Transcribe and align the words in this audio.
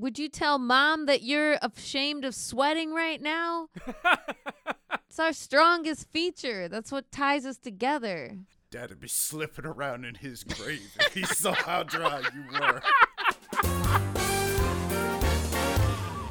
Would 0.00 0.18
you 0.18 0.30
tell 0.30 0.58
mom 0.58 1.04
that 1.06 1.22
you're 1.22 1.58
ashamed 1.60 2.24
of 2.24 2.34
sweating 2.34 2.94
right 2.94 3.20
now? 3.20 3.68
it's 5.10 5.18
our 5.18 5.34
strongest 5.34 6.08
feature. 6.08 6.68
That's 6.68 6.90
what 6.90 7.12
ties 7.12 7.44
us 7.44 7.58
together. 7.58 8.38
Dad'd 8.70 8.98
be 8.98 9.08
slipping 9.08 9.66
around 9.66 10.06
in 10.06 10.14
his 10.14 10.42
grave 10.42 10.96
if 10.98 11.12
he 11.12 11.24
saw 11.24 11.52
how 11.52 11.82
dry 11.82 12.22
you 12.34 12.44
were. 12.58 12.80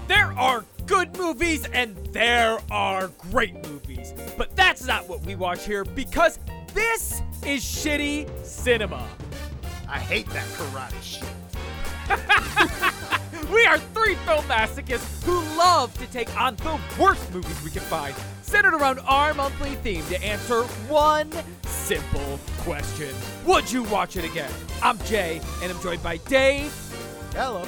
There 0.07 0.33
are 0.35 0.65
good 0.87 1.15
movies 1.15 1.67
and 1.71 1.95
there 2.07 2.57
are 2.71 3.09
great 3.19 3.53
movies. 3.67 4.15
But 4.35 4.55
that's 4.55 4.83
not 4.87 5.07
what 5.07 5.21
we 5.21 5.35
watch 5.35 5.63
here 5.67 5.85
because 5.85 6.39
this 6.73 7.21
is 7.45 7.63
shitty 7.63 8.27
cinema. 8.43 9.07
I 9.87 9.99
hate 9.99 10.27
that 10.31 10.47
karate 10.47 11.03
shit. 11.03 11.29
We 13.51 13.65
are 13.65 13.77
three 13.77 14.15
film 14.15 14.43
masochists 14.45 15.23
who 15.23 15.39
love 15.57 15.95
to 15.99 16.07
take 16.07 16.35
on 16.39 16.55
the 16.57 16.79
worst 16.99 17.31
movies 17.33 17.61
we 17.63 17.71
can 17.71 17.81
find, 17.81 18.15
centered 18.41 18.73
around 18.73 18.99
our 18.99 19.33
monthly 19.33 19.75
theme 19.75 20.05
to 20.07 20.23
answer 20.23 20.63
one 20.87 21.31
simple 21.63 22.39
question 22.59 23.13
Would 23.45 23.71
you 23.71 23.83
watch 23.83 24.17
it 24.17 24.25
again? 24.25 24.51
I'm 24.81 24.97
Jay, 24.99 25.41
and 25.61 25.71
I'm 25.71 25.81
joined 25.81 26.01
by 26.03 26.17
Dave 26.17 26.73
Hello. 27.33 27.67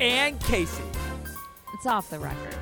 and 0.00 0.40
Casey. 0.40 0.82
It's 1.74 1.86
off 1.86 2.08
the 2.10 2.18
record. 2.18 2.54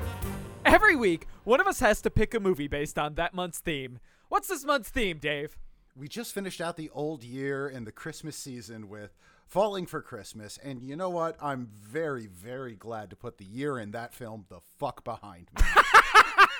Every 0.65 0.95
week, 0.95 1.27
one 1.43 1.59
of 1.59 1.67
us 1.67 1.79
has 1.79 2.01
to 2.01 2.09
pick 2.09 2.33
a 2.33 2.39
movie 2.39 2.67
based 2.67 2.97
on 2.99 3.15
that 3.15 3.33
month's 3.33 3.59
theme. 3.59 3.99
What's 4.29 4.47
this 4.47 4.63
month's 4.65 4.89
theme, 4.89 5.17
Dave? 5.19 5.57
We 5.95 6.07
just 6.07 6.33
finished 6.33 6.61
out 6.61 6.77
the 6.77 6.89
old 6.93 7.23
year 7.23 7.67
and 7.67 7.85
the 7.85 7.91
Christmas 7.91 8.35
season 8.37 8.87
with 8.89 9.17
Falling 9.51 9.85
for 9.85 10.01
Christmas, 10.01 10.57
and 10.63 10.81
you 10.81 10.95
know 10.95 11.09
what? 11.09 11.35
I'm 11.41 11.67
very, 11.77 12.25
very 12.25 12.73
glad 12.73 13.09
to 13.09 13.17
put 13.17 13.37
the 13.37 13.43
year 13.43 13.77
in 13.77 13.91
that 13.91 14.13
film 14.13 14.45
the 14.47 14.61
fuck 14.79 15.03
behind 15.03 15.49
me. 15.53 15.61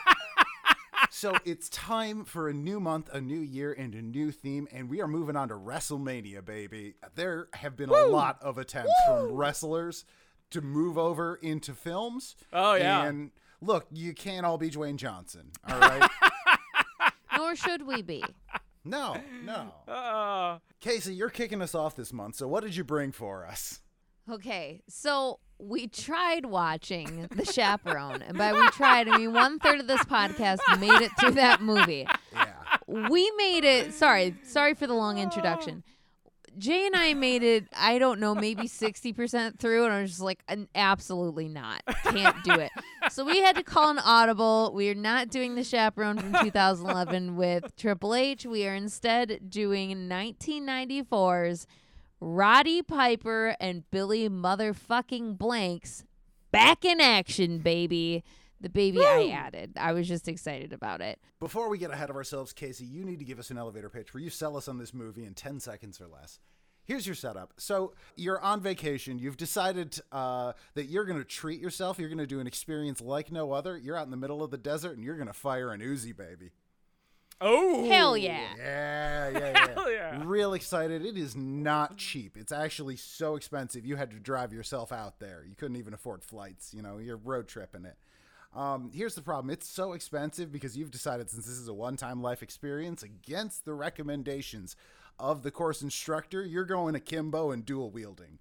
so 1.10 1.38
it's 1.46 1.70
time 1.70 2.26
for 2.26 2.50
a 2.50 2.54
new 2.54 2.82
month, 2.82 3.08
a 3.14 3.22
new 3.22 3.40
year, 3.40 3.72
and 3.72 3.96
a 3.96 4.02
new 4.02 4.30
theme, 4.30 4.68
and 4.74 4.90
we 4.90 5.00
are 5.00 5.08
moving 5.08 5.38
on 5.38 5.48
to 5.48 5.54
WrestleMania, 5.54 6.44
baby. 6.44 6.96
There 7.16 7.48
have 7.54 7.78
been 7.78 7.88
a 7.88 8.08
lot 8.08 8.40
of 8.42 8.58
attempts 8.58 8.92
from 9.08 9.32
wrestlers 9.32 10.04
to 10.50 10.60
move 10.60 10.98
over 10.98 11.36
into 11.36 11.74
films. 11.74 12.36
Oh, 12.52 12.74
yeah. 12.74 13.06
And 13.06 13.32
look, 13.62 13.88
you 13.94 14.14
can't 14.14 14.46
all 14.46 14.58
be 14.58 14.70
Dwayne 14.70 14.98
Johnson, 14.98 15.52
all 15.66 15.80
right? 15.80 16.10
Nor 17.38 17.56
should 17.56 17.88
we 17.88 18.02
be. 18.02 18.22
No, 18.84 19.18
no. 19.44 19.92
Uh, 19.92 20.60
Casey, 20.80 21.14
you're 21.14 21.30
kicking 21.30 21.62
us 21.62 21.76
off 21.76 21.96
this 21.96 22.12
month, 22.12 22.36
so 22.36 22.48
what 22.48 22.64
did 22.64 22.76
you 22.76 22.84
bring 22.84 23.12
for 23.12 23.46
us? 23.46 23.82
Okay, 24.30 24.82
so 24.88 25.40
we 25.60 25.88
tried 25.88 26.46
watching 26.46 27.28
The 27.36 27.46
Chaperone, 27.46 28.22
and 28.22 28.38
by 28.38 28.54
we 28.54 28.68
tried, 28.70 29.08
I 29.08 29.18
mean 29.18 29.34
one 29.34 29.60
third 29.60 29.80
of 29.80 29.88
this 29.88 30.04
podcast 30.04 30.60
made 30.80 31.02
it 31.02 31.12
through 31.20 31.32
that 31.32 31.62
movie. 31.62 32.08
Yeah. 32.34 32.48
We 32.88 33.32
made 33.38 33.64
it. 33.64 33.94
Sorry, 33.94 34.36
sorry 34.44 34.74
for 34.74 34.88
the 34.88 34.94
long 34.94 35.18
introduction. 35.18 35.84
Jay 36.58 36.86
and 36.86 36.96
I 36.96 37.14
made 37.14 37.44
it. 37.44 37.66
I 37.76 37.98
don't 38.00 38.20
know, 38.20 38.36
maybe 38.36 38.68
sixty 38.68 39.14
percent 39.14 39.60
through, 39.60 39.86
and 39.86 39.94
I 39.94 40.02
was 40.02 40.12
just 40.12 40.22
like, 40.22 40.44
absolutely 40.76 41.48
not, 41.48 41.82
can't 42.04 42.44
do 42.44 42.54
it. 42.54 42.72
So 43.10 43.26
we 43.26 43.42
had 43.42 43.56
to 43.56 43.64
call 43.64 43.90
an 43.90 43.98
audible. 43.98 44.72
We 44.76 44.88
are 44.90 44.96
not 44.96 45.30
doing 45.30 45.56
The 45.56 45.64
Chaperone 45.64 46.20
from 46.20 46.34
2011 46.34 47.36
with 47.36 47.76
Triple 47.76 48.14
H. 48.14 48.46
We 48.46 48.68
are 48.68 48.76
instead 48.76 49.50
doing 49.50 50.08
1994's 50.08 51.66
Roddy 52.20 52.84
Piper 52.84 53.56
and 53.60 53.90
Billy 53.90 54.30
motherfucking 54.30 55.40
Blanks 55.40 56.06
back 56.52 56.86
in 56.86 57.02
action, 57.02 57.58
baby. 57.58 58.24
The 58.62 58.70
baby 58.70 59.04
I 59.04 59.30
added. 59.30 59.74
I 59.76 59.92
was 59.94 60.08
just 60.08 60.28
excited 60.28 60.72
about 60.72 61.02
it. 61.02 61.20
Before 61.40 61.68
we 61.68 61.78
get 61.78 61.92
ahead 61.92 62.10
of 62.12 62.16
ourselves, 62.16 62.54
Casey, 62.54 62.86
you 62.86 63.04
need 63.04 63.20
to 63.20 63.26
give 63.26 63.40
us 63.40 63.50
an 63.50 63.58
elevator 63.58 63.90
pitch 63.90 64.14
where 64.14 64.22
you 64.22 64.30
sell 64.30 64.56
us 64.56 64.68
on 64.68 64.78
this 64.78 64.94
movie 64.94 65.26
in 65.26 65.34
10 65.34 65.60
seconds 65.60 66.00
or 66.00 66.08
less. 66.08 66.40
Here's 66.86 67.06
your 67.06 67.16
setup. 67.16 67.54
So 67.58 67.94
you're 68.16 68.40
on 68.42 68.62
vacation. 68.62 69.18
You've 69.20 69.38
decided 69.38 70.00
uh, 70.12 70.54
that 70.76 70.86
you're 70.86 71.06
going 71.06 71.20
to 71.20 71.26
treat 71.26 71.60
yourself. 71.62 71.98
You're 72.00 72.10
going 72.10 72.18
to 72.20 72.28
do 72.28 72.40
an 72.40 72.48
experience 72.48 73.02
like 73.02 73.32
no 73.32 73.52
other. 73.52 73.78
You're 73.78 73.98
out 73.98 74.06
in 74.06 74.12
the 74.12 74.18
middle 74.18 74.44
of 74.44 74.52
the 74.52 74.58
desert 74.58 74.96
and 74.96 75.04
you're 75.04 75.16
going 75.16 75.28
to 75.28 75.34
fire 75.34 75.72
an 75.72 75.82
Uzi, 75.82 76.16
baby. 76.16 76.52
oh. 77.40 77.88
Hell 77.90 78.18
yeah. 78.18 78.50
Yeah, 78.58 79.30
yeah, 79.30 79.40
yeah. 79.40 79.74
Hell 79.74 79.92
yeah. 79.92 80.22
Real 80.24 80.54
excited. 80.54 81.06
It 81.06 81.18
is 81.18 81.36
not 81.36 81.98
cheap. 81.98 82.36
It's 82.38 82.52
actually 82.52 82.96
so 82.98 83.36
expensive. 83.36 83.86
You 83.86 83.96
had 83.96 84.12
to 84.12 84.20
drive 84.20 84.52
yourself 84.54 84.92
out 84.92 85.20
there. 85.20 85.44
You 85.48 85.56
couldn't 85.56 85.78
even 85.78 85.94
afford 85.94 86.24
flights. 86.24 86.74
You 86.74 86.82
know, 86.82 86.98
you're 86.98 87.18
road 87.18 87.48
tripping 87.48 87.86
it. 87.86 87.96
Um, 88.54 88.92
here's 88.94 89.16
the 89.16 89.22
problem 89.22 89.50
it's 89.50 89.68
so 89.68 89.94
expensive 89.94 90.52
because 90.52 90.76
you've 90.78 90.92
decided, 90.92 91.30
since 91.30 91.46
this 91.46 91.58
is 91.58 91.68
a 91.68 91.74
one 91.74 91.96
time 91.96 92.22
life 92.22 92.44
experience, 92.44 93.04
against 93.04 93.66
the 93.66 93.74
recommendations 93.74 94.76
of 95.20 95.44
the 95.44 95.52
course 95.52 95.82
instructor, 95.82 96.44
you're 96.44 96.66
going 96.66 96.96
akimbo 96.96 97.52
and 97.52 97.66
dual 97.66 97.92
wielding. 97.92 98.40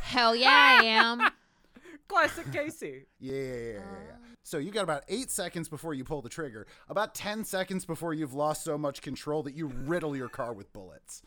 Hell 0.00 0.34
yeah, 0.34 0.78
I 0.80 0.84
am. 0.84 1.20
Classic 2.08 2.50
Casey. 2.52 3.06
Yeah, 3.18 3.32
yeah, 3.32 3.42
yeah, 3.42 3.72
yeah, 3.72 3.78
yeah. 4.08 4.16
So 4.42 4.58
you 4.58 4.70
got 4.70 4.84
about 4.84 5.02
eight 5.08 5.30
seconds 5.30 5.68
before 5.68 5.92
you 5.92 6.04
pull 6.04 6.22
the 6.22 6.28
trigger, 6.28 6.68
about 6.88 7.16
10 7.16 7.42
seconds 7.42 7.84
before 7.84 8.14
you've 8.14 8.34
lost 8.34 8.62
so 8.62 8.78
much 8.78 9.02
control 9.02 9.42
that 9.42 9.56
you 9.56 9.66
riddle 9.66 10.16
your 10.16 10.28
car 10.28 10.52
with 10.52 10.72
bullets. 10.72 11.22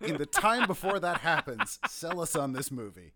In 0.00 0.16
the 0.16 0.26
time 0.26 0.66
before 0.66 0.98
that 0.98 1.20
happens, 1.20 1.78
sell 1.88 2.20
us 2.20 2.34
on 2.34 2.52
this 2.52 2.72
movie. 2.72 3.12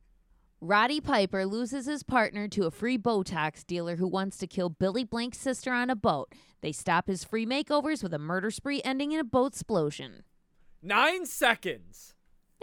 Roddy 0.61 1.01
Piper 1.01 1.47
loses 1.47 1.87
his 1.87 2.03
partner 2.03 2.49
to 2.49 2.67
a 2.67 2.71
free 2.71 2.99
Botox 2.99 3.65
dealer 3.65 3.97
who 3.97 4.09
wants 4.09 4.37
to 4.39 4.47
kill 4.47 4.69
Billy 4.69 5.05
Blank's 5.05 5.39
sister 5.39 5.73
on 5.73 5.89
a 5.89 5.95
boat. 5.97 6.35
They 6.63 6.73
stop 6.73 7.07
his 7.07 7.23
free 7.23 7.47
makeovers 7.47 8.03
with 8.03 8.13
a 8.13 8.19
murder 8.19 8.51
spree 8.51 8.83
ending 8.85 9.13
in 9.13 9.21
a 9.21 9.25
boat 9.25 9.53
explosion. 9.53 10.25
Nine 10.83 11.27
seconds. 11.27 12.15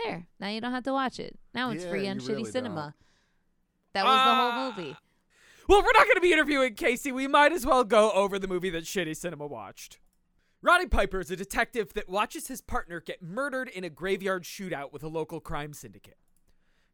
There. 0.03 0.27
Now 0.41 0.49
you 0.49 0.59
don't 0.59 0.73
have 0.73 0.83
to 0.83 0.91
watch 0.93 1.19
it. 1.21 1.39
Now 1.53 1.69
it's 1.71 1.85
Yeah, 1.85 1.89
free 1.89 2.07
on 2.09 2.17
you 2.19 2.21
Shitty 2.25 2.29
really 2.29 2.51
Cinema. 2.51 2.95
That 3.93 4.03
was 4.03 4.13
the 4.13 4.19
Ah. 4.29 4.51
whole 4.51 4.71
movie. 4.83 4.97
Well, 5.69 5.79
if 5.79 5.85
we're 5.85 5.91
not 5.93 6.03
going 6.05 6.15
to 6.15 6.21
be 6.21 6.33
interviewing 6.33 6.75
Casey, 6.75 7.13
we 7.13 7.27
might 7.27 7.53
as 7.53 7.65
well 7.65 7.85
go 7.85 8.11
over 8.11 8.37
the 8.37 8.47
movie 8.47 8.69
that 8.71 8.83
Shitty 8.83 9.15
Cinema 9.15 9.47
watched. 9.47 9.99
Roddy 10.61 10.85
Piper 10.87 11.21
is 11.21 11.31
a 11.31 11.35
detective 11.37 11.93
that 11.93 12.09
watches 12.09 12.47
his 12.49 12.59
partner 12.61 12.99
get 12.99 13.21
murdered 13.21 13.69
in 13.69 13.83
a 13.85 13.89
graveyard 13.89 14.43
shootout 14.43 14.91
with 14.91 15.01
a 15.01 15.07
local 15.07 15.39
crime 15.39 15.71
syndicate. 15.73 16.17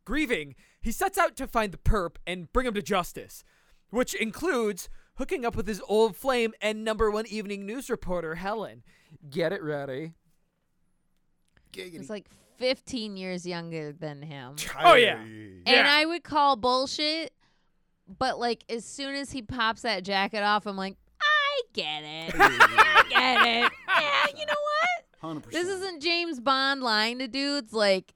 Grieving, 0.05 0.55
he 0.81 0.91
sets 0.91 1.17
out 1.17 1.35
to 1.37 1.47
find 1.47 1.71
the 1.71 1.77
perp 1.77 2.15
and 2.25 2.51
bring 2.53 2.65
him 2.67 2.73
to 2.73 2.81
justice, 2.81 3.43
which 3.89 4.13
includes 4.13 4.89
hooking 5.15 5.45
up 5.45 5.55
with 5.55 5.67
his 5.67 5.81
old 5.87 6.15
flame 6.15 6.53
and 6.61 6.83
number 6.83 7.11
one 7.11 7.27
evening 7.27 7.65
news 7.65 7.89
reporter, 7.89 8.35
Helen. 8.35 8.83
Get 9.29 9.53
it, 9.53 9.61
ready. 9.61 10.13
Giggity. 11.71 11.99
It's 11.99 12.09
like 12.09 12.27
15 12.57 13.17
years 13.17 13.45
younger 13.45 13.91
than 13.93 14.21
him. 14.21 14.55
Oh, 14.83 14.95
yeah. 14.95 15.19
And 15.19 15.63
Yeah. 15.65 15.85
I 15.87 16.05
would 16.05 16.23
call 16.23 16.55
bullshit, 16.55 17.33
but 18.19 18.39
like 18.39 18.63
as 18.69 18.83
soon 18.85 19.15
as 19.15 19.31
he 19.31 19.41
pops 19.41 19.83
that 19.83 20.03
jacket 20.03 20.41
off, 20.43 20.65
I'm 20.65 20.77
like, 20.77 20.97
I 21.21 21.61
get 21.73 22.03
it. 22.03 22.33
I 22.39 23.03
get 23.09 23.47
it. 23.65 23.71
Yeah, 23.87 24.39
you 24.39 24.45
know 24.45 24.53
what? 25.33 25.43
100%. 25.43 25.51
This 25.51 25.67
isn't 25.67 26.01
James 26.01 26.39
Bond 26.39 26.81
lying 26.81 27.19
to 27.19 27.27
dudes. 27.27 27.73
Like, 27.73 28.13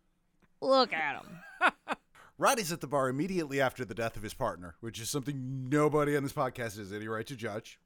look 0.61 0.91
at 0.91 1.21
him. 1.21 1.37
Roddy's 2.37 2.71
at 2.73 2.81
the 2.81 2.87
bar 2.87 3.07
immediately 3.07 3.61
after 3.61 3.85
the 3.85 3.93
death 3.95 4.17
of 4.17 4.23
his 4.23 4.33
partner, 4.33 4.75
which 4.81 4.99
is 4.99 5.09
something 5.09 5.69
nobody 5.69 6.17
on 6.17 6.23
this 6.23 6.33
podcast 6.33 6.77
has 6.77 6.91
any 6.91 7.07
right 7.07 7.25
to 7.27 7.35
judge. 7.35 7.79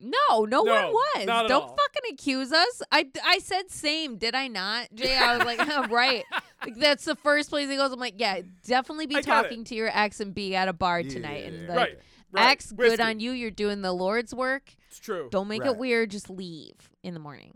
No, 0.00 0.44
no, 0.46 0.62
No, 0.62 0.62
one 0.64 0.92
was. 0.92 1.26
not 1.26 1.44
at 1.44 1.48
Don't 1.48 1.62
all. 1.64 1.76
fucking 1.76 2.12
accuse 2.14 2.52
us. 2.52 2.82
I, 2.90 3.06
I 3.22 3.38
said 3.38 3.70
same, 3.70 4.16
did 4.16 4.34
I 4.34 4.48
not? 4.48 4.88
Jay, 4.94 5.14
I 5.14 5.36
was 5.36 5.44
like, 5.46 5.60
oh, 5.60 5.86
right. 5.90 6.24
Like, 6.64 6.76
that's 6.76 7.04
the 7.04 7.14
first 7.16 7.50
place 7.50 7.68
he 7.68 7.76
goes. 7.76 7.92
I'm 7.92 8.00
like, 8.00 8.14
yeah, 8.16 8.40
definitely 8.64 9.06
be 9.06 9.16
I 9.16 9.20
talking 9.20 9.62
to 9.64 9.74
your 9.74 9.90
ex 9.92 10.18
and 10.20 10.34
be 10.34 10.56
at 10.56 10.68
a 10.68 10.72
bar 10.72 11.02
tonight. 11.02 11.42
Yeah. 11.42 11.48
And 11.48 11.68
like, 11.68 11.76
Right. 11.76 11.98
right. 12.32 12.50
ex, 12.50 12.72
good 12.72 12.98
on 12.98 13.20
you. 13.20 13.30
You're 13.32 13.50
doing 13.50 13.82
the 13.82 13.92
Lord's 13.92 14.34
work. 14.34 14.74
It's 14.88 14.98
true. 14.98 15.28
Don't 15.30 15.48
make 15.48 15.62
Right. 15.62 15.72
it 15.72 15.76
weird. 15.76 16.10
Just 16.10 16.30
leave 16.30 16.90
in 17.02 17.12
the 17.14 17.20
morning. 17.20 17.54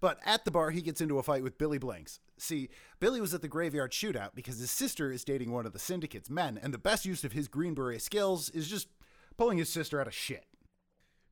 But 0.00 0.18
at 0.26 0.44
the 0.44 0.50
bar, 0.50 0.70
he 0.70 0.82
gets 0.82 1.00
into 1.00 1.18
a 1.18 1.22
fight 1.22 1.42
with 1.42 1.56
Billy 1.56 1.78
Blanks. 1.78 2.20
See, 2.38 2.68
Billy 3.00 3.20
was 3.20 3.32
at 3.34 3.42
the 3.42 3.48
graveyard 3.48 3.92
shootout 3.92 4.34
because 4.34 4.58
his 4.58 4.70
sister 4.70 5.10
is 5.10 5.24
dating 5.24 5.52
one 5.52 5.66
of 5.66 5.72
the 5.72 5.78
syndicate's 5.78 6.30
men, 6.30 6.58
and 6.62 6.72
the 6.72 6.78
best 6.78 7.06
use 7.06 7.24
of 7.24 7.32
his 7.32 7.48
Green 7.48 7.74
Beret 7.74 8.02
skills 8.02 8.50
is 8.50 8.68
just 8.68 8.88
pulling 9.36 9.58
his 9.58 9.68
sister 9.68 10.00
out 10.00 10.06
of 10.06 10.14
shit. 10.14 10.44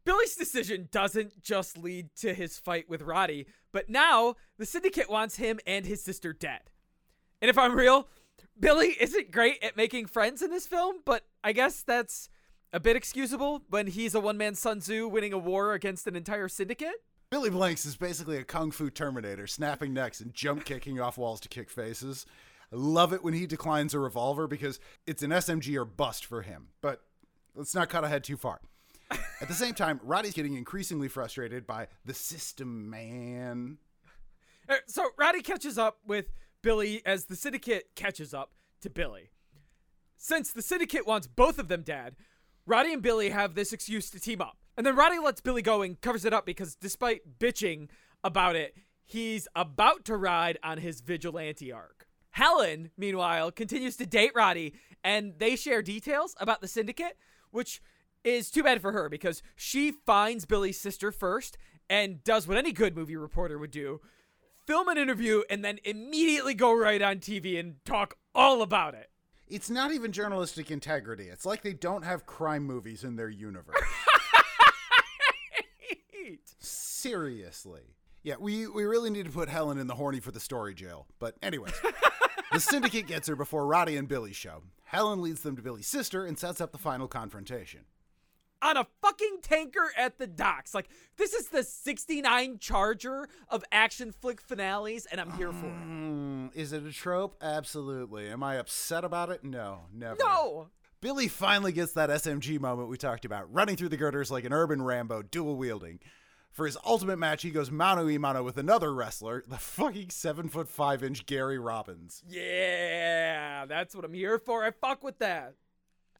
Billy's 0.05 0.37
decision 0.37 0.89
doesn't 0.93 1.43
just 1.43 1.79
lead 1.79 2.15
to 2.17 2.35
his 2.35 2.59
fight 2.59 2.89
with 2.89 3.03
Roddy, 3.03 3.47
but 3.73 3.89
now 3.89 4.35
the 4.59 4.67
syndicate 4.67 5.09
wants 5.09 5.37
him 5.37 5.59
and 5.67 5.87
his 5.87 6.03
sister 6.03 6.33
dead. 6.33 6.61
And 7.41 7.49
if 7.49 7.57
I'm 7.57 7.75
real, 7.75 8.09
Billy 8.59 8.97
isn't 9.01 9.31
great 9.31 9.63
at 9.63 9.77
making 9.77 10.07
friends 10.07 10.43
in 10.43 10.51
this 10.51 10.67
film, 10.67 10.97
but 11.05 11.25
I 11.43 11.53
guess 11.53 11.83
that's 11.83 12.29
a 12.73 12.81
bit 12.81 12.97
excusable 12.97 13.63
when 13.71 13.87
he's 13.87 14.15
a 14.15 14.21
one 14.21 14.37
man 14.37 14.55
Sun 14.55 14.81
Tzu 14.81 15.09
winning 15.09 15.33
a 15.33 15.39
war 15.39 15.73
against 15.73 16.07
an 16.07 16.17
entire 16.17 16.49
syndicate. 16.49 17.03
Billy 17.35 17.51
Blanks 17.51 17.85
is 17.85 17.97
basically 17.97 18.37
a 18.37 18.45
kung 18.45 18.71
fu 18.71 18.91
Terminator, 18.91 19.49
snapping 19.49 19.93
necks 19.93 20.21
and 20.21 20.33
jump 20.33 20.65
kicking 20.65 21.01
off 21.01 21.19
walls 21.19 21.41
to 21.41 21.49
kick 21.49 21.69
faces. 21.69 22.27
I 22.73 22.77
love 22.77 23.13
it 23.13 23.25
when 23.25 23.35
he 23.35 23.45
declines 23.45 23.93
a 23.93 23.99
revolver 23.99 24.47
because 24.47 24.79
it's 25.05 25.21
an 25.21 25.33
SMG 25.33 25.77
or 25.77 25.85
bust 25.85 26.25
for 26.25 26.43
him. 26.43 26.69
But 26.81 27.03
let's 27.57 27.75
not 27.75 27.89
cut 27.89 28.05
ahead 28.05 28.23
too 28.23 28.37
far. 28.37 28.61
At 29.11 29.49
the 29.49 29.55
same 29.55 29.75
time, 29.75 29.99
Roddy's 30.05 30.35
getting 30.35 30.55
increasingly 30.55 31.09
frustrated 31.09 31.67
by 31.67 31.89
the 32.05 32.15
system 32.15 32.89
man. 32.89 33.79
Uh, 34.69 34.77
So 34.87 35.09
Roddy 35.19 35.43
catches 35.43 35.77
up 35.77 35.99
with 36.07 36.27
Billy 36.63 37.03
as 37.05 37.25
the 37.25 37.35
syndicate 37.35 37.97
catches 37.97 38.33
up 38.33 38.53
to 38.83 38.89
Billy. 38.89 39.31
Since 40.17 40.53
the 40.53 40.63
syndicate 40.63 41.05
wants 41.05 41.27
both 41.27 41.59
of 41.59 41.67
them 41.67 41.83
dead, 41.83 42.15
Roddy 42.65 42.93
and 42.93 43.03
Billy 43.03 43.31
have 43.31 43.57
this 43.57 43.73
excuse 43.73 44.09
to 44.11 44.21
team 44.21 44.41
up. 44.41 44.59
And 44.77 44.87
then 44.87 44.97
Roddy 44.97 45.19
lets 45.19 45.41
Billy 45.41 45.63
go 45.63 45.83
and 45.83 46.01
covers 46.01 46.25
it 46.25 46.33
up 46.33 46.47
because 46.47 46.75
despite 46.75 47.39
bitching 47.39 47.89
about 48.23 48.57
it, 48.57 48.75
he's 49.05 49.47
about 49.55 50.05
to 50.07 50.17
ride 50.17 50.59
on 50.63 50.79
his 50.79 51.01
vigilante 51.01 51.71
arc. 51.71 52.07
Helen, 52.31 52.91
meanwhile, 52.97 53.53
continues 53.53 53.97
to 53.99 54.07
date 54.07 54.33
Roddy 54.35 54.75
and 55.05 55.35
they 55.39 55.55
share 55.55 55.83
details 55.83 56.35
about 56.41 56.61
the 56.61 56.69
syndicate, 56.69 57.17
which 57.51 57.81
is 58.25 58.51
too 58.51 58.63
bad 58.63 58.81
for 58.81 58.93
her 58.93 59.09
because 59.09 59.43
she 59.55 59.93
finds 59.93 60.47
Billy's 60.47 60.81
sister 60.81 61.13
first 61.13 61.57
and 61.89 62.25
does 62.25 62.49
what 62.49 62.57
any 62.57 62.73
good 62.73 62.97
movie 62.97 63.17
reporter 63.17 63.59
would 63.59 63.71
do 63.71 64.01
film 64.67 64.89
an 64.89 64.99
interview 64.99 65.43
and 65.51 65.65
then 65.65 65.79
immediately 65.85 66.55
go 66.55 66.77
right 66.77 67.03
on 67.03 67.19
TV 67.19 67.59
and 67.59 67.77
talk 67.85 68.17
all 68.35 68.63
about 68.63 68.95
it. 68.95 69.11
It's 69.47 69.69
not 69.69 69.93
even 69.93 70.11
journalistic 70.11 70.71
integrity. 70.71 71.29
It's 71.29 71.45
like 71.45 71.63
they 71.63 71.75
don't 71.75 72.03
have 72.03 72.25
crime 72.25 72.65
movies 72.65 73.05
in 73.05 73.17
their 73.17 73.29
universe. 73.29 73.77
Seriously. 77.05 77.83
Yeah, 78.23 78.37
we, 78.41 78.67
we 78.67 78.85
really 78.85 79.11
need 79.11 79.27
to 79.27 79.31
put 79.31 79.51
Helen 79.51 79.77
in 79.77 79.87
the 79.89 79.95
horny 79.95 80.21
for 80.21 80.31
the 80.31 80.41
story 80.41 80.73
jail. 80.73 81.07
But, 81.19 81.37
anyways, 81.43 81.75
the 82.53 82.59
syndicate 82.59 83.07
gets 83.07 83.29
her 83.29 83.37
before 83.37 83.67
Roddy 83.67 83.99
and 83.99 84.09
Billy 84.09 84.33
show. 84.33 84.63
Helen 84.85 85.21
leads 85.21 85.43
them 85.43 85.55
to 85.57 85.61
Billy's 85.61 85.87
sister 85.87 86.25
and 86.25 86.39
sets 86.39 86.63
up 86.63 86.73
the 86.73 86.79
final 86.79 87.07
confrontation. 87.07 87.81
on 88.63 88.79
a 88.79 88.87
fucking 89.03 89.41
tanker 89.43 89.93
at 89.99 90.17
the 90.19 90.27
docks. 90.27 90.73
Like, 90.73 90.89
this 91.19 91.35
is 91.35 91.49
the 91.49 91.63
69 91.63 92.59
Charger 92.59 93.29
of 93.51 93.63
action 93.71 94.11
flick 94.11 94.41
finales, 94.41 95.05
and 95.05 95.21
I'm 95.21 95.33
here 95.33 95.53
for 95.53 95.67
it. 95.67 95.73
Hmm, 95.73 96.47
it 96.55 96.73
a 96.73 96.91
trope? 96.91 97.37
Absolutely. 97.43 98.31
Am 98.31 98.43
I 98.43 98.55
upset 98.55 99.05
about 99.05 99.29
it? 99.29 99.45
No, 99.45 99.81
never. 99.93 100.17
No! 100.19 100.69
Billy 101.03 101.29
finally 101.29 101.73
gets 101.73 101.93
that 101.93 102.09
SMG 102.09 102.59
moment 102.59 102.89
we 102.89 102.97
talked 102.97 103.27
about, 103.27 103.53
running 103.53 103.77
through 103.77 103.91
the 103.91 103.99
girders 103.99 104.31
like 104.31 104.47
an 104.47 104.55
urban 104.55 104.81
Rambo, 104.81 105.21
dual 105.21 105.57
wielding. 105.57 106.01
For 106.55 106.67
his 106.67 106.79
ultimate 106.85 107.19
match, 107.19 107.43
he 107.43 107.51
goes 107.51 107.73
mano 107.73 108.09
a 108.09 108.17
mano 108.17 108.45
with 108.45 108.59
another 108.59 108.95
wrestler, 108.95 109.43
the 109.49 109.59
fucking 109.59 110.11
seven 110.11 110.49
foot 110.49 110.69
five 110.69 111.03
inch 111.03 111.27
Gary 111.27 111.59
Robbins. 111.59 112.23
Yeah, 112.29 113.67
that's 113.67 113.93
what 113.93 114.05
I'm 114.05 114.15
here 114.15 114.39
for. 114.39 114.65
I 114.65 114.71
fuck 114.71 115.03
with 115.03 115.19
that. 115.19 115.55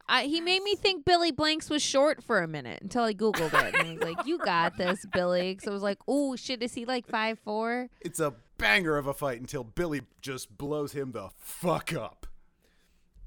I, 0.09 0.25
he 0.25 0.41
made 0.41 0.65
me 0.65 0.75
think 0.75 1.05
Billy 1.05 1.31
Blanks 1.31 1.71
was 1.71 1.83
short 1.83 2.21
for 2.21 2.43
a 2.43 2.49
minute 2.49 2.83
until 2.83 3.05
I 3.05 3.15
googled 3.15 3.55
it. 3.55 3.77
And 3.77 3.87
I 3.87 3.93
was 3.93 4.03
like, 4.03 4.27
"You 4.27 4.39
got 4.39 4.77
this, 4.77 5.07
Billy." 5.13 5.57
So 5.63 5.71
I 5.71 5.75
was 5.75 5.85
like, 5.85 6.01
"Oh 6.09 6.35
shit, 6.35 6.65
is 6.65 6.75
he 6.75 6.85
like 6.85 7.07
five 7.07 7.39
four? 7.39 7.89
It's 8.01 8.19
a 8.19 8.35
banger 8.59 8.97
of 8.97 9.07
a 9.07 9.15
fight 9.15 9.41
until 9.41 9.63
Billy 9.63 10.03
just 10.21 10.59
blows 10.59 10.95
him 10.95 11.13
the 11.13 11.29
fuck 11.39 11.93
up. 11.93 12.27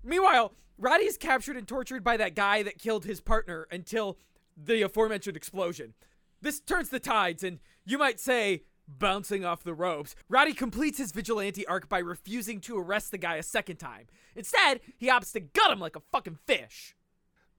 Meanwhile, 0.03 0.51
Roddy's 0.77 1.17
captured 1.17 1.55
and 1.55 1.67
tortured 1.69 2.03
by 2.03 2.17
that 2.17 2.35
guy 2.35 2.63
that 2.63 2.79
killed 2.79 3.05
his 3.05 3.21
partner 3.21 3.65
until 3.71 4.17
the 4.57 4.81
aforementioned 4.81 5.37
explosion. 5.37 5.93
This 6.41 6.59
turns 6.59 6.89
the 6.89 6.99
tides, 6.99 7.43
and 7.43 7.59
you 7.85 7.97
might 7.97 8.19
say, 8.19 8.63
bouncing 8.87 9.43
off 9.43 9.63
the 9.63 9.73
ropes. 9.73 10.15
Roddy 10.29 10.53
completes 10.53 10.97
his 10.97 11.11
vigilante 11.11 11.65
arc 11.67 11.89
by 11.89 11.99
refusing 11.99 12.61
to 12.61 12.77
arrest 12.77 13.11
the 13.11 13.17
guy 13.17 13.35
a 13.35 13.43
second 13.43 13.77
time. 13.77 14.07
Instead, 14.35 14.79
he 14.97 15.09
opts 15.09 15.33
to 15.33 15.39
gut 15.39 15.71
him 15.71 15.79
like 15.79 15.95
a 15.95 16.01
fucking 16.11 16.37
fish. 16.45 16.95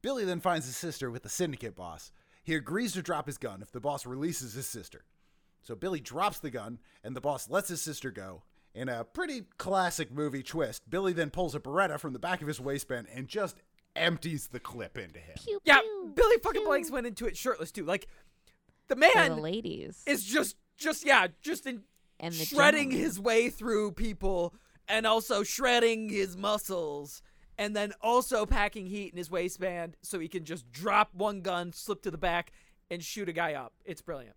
Billy 0.01 0.25
then 0.25 0.41
finds 0.41 0.67
his 0.67 0.77
sister 0.77 1.11
with 1.11 1.23
the 1.25 1.29
syndicate 1.29 1.75
boss. 1.75 2.13
He 2.45 2.55
agrees 2.55 2.93
to 2.93 3.03
drop 3.03 3.27
his 3.27 3.37
gun 3.37 3.61
if 3.63 3.73
the 3.73 3.81
boss 3.81 4.07
releases 4.07 4.55
his 4.55 4.67
sister. 4.67 5.05
So 5.63 5.75
Billy 5.75 6.01
drops 6.01 6.39
the 6.39 6.51
gun, 6.51 6.79
and 7.05 7.15
the 7.15 7.21
boss 7.21 7.51
lets 7.51 7.69
his 7.69 7.83
sister 7.83 8.11
go. 8.11 8.45
In 8.75 8.89
a 8.89 9.05
pretty 9.05 9.43
classic 9.59 10.13
movie 10.13 10.43
twist, 10.43 10.89
Billy 10.89 11.13
then 11.13 11.31
pulls 11.31 11.55
a 11.55 11.61
Beretta 11.61 11.99
from 11.99 12.13
the 12.13 12.19
back 12.19 12.41
of 12.41 12.49
his 12.49 12.61
waistband 12.61 13.09
and 13.13 13.27
just 13.27 13.57
empties 13.97 14.47
the 14.49 14.61
clip 14.61 14.97
into 14.97 15.19
him. 15.19 15.35
Pew, 15.37 15.59
Yeah, 15.65 15.81
pew, 15.81 16.13
Billy 16.15 16.37
fucking 16.43 16.61
pew. 16.63 16.69
Blanks 16.69 16.91
went 16.91 17.07
into 17.07 17.27
it 17.27 17.37
shirtless 17.37 17.73
too. 17.73 17.85
Like, 17.85 18.07
the 18.89 18.97
man 18.97 19.37
the 19.37 19.37
ladies 19.37 20.03
is 20.07 20.25
just, 20.25 20.57
just 20.77 21.07
yeah, 21.07 21.29
just 21.41 21.67
in 21.67 21.83
and 22.21 22.35
the 22.35 22.45
shredding 22.45 22.91
gentlemen. 22.91 23.05
his 23.05 23.21
way 23.21 23.51
through 23.51 23.93
people 23.93 24.55
and 24.89 25.07
also 25.07 25.43
shredding 25.43 26.09
his 26.09 26.37
muscles 26.37 27.23
and 27.59 27.75
then 27.75 27.93
also 28.01 28.47
packing 28.47 28.87
heat 28.87 29.13
in 29.13 29.19
his 29.19 29.31
waistband 29.31 29.97
so 30.03 30.19
he 30.19 30.29
can 30.29 30.45
just 30.45 30.71
drop 30.71 31.15
one 31.15 31.41
gun, 31.41 31.73
slip 31.73 32.03
to 32.03 32.11
the 32.11 32.19
back, 32.19 32.53
and 32.91 33.03
shoot 33.03 33.29
a 33.29 33.33
guy 33.33 33.55
up. 33.55 33.75
It's 33.85 34.01
brilliant. 34.01 34.37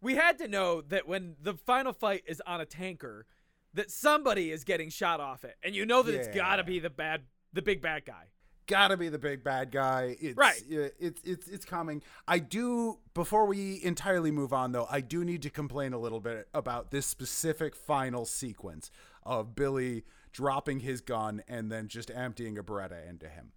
We 0.00 0.14
had 0.14 0.38
to 0.38 0.48
know 0.48 0.80
that 0.82 1.06
when 1.06 1.36
the 1.40 1.54
final 1.54 1.92
fight 1.92 2.22
is 2.26 2.40
on 2.46 2.60
a 2.60 2.64
tanker, 2.64 3.26
that 3.74 3.90
somebody 3.90 4.50
is 4.50 4.64
getting 4.64 4.90
shot 4.90 5.20
off 5.20 5.44
it, 5.44 5.56
and 5.62 5.74
you 5.74 5.86
know 5.86 6.02
that 6.02 6.14
it's 6.14 6.28
got 6.28 6.56
to 6.56 6.64
be 6.64 6.78
the 6.78 6.90
bad, 6.90 7.22
the 7.52 7.62
big 7.62 7.80
bad 7.80 8.04
guy. 8.04 8.30
Gotta 8.66 8.96
be 8.96 9.08
the 9.08 9.18
big 9.18 9.42
bad 9.42 9.70
guy. 9.70 10.16
It's, 10.20 10.36
Right. 10.36 10.62
It's 10.68 11.20
it's 11.24 11.48
it's 11.48 11.64
coming. 11.64 12.02
I 12.28 12.38
do. 12.38 12.98
Before 13.12 13.44
we 13.46 13.82
entirely 13.82 14.30
move 14.30 14.52
on, 14.52 14.72
though, 14.72 14.86
I 14.90 15.00
do 15.00 15.24
need 15.24 15.42
to 15.42 15.50
complain 15.50 15.92
a 15.92 15.98
little 15.98 16.20
bit 16.20 16.48
about 16.54 16.90
this 16.90 17.06
specific 17.06 17.74
final 17.74 18.24
sequence 18.24 18.90
of 19.24 19.54
Billy 19.54 20.04
dropping 20.32 20.80
his 20.80 21.00
gun 21.00 21.42
and 21.48 21.70
then 21.70 21.88
just 21.88 22.10
emptying 22.10 22.56
a 22.56 22.62
Beretta 22.62 23.08
into 23.08 23.28
him. 23.28 23.52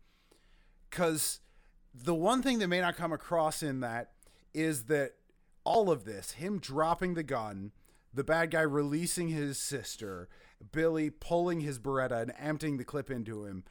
Because 0.89 1.39
the 1.93 2.15
one 2.15 2.41
thing 2.41 2.59
that 2.59 2.67
may 2.67 2.81
not 2.81 2.97
come 2.97 3.13
across 3.13 3.63
in 3.63 3.79
that 3.81 4.11
is 4.53 4.83
that 4.85 5.13
all 5.63 5.89
of 5.89 6.05
this, 6.05 6.31
him 6.31 6.59
dropping 6.59 7.13
the 7.13 7.23
gun, 7.23 7.71
the 8.13 8.23
bad 8.23 8.51
guy 8.51 8.61
releasing 8.61 9.29
his 9.29 9.57
sister, 9.57 10.29
Billy 10.71 11.09
pulling 11.09 11.61
his 11.61 11.79
Beretta 11.79 12.21
and 12.21 12.33
emptying 12.39 12.77
the 12.77 12.85
clip 12.85 13.09
into 13.11 13.45
him, 13.45 13.63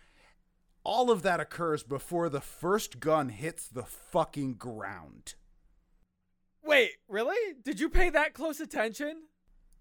all 0.84 1.10
of 1.10 1.22
that 1.22 1.40
occurs 1.40 1.82
before 1.82 2.28
the 2.28 2.40
first 2.40 3.00
gun 3.00 3.31
hits 3.31 3.66
the 3.66 3.82
fucking 3.84 4.54
ground. 4.54 5.34
Wait, 6.64 6.92
really? 7.08 7.54
Did 7.62 7.81
you 7.81 7.88
pay 7.88 8.10
that 8.10 8.34
close 8.34 8.60
attention? 8.60 9.25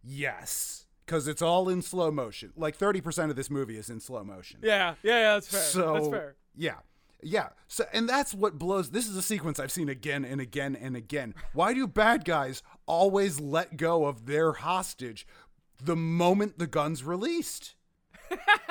Yes. 0.03 0.87
Because 1.05 1.27
it's 1.27 1.41
all 1.41 1.69
in 1.69 1.81
slow 1.81 2.11
motion. 2.11 2.51
Like 2.55 2.77
30% 2.77 3.29
of 3.29 3.35
this 3.35 3.49
movie 3.49 3.77
is 3.77 3.89
in 3.89 3.99
slow 3.99 4.23
motion. 4.23 4.59
Yeah, 4.63 4.95
yeah, 5.03 5.19
yeah 5.19 5.33
that's 5.33 5.47
fair. 5.47 5.61
So 5.61 5.93
that's 5.93 6.07
fair. 6.07 6.35
yeah, 6.55 6.75
yeah. 7.21 7.49
So 7.67 7.85
and 7.91 8.07
that's 8.07 8.33
what 8.33 8.57
blows. 8.57 8.91
This 8.91 9.07
is 9.07 9.15
a 9.17 9.21
sequence 9.21 9.59
I've 9.59 9.71
seen 9.71 9.89
again 9.89 10.23
and 10.23 10.39
again 10.39 10.75
and 10.75 10.95
again. 10.95 11.35
Why 11.53 11.73
do 11.73 11.87
bad 11.87 12.23
guys 12.23 12.63
always 12.85 13.39
let 13.39 13.75
go 13.75 14.05
of 14.05 14.25
their 14.25 14.53
hostage 14.53 15.27
the 15.81 15.97
moment 15.97 16.57
the 16.57 16.67
gun's 16.67 17.03
released? 17.03 17.75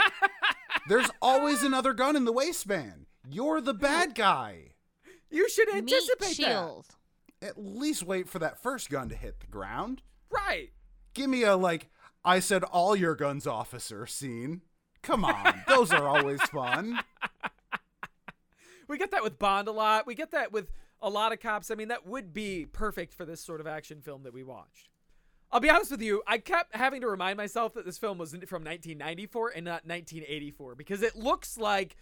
There's 0.88 1.10
always 1.20 1.62
another 1.62 1.92
gun 1.92 2.16
in 2.16 2.24
the 2.24 2.32
waistband. 2.32 3.06
You're 3.28 3.60
the 3.60 3.74
bad 3.74 4.14
guy. 4.14 4.72
You 5.30 5.48
should 5.48 5.68
meat 5.68 5.78
anticipate 5.78 6.38
that. 6.38 6.82
At 7.40 7.58
least 7.58 8.02
wait 8.02 8.28
for 8.28 8.38
that 8.38 8.62
first 8.62 8.90
gun 8.90 9.08
to 9.08 9.16
hit 9.16 9.40
the 9.40 9.46
ground. 9.46 10.02
Right. 10.30 10.70
Give 11.14 11.28
me 11.28 11.42
a 11.42 11.56
like 11.56 11.88
I 12.24 12.40
said 12.40 12.64
all 12.64 12.94
your 12.94 13.14
guns 13.14 13.46
officer 13.46 14.06
scene. 14.06 14.62
Come 15.02 15.24
on. 15.24 15.62
Those 15.66 15.92
are 15.92 16.06
always 16.06 16.42
fun. 16.42 17.00
We 18.88 18.98
get 18.98 19.10
that 19.12 19.22
with 19.22 19.38
Bond 19.38 19.68
a 19.68 19.72
lot. 19.72 20.06
We 20.06 20.14
get 20.14 20.30
that 20.32 20.52
with 20.52 20.70
a 21.00 21.08
lot 21.08 21.32
of 21.32 21.40
cops. 21.40 21.70
I 21.70 21.74
mean, 21.74 21.88
that 21.88 22.06
would 22.06 22.32
be 22.32 22.66
perfect 22.66 23.14
for 23.14 23.24
this 23.24 23.40
sort 23.40 23.60
of 23.60 23.66
action 23.66 24.00
film 24.00 24.22
that 24.22 24.34
we 24.34 24.44
watched. 24.44 24.88
I'll 25.52 25.60
be 25.60 25.68
honest 25.68 25.90
with 25.90 26.00
you, 26.00 26.22
I 26.26 26.38
kept 26.38 26.74
having 26.74 27.02
to 27.02 27.08
remind 27.08 27.36
myself 27.36 27.74
that 27.74 27.84
this 27.84 27.98
film 27.98 28.16
was 28.16 28.30
from 28.30 28.64
1994 28.64 29.52
and 29.54 29.64
not 29.66 29.84
1984 29.84 30.74
because 30.76 31.02
it 31.02 31.14
looks 31.14 31.58
like 31.58 31.96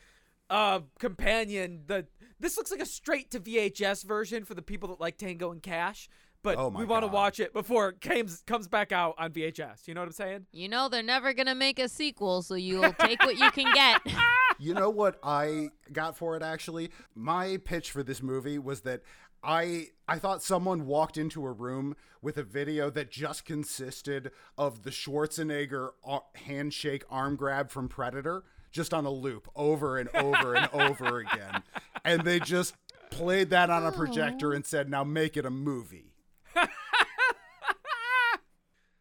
a 0.49 0.83
companion. 1.01 1.83
The 1.87 2.07
this 2.39 2.57
looks 2.57 2.71
like 2.71 2.81
a 2.81 2.87
straight 2.87 3.31
to 3.33 3.41
VHS 3.41 4.05
version 4.05 4.45
for 4.45 4.55
the 4.55 4.63
people 4.63 4.89
that 4.91 5.01
like 5.01 5.17
Tango 5.19 5.51
and 5.51 5.61
Cash, 5.61 6.09
but 6.45 6.57
Oh 6.59 6.69
we 6.69 6.85
want 6.85 7.03
to 7.03 7.09
watch 7.09 7.41
it 7.41 7.53
before 7.53 7.89
it 7.89 8.01
comes 8.01 8.43
comes 8.47 8.69
back 8.69 8.93
out 8.93 9.17
on 9.19 9.33
VHS. 9.33 9.89
You 9.89 9.95
know 9.95 10.03
what 10.03 10.07
I'm 10.07 10.13
saying? 10.13 10.47
You 10.53 10.69
know 10.69 10.89
they're 10.89 11.03
never 11.03 11.33
gonna 11.35 11.57
make 11.57 11.81
a 11.81 11.89
sequel, 11.89 12.43
so 12.43 12.55
you'll 12.55 12.93
take 12.93 13.21
what 13.25 13.37
you 13.37 13.51
can 13.51 13.73
get. 13.75 14.01
You 14.63 14.75
know 14.75 14.91
what 14.91 15.19
I 15.23 15.71
got 15.91 16.19
for 16.19 16.37
it 16.37 16.43
actually? 16.43 16.91
My 17.15 17.57
pitch 17.65 17.91
for 17.93 18.03
this 18.03 18.23
movie 18.23 18.59
was 18.59 18.83
that 18.83 19.01
I 19.43 19.89
I 20.07 20.19
thought 20.19 20.43
someone 20.43 20.87
walked 20.87 21.17
into 21.17 21.47
a 21.47 21.53
room 21.53 21.97
with 22.21 22.37
a 22.37 22.43
video 22.43 22.91
that 22.91 23.11
just 23.11 23.45
consisted 23.45 24.31
of 24.59 24.83
the 24.83 24.91
Schwarzenegger 24.91 25.91
uh, 26.07 26.21
handshake 26.35 27.05
arm 27.11 27.37
grab 27.37 27.71
from 27.71 27.89
Predator 27.89 28.45
just 28.71 28.93
on 28.93 29.07
a 29.07 29.11
loop 29.11 29.49
over 29.57 29.99
and 29.99 30.09
over 30.15 30.55
and 30.55 30.69
over 30.73 31.21
again. 31.21 31.63
And 32.05 32.23
they 32.23 32.39
just 32.41 32.75
played 33.11 33.51
that 33.51 33.71
on 33.71 33.85
a 33.87 33.93
projector 33.93 34.53
and 34.53 34.65
said, 34.67 34.91
"Now 34.91 35.05
make 35.05 35.37
it 35.37 35.47
a 35.47 35.51
movie." 35.51 36.13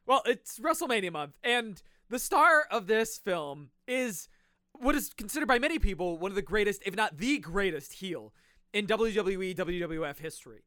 Well, 0.05 0.23
it's 0.25 0.57
WrestleMania 0.57 1.11
month, 1.11 1.37
and 1.43 1.79
The 2.09 2.17
star 2.17 2.65
of 2.71 2.87
this 2.87 3.19
film 3.19 3.69
is 3.87 4.27
what 4.73 4.95
is 4.95 5.11
considered 5.15 5.47
by 5.47 5.59
many 5.59 5.77
people 5.77 6.17
one 6.17 6.31
of 6.31 6.35
the 6.35 6.41
greatest, 6.41 6.81
if 6.83 6.95
not 6.95 7.19
the 7.19 7.37
greatest, 7.37 7.93
heel 7.93 8.33
in 8.73 8.87
WWE 8.87 9.55
WWF 9.55 10.19
history. 10.19 10.63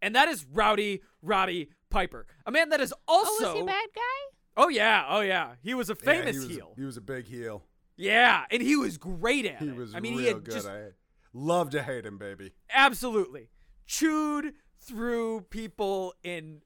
And 0.00 0.14
that 0.16 0.28
is 0.28 0.44
Rowdy 0.52 1.02
Roddy 1.22 1.70
Piper, 1.90 2.26
a 2.46 2.50
man 2.50 2.70
that 2.70 2.80
is 2.80 2.92
also. 3.06 3.30
Oh, 3.30 3.46
was 3.48 3.54
he 3.54 3.60
a 3.60 3.64
bad 3.64 3.88
guy? 3.94 4.36
Oh 4.56 4.68
yeah, 4.68 5.06
oh 5.08 5.20
yeah. 5.20 5.52
He 5.62 5.74
was 5.74 5.90
a 5.90 5.96
Yeah, 6.02 6.12
famous 6.12 6.34
he 6.36 6.40
was, 6.40 6.48
heel. 6.48 6.72
He 6.76 6.84
was 6.84 6.96
a 6.96 7.00
big 7.00 7.26
heel. 7.26 7.64
Yeah, 7.96 8.44
and 8.50 8.62
he 8.62 8.74
was 8.76 8.98
great 8.98 9.46
at 9.46 9.58
He 9.60 9.68
it. 9.68 9.76
was 9.76 9.94
I 9.94 10.00
mean, 10.00 10.14
real 10.14 10.20
he 10.22 10.26
had 10.28 10.44
good. 10.44 10.54
just 10.54 10.66
I 10.68 10.88
love 11.32 11.70
to 11.70 11.82
hate 11.82 12.04
him, 12.04 12.18
baby. 12.18 12.52
absolutely 12.70 13.48
chewed 13.86 14.54
through 14.80 15.42
people 15.50 16.14
in 16.24 16.62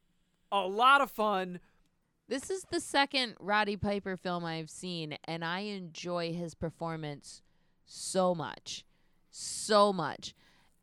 a 0.52 0.61
lot 0.66 1.00
of 1.00 1.11
fun. 1.11 1.61
This 2.28 2.50
is 2.50 2.64
the 2.71 2.81
second 2.81 3.35
Roddy 3.38 3.76
Piper 3.76 4.16
film 4.16 4.45
I've 4.45 4.71
seen, 4.71 5.16
and 5.25 5.45
I 5.45 5.61
enjoy 5.61 6.33
his 6.33 6.55
performance 6.55 7.43
so 7.85 8.35
much. 8.35 8.85
So 9.31 9.93
much. 9.93 10.35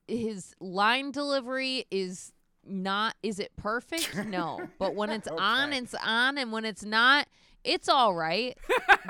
His 0.08 0.54
line 0.60 1.12
delivery 1.12 1.86
is 1.92 2.32
not, 2.66 3.16
is 3.24 3.40
it 3.40 3.52
perfect? 3.56 4.16
No. 4.26 4.68
But 4.80 4.96
when 4.96 5.10
it's 5.10 5.28
on, 5.28 5.74
it's 5.74 5.96
on, 5.96 6.38
and 6.38 6.52
when 6.52 6.66
it's 6.66 6.84
not, 6.84 7.28
it's 7.64 7.88
all 7.88 8.14
right. 8.14 8.58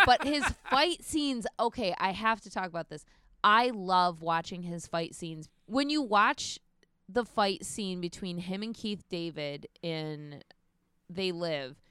but 0.06 0.24
his 0.24 0.44
fight 0.70 1.04
scenes, 1.04 1.48
okay, 1.60 1.96
I 1.98 2.12
have 2.12 2.42
to 2.42 2.52
talk 2.52 2.68
about 2.68 2.90
this. 2.90 3.06
I 3.44 3.72
love 3.72 4.22
watching 4.22 4.64
his 4.64 4.88
fight 4.88 5.16
scenes. 5.16 5.50
When 5.66 5.90
you 5.90 6.02
watch 6.02 6.60
the 7.10 7.26
fight 7.26 7.66
scene 7.66 8.00
between 8.00 8.38
him 8.38 8.62
and 8.64 8.74
Keith 8.74 9.04
David 9.10 9.68
in 9.82 10.44
They 11.10 11.32
Live, 11.32 11.82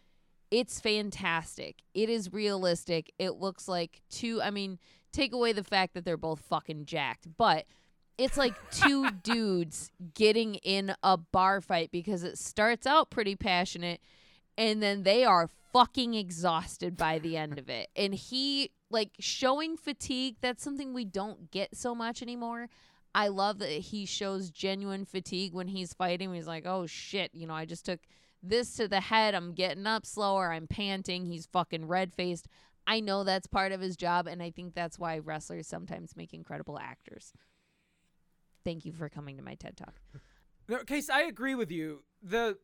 it's 0.50 0.80
fantastic. 0.80 1.76
It 1.94 2.08
is 2.08 2.32
realistic. 2.32 3.12
It 3.18 3.32
looks 3.32 3.68
like 3.68 4.02
two, 4.10 4.40
I 4.42 4.50
mean, 4.50 4.78
take 5.12 5.32
away 5.32 5.52
the 5.52 5.64
fact 5.64 5.94
that 5.94 6.04
they're 6.04 6.16
both 6.16 6.40
fucking 6.40 6.86
jacked, 6.86 7.26
but 7.36 7.66
it's 8.18 8.36
like 8.36 8.54
two 8.70 9.10
dudes 9.22 9.90
getting 10.14 10.56
in 10.56 10.94
a 11.02 11.16
bar 11.16 11.60
fight 11.60 11.90
because 11.90 12.22
it 12.22 12.38
starts 12.38 12.86
out 12.86 13.10
pretty 13.10 13.36
passionate 13.36 14.00
and 14.56 14.82
then 14.82 15.02
they 15.02 15.24
are 15.24 15.48
fucking 15.72 16.14
exhausted 16.14 16.96
by 16.96 17.18
the 17.18 17.36
end 17.36 17.58
of 17.58 17.68
it. 17.68 17.88
And 17.96 18.14
he 18.14 18.70
like 18.90 19.10
showing 19.18 19.76
fatigue, 19.76 20.36
that's 20.40 20.62
something 20.62 20.92
we 20.92 21.04
don't 21.04 21.50
get 21.50 21.76
so 21.76 21.94
much 21.94 22.22
anymore. 22.22 22.68
I 23.14 23.28
love 23.28 23.58
that 23.58 23.70
he 23.70 24.06
shows 24.06 24.50
genuine 24.50 25.04
fatigue 25.04 25.52
when 25.52 25.68
he's 25.68 25.92
fighting. 25.92 26.32
He's 26.32 26.46
like, 26.46 26.66
"Oh 26.66 26.86
shit, 26.86 27.30
you 27.34 27.46
know, 27.46 27.54
I 27.54 27.66
just 27.66 27.84
took 27.84 28.00
this 28.42 28.74
to 28.76 28.88
the 28.88 29.00
head. 29.00 29.34
I'm 29.34 29.52
getting 29.52 29.86
up 29.86 30.06
slower. 30.06 30.50
I'm 30.50 30.66
panting. 30.66 31.26
He's 31.26 31.46
fucking 31.46 31.86
red-faced." 31.88 32.48
I 32.86 33.00
know 33.00 33.22
that's 33.22 33.46
part 33.46 33.72
of 33.72 33.80
his 33.80 33.96
job 33.96 34.26
and 34.26 34.42
I 34.42 34.50
think 34.50 34.74
that's 34.74 34.98
why 34.98 35.18
wrestlers 35.18 35.68
sometimes 35.68 36.16
make 36.16 36.34
incredible 36.34 36.78
actors. 36.78 37.32
Thank 38.64 38.84
you 38.84 38.92
for 38.92 39.08
coming 39.08 39.36
to 39.36 39.42
my 39.42 39.54
TED 39.54 39.76
Talk. 39.76 39.94
No, 40.68 40.78
Case, 40.84 41.10
I 41.10 41.22
agree 41.22 41.54
with 41.54 41.70
you. 41.70 42.02
The 42.22 42.58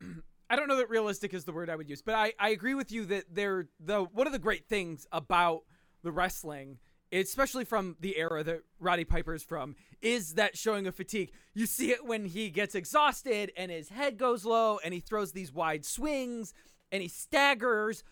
I 0.50 0.56
don't 0.56 0.68
know 0.68 0.76
that 0.76 0.90
realistic 0.90 1.32
is 1.32 1.44
the 1.44 1.52
word 1.52 1.70
I 1.70 1.76
would 1.76 1.88
use, 1.88 2.02
but 2.02 2.14
I, 2.14 2.32
I 2.38 2.50
agree 2.50 2.74
with 2.74 2.92
you 2.92 3.06
that 3.06 3.24
they're 3.32 3.68
the 3.80 4.02
one 4.02 4.26
of 4.26 4.32
the 4.32 4.38
great 4.38 4.68
things 4.68 5.06
about 5.10 5.62
the 6.02 6.12
wrestling, 6.12 6.78
especially 7.12 7.64
from 7.64 7.96
the 8.00 8.18
era 8.18 8.44
that 8.44 8.60
Roddy 8.78 9.04
Piper's 9.04 9.42
from, 9.42 9.74
is 10.02 10.34
that 10.34 10.58
showing 10.58 10.86
of 10.86 10.94
fatigue. 10.94 11.32
You 11.54 11.66
see 11.66 11.90
it 11.92 12.04
when 12.04 12.26
he 12.26 12.50
gets 12.50 12.74
exhausted 12.74 13.52
and 13.56 13.70
his 13.70 13.88
head 13.88 14.18
goes 14.18 14.44
low 14.44 14.78
and 14.84 14.92
he 14.92 15.00
throws 15.00 15.32
these 15.32 15.52
wide 15.52 15.84
swings 15.84 16.52
and 16.92 17.02
he 17.02 17.08
staggers. 17.08 18.04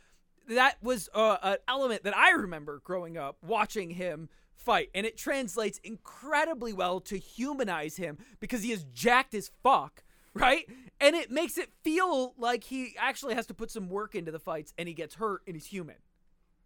That 0.49 0.83
was 0.83 1.09
uh, 1.15 1.37
an 1.43 1.59
element 1.69 2.05
that 2.05 2.17
I 2.17 2.31
remember 2.31 2.81
growing 2.83 3.17
up 3.17 3.37
watching 3.43 3.91
him 3.91 4.29
fight, 4.57 4.91
and 4.95 5.05
it 5.07 5.17
translates 5.17 5.79
incredibly 5.85 6.73
well 6.73 7.01
to 7.01 7.19
humanize 7.19 7.97
him 7.97 8.19
because 8.41 8.63
he 8.63 8.73
is 8.73 8.85
jacked 8.93 9.35
as 9.35 9.51
fuck, 9.63 10.03
right? 10.35 10.65
And 11.01 11.17
it 11.17 11.31
makes 11.31 11.59
it 11.59 11.71
feel 11.83 12.35
like 12.39 12.65
he 12.65 12.95
actually 12.99 13.35
has 13.35 13.47
to 13.47 13.55
put 13.55 13.71
some 13.71 13.89
work 13.89 14.15
into 14.15 14.31
the 14.31 14.39
fights, 14.39 14.73
and 14.79 14.87
he 14.89 14.95
gets 14.95 15.17
hurt, 15.17 15.43
and 15.47 15.57
he's 15.57 15.67
human. 15.67 15.97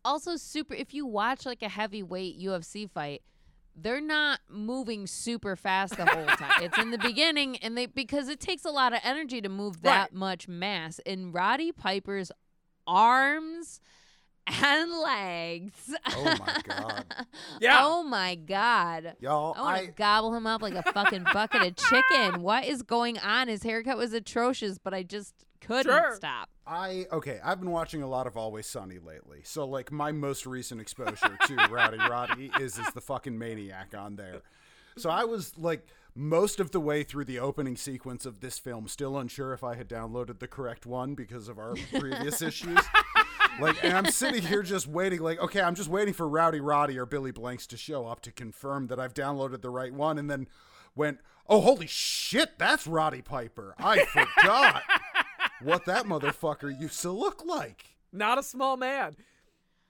also 0.04 0.36
super 0.36 0.74
if 0.74 0.94
you 0.94 1.04
watch 1.06 1.44
like 1.46 1.62
a 1.62 1.68
heavyweight 1.68 2.38
UFC 2.40 2.88
fight, 2.90 3.22
they're 3.74 4.00
not 4.00 4.40
moving 4.48 5.06
super 5.06 5.54
fast 5.56 5.96
the 5.96 6.06
whole 6.06 6.24
time. 6.38 6.62
it's 6.62 6.78
in 6.78 6.90
the 6.92 6.98
beginning 6.98 7.56
and 7.58 7.76
they 7.76 7.84
because 7.86 8.28
it 8.28 8.40
takes 8.40 8.64
a 8.64 8.70
lot 8.70 8.92
of 8.94 9.00
energy 9.04 9.40
to 9.42 9.48
move 9.50 9.82
that 9.82 10.10
Right. 10.10 10.12
much 10.14 10.48
mass. 10.48 10.98
And 11.04 11.34
Roddy 11.34 11.72
Piper's 11.72 12.30
arms 12.86 13.80
and 14.46 14.90
legs. 15.00 15.94
Oh 16.08 16.24
my 16.38 16.60
god, 16.66 17.04
Yeah. 17.60 17.78
Oh 17.80 18.02
my 18.02 18.34
god. 18.34 19.14
y'all! 19.20 19.54
I 19.56 19.60
want 19.62 19.76
to 19.78 19.88
I 19.88 19.92
gobble 19.96 20.34
him 20.34 20.46
up 20.46 20.62
like 20.62 20.74
a 20.74 20.82
fucking 20.92 21.24
bucket 21.32 21.62
of 21.62 21.76
chicken. 21.76 22.40
What 22.46 22.64
is 22.64 22.82
going 22.82 23.18
on? 23.18 23.48
His 23.48 23.62
haircut 23.62 23.96
was 23.96 24.12
atrocious, 24.12 24.78
but 24.78 24.94
I 24.94 25.02
just 25.02 25.34
couldn't 25.60 25.84
Sure. 25.92 26.14
stop. 26.16 26.48
I 26.66 27.06
okay. 27.12 27.40
I've 27.44 27.60
been 27.60 27.70
watching 27.70 28.02
a 28.02 28.08
lot 28.08 28.26
of 28.26 28.36
Always 28.36 28.66
Sunny 28.66 28.98
lately, 28.98 29.40
so 29.44 29.64
like 29.66 29.90
my 29.92 30.12
most 30.12 30.46
recent 30.46 30.80
exposure 30.80 31.36
to 31.46 31.54
Rowdy 31.70 31.98
Roddy 31.98 32.50
is 32.60 32.78
is 32.78 32.86
the 32.94 33.00
fucking 33.00 33.36
maniac 33.38 33.94
on 33.96 34.16
there. 34.16 34.42
So 34.98 35.10
I 35.10 35.24
was 35.24 35.56
like 35.58 35.86
most 36.14 36.60
of 36.60 36.70
the 36.70 36.80
way 36.80 37.02
through 37.02 37.26
the 37.26 37.38
opening 37.38 37.76
sequence 37.76 38.24
of 38.24 38.40
this 38.40 38.58
film, 38.58 38.88
still 38.88 39.18
unsure 39.18 39.52
if 39.52 39.62
I 39.62 39.74
had 39.74 39.88
downloaded 39.88 40.38
the 40.38 40.48
correct 40.48 40.86
one 40.86 41.14
because 41.14 41.48
of 41.48 41.58
our 41.58 41.74
previous 41.98 42.40
issues. 42.40 42.78
Like, 43.60 43.82
and 43.82 43.96
I'm 43.96 44.06
sitting 44.06 44.42
here 44.42 44.62
just 44.62 44.86
waiting, 44.86 45.20
like, 45.20 45.38
okay, 45.40 45.60
I'm 45.60 45.74
just 45.74 45.88
waiting 45.88 46.12
for 46.14 46.28
Rowdy 46.28 46.60
Roddy 46.60 46.98
or 46.98 47.06
Billy 47.06 47.30
Blanks 47.30 47.66
to 47.68 47.76
show 47.76 48.06
up 48.06 48.20
to 48.22 48.32
confirm 48.32 48.88
that 48.88 49.00
I've 49.00 49.14
downloaded 49.14 49.62
the 49.62 49.70
right 49.70 49.92
one, 49.92 50.18
and 50.18 50.30
then 50.30 50.46
went, 50.94 51.20
oh, 51.48 51.60
holy 51.60 51.86
shit, 51.86 52.58
that's 52.58 52.86
Roddy 52.86 53.22
Piper. 53.22 53.74
I 53.78 54.04
forgot 54.04 54.82
what 55.62 55.84
that 55.86 56.06
motherfucker 56.06 56.78
used 56.78 57.00
to 57.02 57.10
look 57.10 57.44
like. 57.44 57.96
Not 58.12 58.38
a 58.38 58.42
small 58.42 58.76
man. 58.76 59.16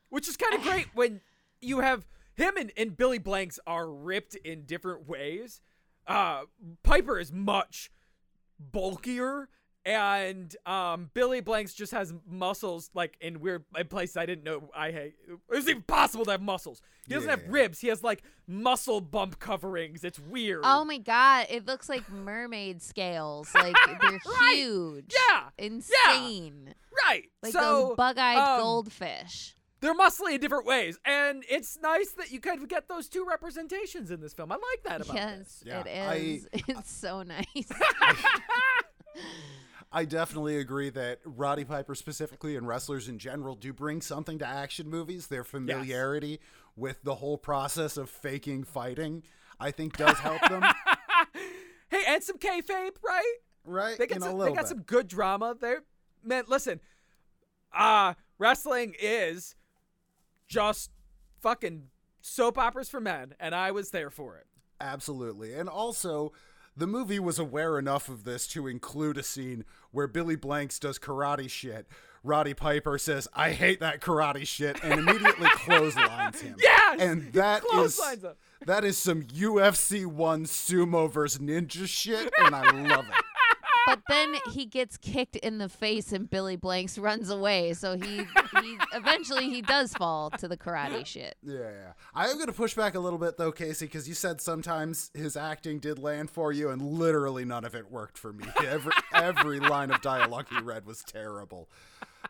Which 0.08 0.28
is 0.28 0.36
kind 0.36 0.54
of 0.54 0.62
great 0.62 0.86
when 0.94 1.20
you 1.60 1.80
have 1.80 2.06
him 2.34 2.56
and, 2.56 2.72
and 2.76 2.96
Billy 2.96 3.18
Blanks 3.18 3.58
are 3.66 3.90
ripped 3.90 4.34
in 4.36 4.64
different 4.64 5.08
ways. 5.08 5.60
Uh, 6.06 6.42
Piper 6.82 7.18
is 7.18 7.32
much 7.32 7.90
bulkier, 8.60 9.48
and 9.86 10.54
um, 10.66 11.10
Billy 11.14 11.40
Blanks 11.40 11.72
just 11.72 11.92
has 11.92 12.12
muscles 12.28 12.90
like 12.92 13.16
in 13.20 13.40
weird 13.40 13.64
places 13.88 14.16
I 14.16 14.26
didn't 14.26 14.44
know 14.44 14.68
I 14.76 14.90
had. 14.90 15.02
It 15.28 15.38
was 15.48 15.68
even 15.68 15.82
possible 15.82 16.24
to 16.26 16.32
have 16.32 16.42
muscles. 16.42 16.82
He 17.06 17.14
doesn't 17.14 17.30
have 17.30 17.44
ribs. 17.48 17.78
He 17.80 17.86
has 17.88 18.02
like 18.02 18.22
muscle 18.48 19.00
bump 19.00 19.38
coverings. 19.38 20.02
It's 20.04 20.18
weird. 20.18 20.62
Oh 20.64 20.84
my 20.84 20.98
god, 20.98 21.46
it 21.48 21.66
looks 21.66 21.88
like 21.88 22.10
mermaid 22.10 22.82
scales. 22.82 23.48
Like 23.54 23.76
they're 24.00 24.10
Right. 24.26 24.54
huge. 24.56 25.14
Yeah. 25.30 25.44
Insane. 25.56 26.74
right. 27.06 27.24
Like 27.42 27.52
so, 27.52 27.60
those 27.60 27.96
bug-eyed 27.96 28.38
um, 28.38 28.60
goldfish. 28.60 29.54
they're 29.80 29.94
muscly 29.94 30.34
in 30.34 30.40
different 30.40 30.66
ways, 30.66 30.98
and 31.04 31.44
it's 31.48 31.78
nice 31.80 32.10
that 32.12 32.32
you 32.32 32.40
kind 32.40 32.60
of 32.60 32.68
get 32.68 32.88
those 32.88 33.08
two 33.08 33.24
representations 33.24 34.10
in 34.10 34.20
this 34.20 34.32
film. 34.34 34.50
I 34.50 34.56
like 34.56 34.82
that 34.84 35.00
about 35.08 35.14
this. 35.38 35.62
Yes, 35.64 35.84
Yeah, 35.86 35.92
it 35.92 36.10
I- 36.10 36.14
is. 36.16 36.48
it's 36.66 36.90
so 36.90 37.22
nice. 37.22 37.44
I 39.92 40.04
definitely 40.04 40.58
agree 40.58 40.90
that 40.90 41.20
Roddy 41.24 41.64
Piper 41.64 41.94
specifically 41.94 42.56
and 42.56 42.66
wrestlers 42.66 43.08
in 43.08 43.18
general 43.18 43.54
do 43.54 43.72
bring 43.72 44.00
something 44.02 44.38
to 44.40 44.46
action 44.46 44.90
movies. 44.90 45.28
Their 45.28 45.44
familiarity 45.44 46.40
with 46.76 47.02
the 47.04 47.14
whole 47.16 47.38
process 47.38 47.96
of 47.96 48.10
faking 48.10 48.64
fighting, 48.64 49.22
I 49.58 49.70
think, 49.70 49.96
does 49.96 50.18
help 50.18 50.40
them. 50.48 50.62
hey, 51.88 52.02
and 52.08 52.22
some 52.22 52.38
kayfabe, 52.38 52.96
right? 53.02 53.34
Right? 53.64 53.96
They 53.98 54.06
got 54.06 54.16
You 54.16 54.20
know, 54.20 54.26
a 54.26 54.30
some, 54.30 54.38
they 54.40 54.46
got 54.48 54.56
bit. 54.56 54.66
some 54.68 54.82
good 54.82 55.08
drama. 55.08 55.56
There, 55.58 55.82
man. 56.22 56.44
Listen, 56.48 56.80
uh 57.74 58.14
wrestling 58.38 58.94
is 59.00 59.54
just 60.48 60.90
fucking 61.40 61.84
soap 62.20 62.58
operas 62.58 62.88
for 62.88 63.00
men, 63.00 63.34
and 63.40 63.54
I 63.54 63.70
was 63.70 63.90
there 63.90 64.10
for 64.10 64.36
it. 64.36 64.46
Absolutely. 64.80 65.54
And 65.54 65.68
also, 65.68 66.32
the 66.76 66.86
movie 66.86 67.18
was 67.18 67.38
aware 67.38 67.78
enough 67.78 68.08
of 68.08 68.24
this 68.24 68.46
to 68.48 68.66
include 68.66 69.16
a 69.16 69.22
scene 69.22 69.64
where 69.90 70.06
Billy 70.06 70.36
Blanks 70.36 70.78
does 70.78 70.98
karate 70.98 71.48
shit. 71.48 71.86
Roddy 72.22 72.54
Piper 72.54 72.98
says, 72.98 73.28
I 73.34 73.52
hate 73.52 73.80
that 73.80 74.00
karate 74.00 74.46
shit, 74.46 74.82
and 74.82 74.98
immediately 74.98 75.48
clotheslines 75.54 76.40
him. 76.40 76.56
Yeah, 76.58 76.96
And 76.98 77.32
that 77.32 77.62
is 77.76 78.00
that 78.66 78.84
is 78.84 78.98
some 78.98 79.22
UFC 79.22 80.04
1 80.04 80.44
sumo 80.44 81.10
versus 81.10 81.40
ninja 81.40 81.86
shit, 81.86 82.32
and 82.38 82.54
I 82.54 82.70
love 82.70 83.06
it. 83.06 83.24
But 83.86 84.00
then 84.08 84.34
he 84.52 84.66
gets 84.66 84.96
kicked 84.96 85.36
in 85.36 85.58
the 85.58 85.68
face 85.68 86.12
and 86.12 86.28
Billy 86.28 86.56
Blanks 86.56 86.98
runs 86.98 87.30
away. 87.30 87.72
So 87.72 87.96
he 87.96 88.26
he 88.60 88.78
eventually 88.92 89.48
he 89.48 89.62
does 89.62 89.94
fall 89.94 90.30
to 90.30 90.48
the 90.48 90.56
karate 90.56 91.06
shit. 91.06 91.36
Yeah, 91.42 91.58
yeah. 91.58 91.92
I 92.14 92.28
am 92.28 92.34
going 92.34 92.46
to 92.48 92.52
push 92.52 92.74
back 92.74 92.94
a 92.94 93.00
little 93.00 93.18
bit 93.18 93.36
though, 93.36 93.52
Casey, 93.52 93.86
because 93.86 94.08
you 94.08 94.14
said 94.14 94.40
sometimes 94.40 95.10
his 95.14 95.36
acting 95.36 95.78
did 95.78 95.98
land 95.98 96.30
for 96.30 96.52
you, 96.52 96.70
and 96.70 96.82
literally 96.82 97.44
none 97.44 97.64
of 97.64 97.74
it 97.74 97.90
worked 97.90 98.18
for 98.18 98.32
me. 98.32 98.44
Every 98.64 98.92
every 99.14 99.60
line 99.60 99.90
of 99.90 100.00
dialogue 100.00 100.46
he 100.50 100.60
read 100.60 100.84
was 100.84 101.02
terrible. 101.04 101.68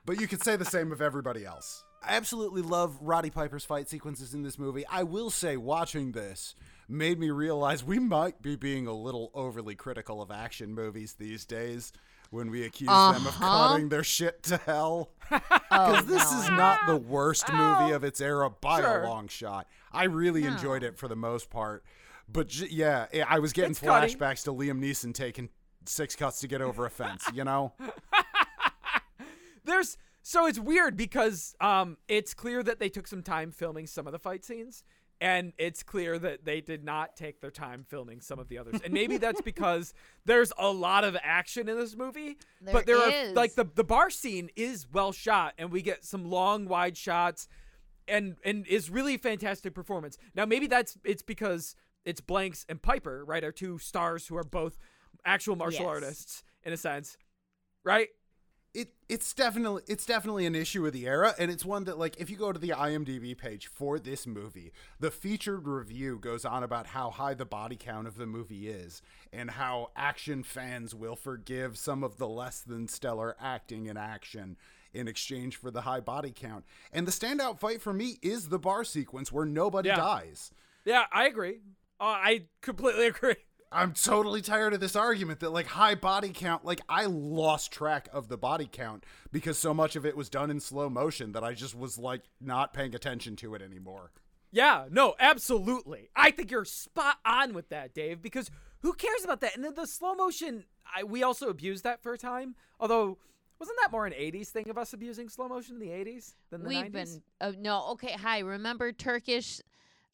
But 0.04 0.20
you 0.20 0.28
could 0.28 0.42
say 0.42 0.56
the 0.56 0.64
same 0.64 0.92
of 0.92 1.00
everybody 1.00 1.44
else. 1.44 1.84
I 2.02 2.14
absolutely 2.16 2.62
love 2.62 2.98
Roddy 3.00 3.30
Piper's 3.30 3.64
fight 3.64 3.88
sequences 3.88 4.34
in 4.34 4.42
this 4.42 4.58
movie. 4.58 4.84
I 4.90 5.02
will 5.02 5.30
say, 5.30 5.56
watching 5.56 6.12
this 6.12 6.54
made 6.88 7.18
me 7.18 7.30
realize 7.30 7.82
we 7.84 7.98
might 7.98 8.40
be 8.42 8.56
being 8.56 8.86
a 8.86 8.92
little 8.92 9.30
overly 9.34 9.74
critical 9.74 10.22
of 10.22 10.30
action 10.30 10.72
movies 10.74 11.14
these 11.18 11.44
days 11.44 11.92
when 12.30 12.50
we 12.50 12.64
accuse 12.64 12.88
them 12.88 13.26
of 13.26 13.26
Uh-huh. 13.28 13.68
cutting 13.68 13.88
their 13.88 14.04
shit 14.04 14.42
to 14.44 14.56
hell. 14.58 15.10
Oh, 15.70 15.90
Because 15.90 16.06
this 16.06 16.32
no. 16.32 16.40
is 16.40 16.48
not 16.50 16.86
the 16.86 16.96
worst 16.96 17.52
movie 17.52 17.92
of 17.92 18.04
its 18.04 18.20
era 18.20 18.48
by 18.48 18.80
Sure. 18.80 19.02
a 19.02 19.08
long 19.08 19.26
shot. 19.28 19.66
I 19.92 20.04
really 20.04 20.42
No. 20.42 20.52
enjoyed 20.52 20.82
it 20.84 20.96
for 20.96 21.08
the 21.08 21.16
most 21.16 21.50
part. 21.50 21.84
But 22.28 22.48
j- 22.48 22.68
yeah, 22.70 23.06
I- 23.12 23.36
I 23.36 23.38
was 23.40 23.52
getting 23.52 23.72
It's 23.72 23.80
cutting. 23.80 24.16
flashbacks 24.16 24.44
to 24.44 24.52
Liam 24.52 24.80
Neeson 24.80 25.12
taking 25.12 25.50
six 25.86 26.14
cuts 26.16 26.40
to 26.40 26.48
get 26.48 26.60
over 26.62 26.86
a 26.86 26.90
fence, 26.90 27.24
you 27.34 27.44
know? 27.44 27.72
There's 29.64 29.96
so 30.22 30.46
it's 30.46 30.58
weird 30.58 30.96
because 30.96 31.54
um 31.60 31.96
it's 32.08 32.34
clear 32.34 32.62
that 32.62 32.78
they 32.78 32.88
took 32.88 33.06
some 33.06 33.22
time 33.22 33.50
filming 33.50 33.86
some 33.86 34.06
of 34.06 34.12
the 34.12 34.18
fight 34.18 34.44
scenes 34.44 34.84
and 35.20 35.52
it's 35.58 35.82
clear 35.82 36.18
that 36.18 36.44
they 36.44 36.60
did 36.60 36.84
not 36.84 37.16
take 37.16 37.40
their 37.40 37.50
time 37.50 37.84
filming 37.88 38.20
some 38.20 38.38
of 38.38 38.48
the 38.48 38.58
others. 38.58 38.80
And 38.84 38.92
maybe 38.92 39.16
that's 39.16 39.40
because 39.52 39.94
there's 40.24 40.52
a 40.58 40.68
lot 40.70 41.04
of 41.04 41.16
action 41.22 41.68
in 41.68 41.76
this 41.78 41.96
movie, 41.96 42.36
but 42.60 42.86
There 42.86 42.98
there 42.98 43.28
are 43.30 43.32
like 43.32 43.54
the 43.54 43.64
the 43.74 43.84
bar 43.84 44.10
scene 44.10 44.50
is 44.56 44.86
well 44.92 45.12
shot 45.12 45.54
and 45.58 45.70
we 45.70 45.80
get 45.82 46.04
some 46.04 46.24
long 46.30 46.66
wide 46.66 46.96
shots 46.96 47.48
and 48.06 48.36
and 48.44 48.66
is 48.66 48.90
really 48.90 49.16
fantastic 49.16 49.74
performance. 49.74 50.18
Now 50.34 50.44
maybe 50.44 50.66
that's 50.66 50.98
it's 51.04 51.22
because 51.22 51.74
it's 52.04 52.20
Blanks 52.20 52.64
and 52.68 52.80
Piper, 52.80 53.24
right? 53.24 53.42
Are 53.42 53.52
two 53.52 53.78
stars 53.78 54.26
who 54.26 54.36
are 54.36 54.44
both 54.44 54.78
actual 55.24 55.56
martial 55.56 55.86
Yes. 55.86 55.88
artists 55.88 56.44
in 56.62 56.72
a 56.72 56.76
sense. 56.76 57.16
Right? 57.84 58.08
It 58.76 58.92
it's 59.08 59.32
definitely 59.32 59.82
it's 59.88 60.04
definitely 60.04 60.44
an 60.44 60.54
issue 60.54 60.86
of 60.86 60.92
the 60.92 61.06
era, 61.06 61.34
and 61.38 61.50
it's 61.50 61.64
one 61.64 61.84
that 61.84 61.98
like 61.98 62.16
if 62.18 62.28
you 62.28 62.36
go 62.36 62.52
to 62.52 62.58
the 62.58 62.68
IMDb 62.70 63.36
page 63.36 63.68
for 63.68 63.98
this 63.98 64.26
movie, 64.26 64.70
the 65.00 65.10
featured 65.10 65.66
review 65.66 66.18
goes 66.18 66.44
on 66.44 66.62
about 66.62 66.88
how 66.88 67.08
high 67.08 67.32
the 67.32 67.46
body 67.46 67.76
count 67.76 68.06
of 68.06 68.18
the 68.18 68.26
movie 68.26 68.68
is, 68.68 69.00
and 69.32 69.52
how 69.52 69.92
action 69.96 70.42
fans 70.42 70.94
will 70.94 71.16
forgive 71.16 71.78
some 71.78 72.04
of 72.04 72.18
the 72.18 72.28
less 72.28 72.60
than 72.60 72.86
stellar 72.86 73.34
acting 73.40 73.86
in 73.86 73.96
action 73.96 74.58
in 74.92 75.08
exchange 75.08 75.56
for 75.56 75.70
the 75.70 75.82
high 75.82 76.00
body 76.00 76.32
count. 76.34 76.66
And 76.92 77.06
the 77.08 77.12
standout 77.12 77.58
fight 77.58 77.80
for 77.80 77.94
me 77.94 78.18
is 78.20 78.48
the 78.50 78.58
bar 78.58 78.84
sequence 78.84 79.32
where 79.32 79.46
nobody 79.46 79.88
Yeah. 79.88 79.96
dies. 79.96 80.50
Yeah, 80.84 81.04
I 81.10 81.26
agree. 81.26 81.60
Uh, 81.98 82.04
I 82.04 82.42
completely 82.60 83.06
agree. 83.14 83.36
I'm 83.72 83.92
totally 83.92 84.42
tired 84.42 84.74
of 84.74 84.80
this 84.80 84.96
argument 84.96 85.40
that 85.40 85.50
like 85.50 85.66
high 85.66 85.94
body 85.94 86.30
count, 86.32 86.64
like 86.64 86.80
I 86.88 87.06
lost 87.06 87.72
track 87.72 88.08
of 88.12 88.28
the 88.28 88.36
body 88.38 88.68
count 88.70 89.04
because 89.32 89.58
so 89.58 89.74
much 89.74 89.96
of 89.96 90.06
it 90.06 90.16
was 90.16 90.28
done 90.28 90.50
in 90.50 90.60
slow 90.60 90.88
motion 90.88 91.32
that 91.32 91.42
I 91.44 91.52
just 91.52 91.74
was 91.74 91.98
like 91.98 92.22
not 92.40 92.72
paying 92.72 92.94
attention 92.94 93.36
to 93.36 93.54
it 93.54 93.62
anymore. 93.62 94.12
Yeah, 94.52 94.86
no, 94.90 95.14
absolutely. 95.18 96.08
I 96.14 96.30
think 96.30 96.50
you're 96.50 96.64
spot 96.64 97.18
on 97.24 97.52
with 97.52 97.68
that, 97.70 97.92
Dave, 97.92 98.22
because 98.22 98.50
who 98.80 98.92
cares 98.94 99.24
about 99.24 99.40
that? 99.40 99.56
And 99.56 99.64
then 99.64 99.74
the 99.74 99.86
slow 99.86 100.14
motion, 100.14 100.64
I, 100.94 101.02
we 101.02 101.22
also 101.22 101.48
abused 101.48 101.84
that 101.84 102.02
for 102.02 102.12
a 102.12 102.18
time. 102.18 102.54
Although, 102.78 103.18
wasn't 103.58 103.78
that 103.82 103.90
more 103.92 104.06
an 104.06 104.12
80s 104.12 104.48
thing 104.48 104.70
of 104.70 104.78
us 104.78 104.92
abusing 104.92 105.28
slow 105.28 105.48
motion 105.48 105.74
in 105.74 105.80
the 105.80 105.88
80s 105.92 106.34
than 106.50 106.62
the 106.62 106.68
We've 106.68 106.86
90s? 106.86 106.92
been 106.92 107.22
uh, 107.40 107.52
no 107.58 107.88
okay. 107.92 108.12
Hi, 108.12 108.38
remember 108.38 108.92
Turkish 108.92 109.60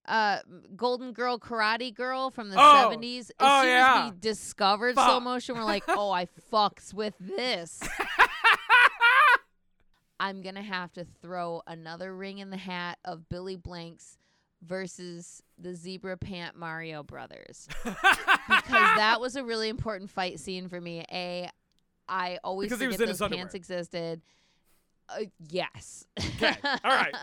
uh 0.07 0.39
Golden 0.77 1.13
Girl 1.13 1.39
Karate 1.39 1.95
Girl 1.95 2.31
from 2.31 2.51
the 2.51 2.57
Oh. 2.59 2.83
seventies? 2.83 3.31
As 3.31 3.35
Oh, 3.41 3.61
soon 3.63 3.69
yeah. 3.71 4.05
as 4.07 4.13
we 4.13 4.19
discovered 4.21 4.95
slow 4.95 5.05
Fuck. 5.05 5.23
motion, 5.23 5.55
we're 5.57 5.65
like, 5.65 5.85
oh, 5.89 6.11
I 6.11 6.27
fucks 6.53 6.93
with 6.93 7.15
this. 7.21 7.81
I'm 10.21 10.41
gonna 10.43 10.63
have 10.63 10.93
to 10.93 11.05
throw 11.21 11.63
another 11.67 12.15
ring 12.15 12.39
in 12.39 12.51
the 12.51 12.57
hat 12.57 12.99
of 13.05 13.29
Billy 13.29 13.57
Blanks 13.57 14.19
versus 14.65 15.43
the 15.59 15.75
zebra 15.75 16.17
pant 16.17 16.57
Mario 16.57 17.03
Brothers 17.03 17.67
because 17.85 17.97
that 18.71 19.21
was 19.21 19.35
a 19.35 19.43
really 19.43 19.69
important 19.69 20.11
fight 20.11 20.39
scene 20.39 20.69
for 20.69 20.81
me. 20.81 21.05
A, 21.11 21.51
I 22.09 22.39
always 22.45 22.67
Because 22.69 22.81
he 22.81 22.87
was 22.87 22.97
forget 22.97 23.05
in 23.07 23.09
his 23.11 23.19
those 23.19 23.31
pants 23.31 23.55
existed. 23.55 24.21
Uh, 25.09 25.23
yes. 25.49 26.07
Okay, 26.37 26.55
all 26.63 26.79
right. 26.85 27.15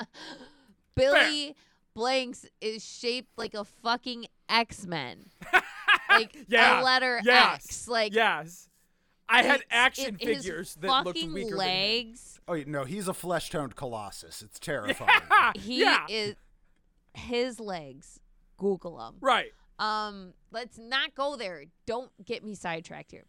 Billy 0.96 1.56
Blanks 1.94 2.46
is 2.62 2.86
shaped 2.86 3.30
like 3.38 3.54
a 3.54 3.66
fucking 3.66 4.28
X 4.48 4.86
Men, 4.86 5.26
like 6.10 6.36
Yeah, 6.48 6.82
a 6.82 6.84
letter 6.84 7.20
yes, 7.24 7.56
X. 7.66 7.88
Like 7.88 8.14
yes. 8.14 8.68
I 9.28 9.44
had 9.44 9.62
action 9.70 10.18
it- 10.20 10.26
figures 10.26 10.76
that 10.82 10.88
looked 10.88 11.18
fucking 11.18 11.34
weaker 11.34 11.56
legs. 11.56 12.40
Oh 12.48 12.56
no, 12.66 12.84
he's 12.84 13.08
a 13.08 13.14
flesh 13.14 13.50
toned 13.50 13.76
colossus. 13.76 14.42
It's 14.42 14.60
terrifying. 14.60 15.10
than 15.30 15.54
him. 15.56 15.62
He 15.62 15.82
yeah, 15.82 16.06
is 16.10 16.36
his 17.14 17.60
legs. 17.60 18.20
Google 18.58 18.98
them. 18.98 19.16
right. 19.22 19.52
Um, 19.78 20.34
let's 20.52 20.78
not 20.78 21.16
go 21.16 21.38
there. 21.38 21.64
Don't 21.86 22.12
get 22.26 22.44
me 22.44 22.54
sidetracked 22.54 23.12
here. 23.12 23.24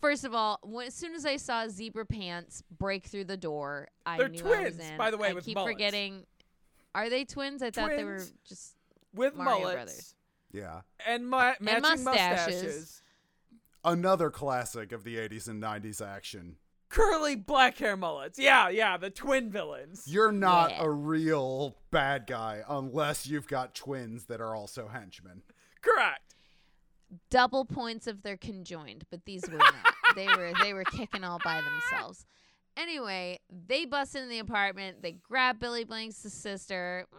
First 0.00 0.24
of 0.24 0.34
all, 0.34 0.58
when, 0.62 0.86
as 0.86 0.94
soon 0.94 1.12
as 1.14 1.26
I 1.26 1.36
saw 1.36 1.68
zebra 1.68 2.06
pants 2.06 2.62
break 2.78 3.04
through 3.06 3.24
the 3.24 3.36
door, 3.36 3.88
I 4.06 4.16
They're 4.16 4.28
knew 4.30 4.40
I 4.50 4.62
was 4.62 4.78
in. 4.78 4.96
by 4.96 5.10
the 5.10 5.18
way, 5.18 5.28
I 5.28 5.32
with 5.34 5.44
keep 5.44 5.56
mullets. 5.56 5.74
forgetting. 5.74 6.24
Are 6.94 7.08
they 7.10 7.24
twins? 7.24 7.62
I 7.62 7.70
thought 7.70 7.90
they 7.90 8.04
were 8.04 8.16
Twins. 8.16 8.32
just. 8.48 8.74
With 9.14 9.34
Mario 9.34 9.58
mullets 9.60 9.74
Brothers. 9.74 10.14
yeah. 10.52 10.80
and 11.06 11.28
ma- 11.28 11.54
matching 11.60 12.04
mustaches. 12.04 12.54
mustaches. 12.62 13.02
Another 13.84 14.30
classic 14.30 14.92
of 14.92 15.02
the 15.04 15.16
80s 15.16 15.48
and 15.48 15.60
90s 15.62 16.04
action. 16.06 16.56
Curly 16.90 17.34
black 17.36 17.78
hair 17.78 17.96
mullets. 17.96 18.38
Yeah, 18.38 18.68
yeah, 18.68 18.96
the 18.96 19.10
twin 19.10 19.50
villains. 19.50 20.04
You're 20.06 20.32
not 20.32 20.70
Yeah. 20.70 20.82
a 20.84 20.90
real 20.90 21.76
bad 21.90 22.26
guy 22.26 22.62
unless 22.68 23.26
you've 23.26 23.46
got 23.48 23.74
twins 23.74 24.26
that 24.26 24.40
are 24.40 24.54
also 24.54 24.88
henchmen. 24.88 25.42
Correct. 25.82 26.34
double 27.30 27.64
points 27.64 28.06
if 28.06 28.22
they're 28.22 28.36
conjoined, 28.36 29.04
but 29.10 29.24
these 29.24 29.42
were 29.50 29.58
not. 29.58 29.94
they 30.14 30.26
were 30.28 30.52
they 30.62 30.72
were 30.72 30.84
kicking 30.84 31.24
all 31.24 31.40
by 31.44 31.60
themselves. 31.60 32.26
Anyway, 32.80 33.38
they 33.50 33.84
bust 33.84 34.14
into 34.14 34.28
the 34.28 34.38
apartment. 34.38 35.02
They 35.02 35.12
grab 35.12 35.58
Billy 35.60 35.84
Blanks' 35.84 36.16
sister. 36.16 37.06
"Ah, 37.12 37.16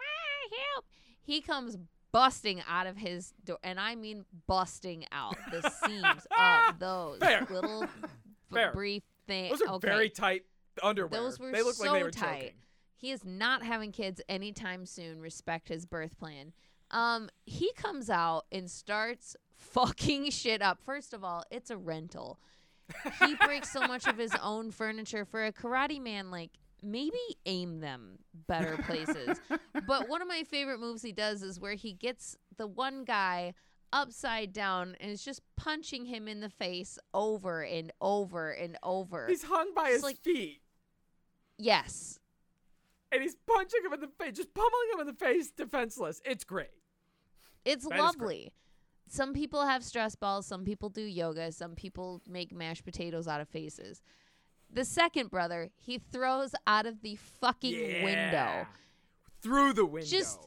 Help! 0.73 0.85
He 1.21 1.41
comes 1.41 1.77
busting 2.11 2.61
out 2.67 2.87
of 2.87 2.97
his 2.97 3.33
door, 3.45 3.57
and 3.63 3.79
I 3.79 3.95
mean 3.95 4.25
busting 4.47 5.05
out 5.11 5.35
the 5.51 5.61
seams 5.85 6.27
of 6.37 6.79
those 6.79 7.19
Fair. 7.19 7.47
little 7.49 7.85
Fair. 8.53 8.71
brief 8.73 9.03
things. 9.27 9.59
Those 9.59 9.67
are 9.67 9.73
okay. 9.75 9.87
very 9.87 10.09
tight 10.09 10.43
underwear. 10.83 11.21
Those 11.21 11.39
were 11.39 11.51
they 11.51 11.61
look 11.63 11.75
so 11.75 11.85
like 11.85 11.93
they 11.99 12.03
were 12.03 12.11
tight. 12.11 12.39
choking. 12.41 12.53
He 12.97 13.11
is 13.11 13.23
not 13.25 13.63
having 13.63 13.91
kids 13.91 14.21
anytime 14.29 14.85
soon. 14.85 15.21
Respect 15.21 15.69
his 15.69 15.85
birth 15.85 16.17
plan. 16.17 16.53
Um, 16.91 17.29
he 17.45 17.71
comes 17.73 18.09
out 18.09 18.45
and 18.51 18.69
starts 18.69 19.35
fucking 19.55 20.31
shit 20.31 20.61
up. 20.61 20.79
First 20.83 21.13
of 21.13 21.23
all, 21.23 21.43
it's 21.49 21.69
a 21.69 21.77
rental. 21.77 22.39
He 23.25 23.35
breaks 23.35 23.71
so 23.71 23.81
much 23.87 24.07
of 24.07 24.17
his 24.17 24.33
own 24.41 24.71
furniture 24.71 25.25
for 25.25 25.45
a 25.45 25.51
karate 25.53 26.01
man. 26.01 26.29
Like 26.31 26.51
maybe 26.83 27.19
aim 27.45 27.79
them 27.79 28.19
better 28.47 28.77
places. 28.77 29.39
but 29.87 30.09
one 30.09 30.21
of 30.21 30.27
my 30.27 30.43
favorite 30.43 30.79
moves 30.79 31.01
he 31.01 31.11
does 31.11 31.41
is 31.43 31.59
where 31.59 31.75
he 31.75 31.93
gets 31.93 32.35
the 32.57 32.67
one 32.67 33.03
guy 33.05 33.53
upside 33.93 34.51
down 34.53 34.95
and 34.99 35.11
is 35.11 35.23
just 35.23 35.41
punching 35.57 36.05
him 36.05 36.27
in 36.27 36.39
the 36.39 36.49
face 36.49 36.97
over 37.13 37.61
and 37.61 37.91
over 38.01 38.51
and 38.51 38.77
over. 38.83 39.27
He's 39.27 39.43
hung 39.43 39.73
by 39.73 39.85
It's 39.87 39.93
his 39.95 40.03
like- 40.03 40.17
feet. 40.21 40.61
yes, 41.57 42.19
And 43.11 43.21
he's 43.21 43.35
punching 43.45 43.81
him 43.85 43.91
in 43.93 43.99
the 43.99 44.07
face, 44.07 44.37
just 44.37 44.53
pummeling 44.53 44.89
him 44.93 44.99
in 45.01 45.07
the 45.07 45.13
face, 45.13 45.51
defenseless. 45.51 46.21
It's 46.23 46.43
great. 46.45 46.69
It's 47.65 47.83
That 47.85 47.93
is 47.95 47.97
great. 47.97 48.01
lovely. 48.01 48.53
Some 49.11 49.33
people 49.33 49.65
have 49.65 49.83
stress 49.83 50.15
balls, 50.15 50.45
some 50.45 50.63
people 50.63 50.87
do 50.87 51.01
yoga, 51.01 51.51
some 51.51 51.75
people 51.75 52.21
make 52.29 52.53
mashed 52.53 52.85
potatoes 52.85 53.27
out 53.27 53.41
of 53.41 53.49
faces. 53.49 54.01
The 54.73 54.85
second 54.85 55.29
brother, 55.29 55.69
he 55.75 55.97
throws 55.97 56.51
out 56.65 56.85
of 56.85 57.01
the 57.01 57.17
fucking 57.17 57.73
Yeah. 57.73 58.03
window. 58.05 58.67
Through 59.41 59.73
the 59.73 59.85
window. 59.85 60.07
Just- 60.07 60.39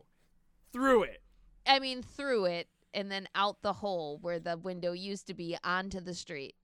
through 0.72 1.02
it. 1.02 1.22
I 1.66 1.78
mean, 1.78 2.02
through 2.02 2.46
it 2.46 2.68
and 2.94 3.10
then 3.12 3.28
out 3.34 3.60
the 3.60 3.74
hole 3.74 4.16
where 4.22 4.40
the 4.40 4.56
window 4.56 4.92
used 4.92 5.26
to 5.26 5.34
be 5.34 5.58
onto 5.62 6.00
the 6.00 6.14
street. 6.14 6.54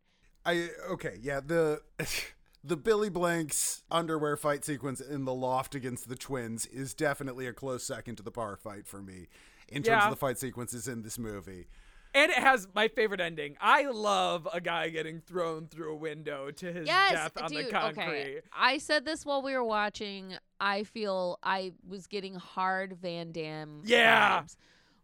I 0.46 0.70
okay, 0.88 1.18
yeah, 1.20 1.40
the 1.40 1.82
the 2.64 2.78
Billy 2.78 3.10
Blanks 3.10 3.82
underwear 3.90 4.38
fight 4.38 4.64
sequence 4.64 5.02
in 5.02 5.26
the 5.26 5.34
loft 5.34 5.74
against 5.74 6.08
the 6.08 6.16
twins 6.16 6.64
is 6.64 6.94
definitely 6.94 7.46
a 7.46 7.52
close 7.52 7.84
second 7.84 8.16
to 8.16 8.22
the 8.22 8.30
bar 8.30 8.56
fight 8.56 8.86
for 8.86 9.02
me 9.02 9.28
in 9.68 9.82
terms 9.82 9.88
Yeah. 9.88 10.04
of 10.04 10.10
the 10.10 10.16
fight 10.16 10.38
sequences 10.38 10.88
in 10.88 11.02
this 11.02 11.18
movie. 11.18 11.68
And 12.12 12.30
it 12.32 12.38
has 12.38 12.66
my 12.74 12.88
favorite 12.88 13.20
ending. 13.20 13.56
I 13.60 13.84
love 13.84 14.48
a 14.52 14.60
guy 14.60 14.88
getting 14.88 15.20
thrown 15.20 15.68
through 15.68 15.92
a 15.92 15.96
window 15.96 16.50
to 16.50 16.72
his 16.72 16.86
Yes, 16.88 17.12
death 17.12 17.42
on 17.42 17.50
dude. 17.50 17.66
the 17.66 17.70
concrete. 17.70 18.02
Okay, 18.04 18.40
I 18.52 18.78
said 18.78 19.04
this 19.04 19.24
while 19.24 19.42
we 19.42 19.54
were 19.54 19.62
watching. 19.64 20.34
I 20.60 20.82
feel 20.82 21.38
I 21.42 21.72
was 21.88 22.06
getting 22.08 22.34
hard 22.34 22.94
Van 23.00 23.30
Damme. 23.32 23.82
Yeah. 23.84 24.42
vibes. 24.42 24.56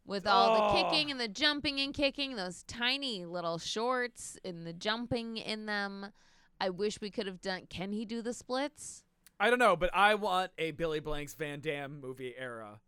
With 0.05 0.27
all 0.27 0.51
Oh. 0.51 0.77
the 0.77 0.83
kicking 0.83 1.11
and 1.11 1.19
the 1.21 1.29
jumping 1.29 1.81
and 1.81 1.93
kicking, 1.95 2.37
those 2.37 2.63
tiny 2.65 3.25
little 3.25 3.59
shorts 3.59 4.37
and 4.45 4.67
the 4.67 4.73
jumping 4.73 5.37
in 5.37 5.67
them. 5.67 6.13
I 6.61 6.71
wish 6.71 7.01
we 7.01 7.11
could 7.11 7.27
have 7.27 7.41
done. 7.41 7.67
Can 7.69 7.93
he 7.93 8.05
do 8.05 8.23
the 8.23 8.33
splits? 8.33 9.03
I 9.39 9.51
don't 9.51 9.59
know, 9.59 9.77
but 9.77 9.91
I 9.95 10.15
want 10.15 10.51
a 10.59 10.71
Billy 10.73 11.01
Blanks 11.01 11.35
Van 11.35 11.61
Damme 11.61 12.01
movie 12.01 12.35
era. 12.39 12.81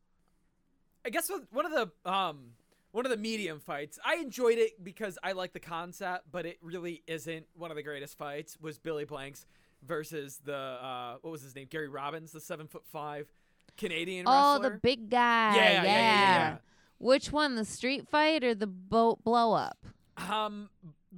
I 1.04 1.10
guess 1.10 1.30
one 1.50 1.66
of 1.66 1.72
the 1.72 2.10
um 2.10 2.52
one 2.92 3.04
of 3.06 3.10
the 3.10 3.16
medium 3.16 3.60
fights, 3.60 3.98
I 4.04 4.16
enjoyed 4.16 4.58
it 4.58 4.82
because 4.82 5.18
I 5.22 5.32
like 5.32 5.52
the 5.52 5.60
concept, 5.60 6.24
but 6.30 6.46
it 6.46 6.58
really 6.62 7.02
isn't 7.06 7.46
one 7.54 7.70
of 7.70 7.76
the 7.76 7.82
greatest 7.82 8.16
fights. 8.18 8.56
Was 8.60 8.78
Billy 8.78 9.04
Blanks 9.04 9.46
versus 9.82 10.40
the 10.44 10.56
uh 10.56 11.16
what 11.20 11.30
was 11.30 11.42
his 11.42 11.54
name 11.54 11.68
Gary 11.70 11.88
Robbins, 11.88 12.32
the 12.32 12.40
seven 12.40 12.66
foot 12.66 12.84
five 12.86 13.30
Canadian 13.76 14.24
Oh, 14.26 14.54
wrestler. 14.54 14.70
the 14.70 14.78
big 14.78 15.10
guy. 15.10 15.54
Yeah, 15.56 15.70
yeah, 15.70 15.82
yeah, 15.84 16.56
Which 16.98 17.30
one, 17.30 17.54
the 17.54 17.64
street 17.64 18.08
fight 18.08 18.42
or 18.42 18.54
the 18.54 18.66
boat 18.66 19.22
blow 19.22 19.52
up? 19.52 19.78
Um, 20.16 20.68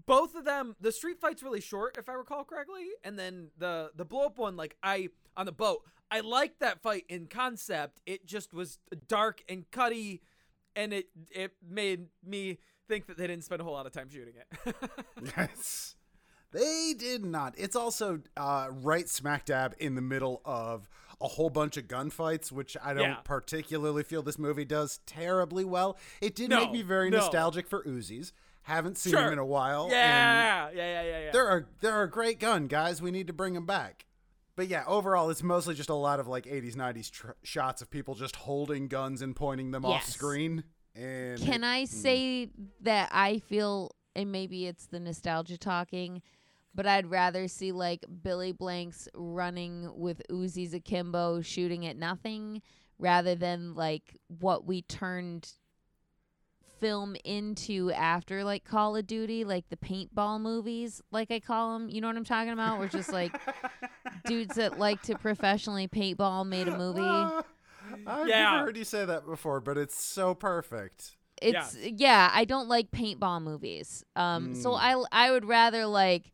both 0.07 0.35
of 0.35 0.45
them. 0.45 0.77
The 0.81 0.93
street 0.93 1.19
fight's 1.19 1.43
really 1.43 1.61
short, 1.63 1.97
if 1.99 2.09
I 2.09 2.13
recall 2.13 2.45
correctly, 2.45 2.89
and 3.03 3.19
then 3.19 3.49
the 3.57 3.91
the 3.95 4.05
blow 4.05 4.27
up 4.27 4.37
one, 4.39 4.57
like 4.57 4.77
I 4.83 5.09
on 5.37 5.47
the 5.47 5.53
boat. 5.53 5.83
I 6.11 6.21
liked 6.21 6.59
that 6.61 6.83
fight 6.83 7.05
in 7.09 7.27
concept. 7.29 8.01
It 8.05 8.27
just 8.27 8.53
was 8.53 8.79
dark 9.09 9.43
and 9.49 9.71
cutty, 9.71 10.21
and 10.77 10.93
it 10.93 11.09
it 11.31 11.53
made 11.69 12.07
me 12.25 12.59
think 12.89 13.07
that 13.07 13.17
they 13.17 13.27
didn't 13.27 13.45
spend 13.45 13.61
a 13.61 13.65
whole 13.65 13.75
lot 13.75 13.87
of 13.87 13.93
time 13.93 14.09
shooting 14.11 14.35
it. 14.37 14.77
Yes. 15.37 15.95
They 16.53 16.95
did 16.99 17.25
not. 17.25 17.55
It's 17.57 17.77
also 17.77 18.23
uh, 18.37 18.69
right 18.73 19.09
smack 19.09 19.45
dab 19.45 19.75
in 19.79 19.95
the 19.95 20.01
middle 20.03 20.41
of 20.45 20.89
a 21.21 21.29
whole 21.29 21.51
bunch 21.51 21.77
of 21.77 21.85
gunfights, 21.87 22.51
which 22.51 22.77
I 22.83 22.93
don't 22.93 23.03
Yeah. 23.05 23.15
particularly 23.23 24.03
feel 24.03 24.23
this 24.23 24.39
movie 24.39 24.65
does 24.65 24.99
terribly 25.07 25.65
well. 25.65 25.97
It 26.21 26.35
did 26.35 26.51
No, 26.51 26.61
make 26.61 26.73
me 26.73 26.83
very 26.83 27.09
no. 27.09 27.19
nostalgic 27.19 27.69
for 27.69 27.85
Uzis. 27.85 28.33
Haven't 28.63 28.99
seen 28.99 29.13
Sure. 29.13 29.23
them 29.23 29.35
in 29.35 29.39
a 29.39 29.45
while. 29.45 29.89
yeah, 29.91 30.71
yeah, 30.71 30.77
yeah, 30.77 31.03
yeah, 31.03 31.19
yeah. 31.27 31.31
they're 31.31 31.59
a 31.59 31.65
they're 31.81 32.03
a 32.03 32.11
great 32.11 32.41
gun, 32.41 32.67
guys. 32.67 33.01
We 33.01 33.11
need 33.13 33.29
to 33.29 33.33
bring 33.33 33.55
them 33.55 33.67
back. 33.67 34.07
But 34.61 34.69
yeah, 34.69 34.85
overall, 34.87 35.31
it's 35.31 35.43
mostly 35.43 35.75
just 35.75 35.89
a 35.89 35.95
lot 35.95 36.21
of 36.21 36.29
like 36.29 36.45
80s, 36.45 36.75
90s 36.75 37.11
tr- 37.11 37.31
shots 37.43 37.81
of 37.81 37.91
people 37.91 38.15
just 38.15 38.37
holding 38.37 38.89
guns 38.89 39.23
and 39.23 39.35
pointing 39.35 39.71
them 39.71 39.87
off 39.87 40.03
Yes. 40.05 40.13
screen. 40.13 40.65
And 40.95 41.41
Can 41.41 41.65
I 41.65 41.87
hmm. 41.87 41.87
say 41.87 42.51
that 42.83 43.09
I 43.11 43.39
feel, 43.39 43.93
and 44.15 44.31
maybe 44.31 44.67
it's 44.67 44.85
the 44.85 45.01
nostalgia 45.01 45.57
talking, 45.57 46.21
but 46.75 46.87
I'd 46.87 47.07
rather 47.07 47.49
see 47.49 47.73
like 47.73 48.05
Billy 48.23 48.53
Blanks 48.53 49.09
running 49.15 49.91
with 49.99 50.21
Uzis 50.31 50.75
akimbo 50.75 51.41
shooting 51.41 51.87
at 51.87 51.97
nothing 51.97 52.61
rather 52.99 53.35
than 53.35 53.75
like 53.75 54.19
what 54.29 54.67
we 54.67 54.83
turned 54.83 55.51
film 56.81 57.17
into 57.25 57.91
after 57.93 58.43
like 58.45 58.65
Call 58.65 58.97
of 58.97 59.07
Duty, 59.07 59.45
like 59.45 59.69
the 59.69 59.77
paintball 59.77 60.41
movies, 60.41 61.01
like 61.11 61.31
I 61.31 61.41
call 61.41 61.79
them. 61.79 61.89
You 61.89 62.01
know 62.01 62.09
what 62.09 62.17
I'm 62.17 62.25
talking 62.25 62.53
about? 62.53 62.79
We're 62.79 62.89
just 62.89 63.13
like 63.13 63.33
dudes 64.27 64.55
that 64.57 64.79
like 64.79 65.03
to 65.03 65.17
professionally 65.17 65.87
paintball 65.89 66.47
made 66.47 66.69
a 66.69 66.77
movie. 66.77 67.01
Ah, 67.01 67.43
I've 68.07 68.29
Yeah. 68.29 68.51
never 68.53 68.65
heard 68.67 68.77
you 68.77 68.85
say 68.85 69.05
that 69.05 69.27
before, 69.27 69.61
but 69.61 69.77
it's 69.79 70.03
so 70.03 70.35
perfect. 70.35 71.17
it's 71.43 71.77
yeah. 71.77 72.31
I 72.33 72.45
don't 72.45 72.69
like 72.69 72.91
paintball 72.91 73.43
movies. 73.43 74.05
Um, 74.17 74.55
so 74.55 74.73
Mm. 74.73 74.79
I 75.13 75.27
I 75.27 75.31
would 75.31 75.45
rather 75.45 75.87
like 75.87 76.33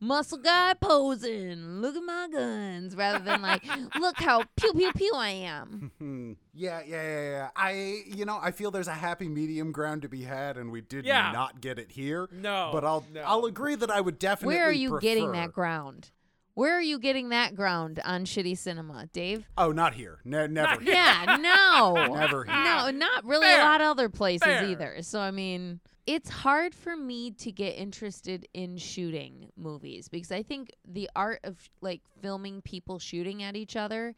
muscle 0.00 0.38
guy 0.38 0.74
posing, 0.80 1.80
look 1.80 1.94
at 1.94 2.02
my 2.02 2.28
guns, 2.32 2.96
rather 2.96 3.22
than 3.24 3.42
like 3.42 3.62
look 4.00 4.16
how 4.16 4.42
pew 4.56 4.72
pew 4.72 4.92
pew 4.92 5.12
I 5.14 5.28
am. 5.30 5.90
Yeah, 6.52 6.80
yeah, 6.84 7.02
yeah, 7.02 7.30
yeah. 7.30 7.48
I, 7.56 8.02
you 8.06 8.24
know, 8.24 8.38
I 8.42 8.50
feel 8.50 8.70
there's 8.70 8.88
a 8.88 8.92
happy 8.92 9.28
medium 9.28 9.72
ground 9.72 10.02
to 10.02 10.08
be 10.08 10.22
had, 10.22 10.56
and 10.58 10.70
we 10.72 10.80
did 10.82 11.04
Yeah. 11.06 11.30
not 11.32 11.60
get 11.60 11.78
it 11.78 11.92
here. 11.92 12.28
No, 12.32 12.70
but 12.72 12.84
I'll, 12.84 13.04
no. 13.14 13.20
I'll 13.22 13.44
agree 13.46 13.76
that 13.76 13.90
I 13.90 14.00
would 14.00 14.18
definitely. 14.18 14.56
Where 14.56 14.64
are 14.68 14.72
you 14.72 14.98
getting 15.00 15.32
that 15.32 15.52
ground? 15.52 16.10
Where 16.54 16.76
are 16.76 16.82
you 16.82 16.98
getting 16.98 17.28
that 17.30 17.54
ground 17.54 18.00
on 18.04 18.24
shitty 18.26 18.58
cinema, 18.58 19.06
Dave? 19.12 19.46
Oh, 19.56 19.70
not 19.72 19.94
here. 19.94 20.18
Ne- 20.24 20.48
never. 20.48 20.80
here. 20.82 20.92
Yeah, 20.92 21.36
no. 21.40 21.94
Never 22.14 22.44
here. 22.44 22.52
No, 22.54 22.90
not 22.90 23.24
really 23.24 23.46
Fair. 23.46 23.60
a 23.60 23.64
lot 23.64 23.80
of 23.80 23.86
other 23.86 24.08
places 24.08 24.42
Fair. 24.44 24.64
either. 24.64 24.96
So 25.02 25.20
I 25.20 25.30
mean, 25.30 25.80
it's 26.12 26.28
hard 26.28 26.74
for 26.74 26.96
me 26.96 27.30
to 27.30 27.52
get 27.52 27.70
interested 27.76 28.44
in 28.52 28.76
shooting 28.76 29.48
movies 29.56 30.08
because 30.08 30.32
I 30.32 30.42
think 30.42 30.72
the 30.84 31.08
art 31.14 31.38
of 31.44 31.68
like 31.80 32.00
filming 32.20 32.62
people 32.62 32.98
shooting 32.98 33.42
at 33.44 33.54
each 33.54 33.76
other 33.76 34.14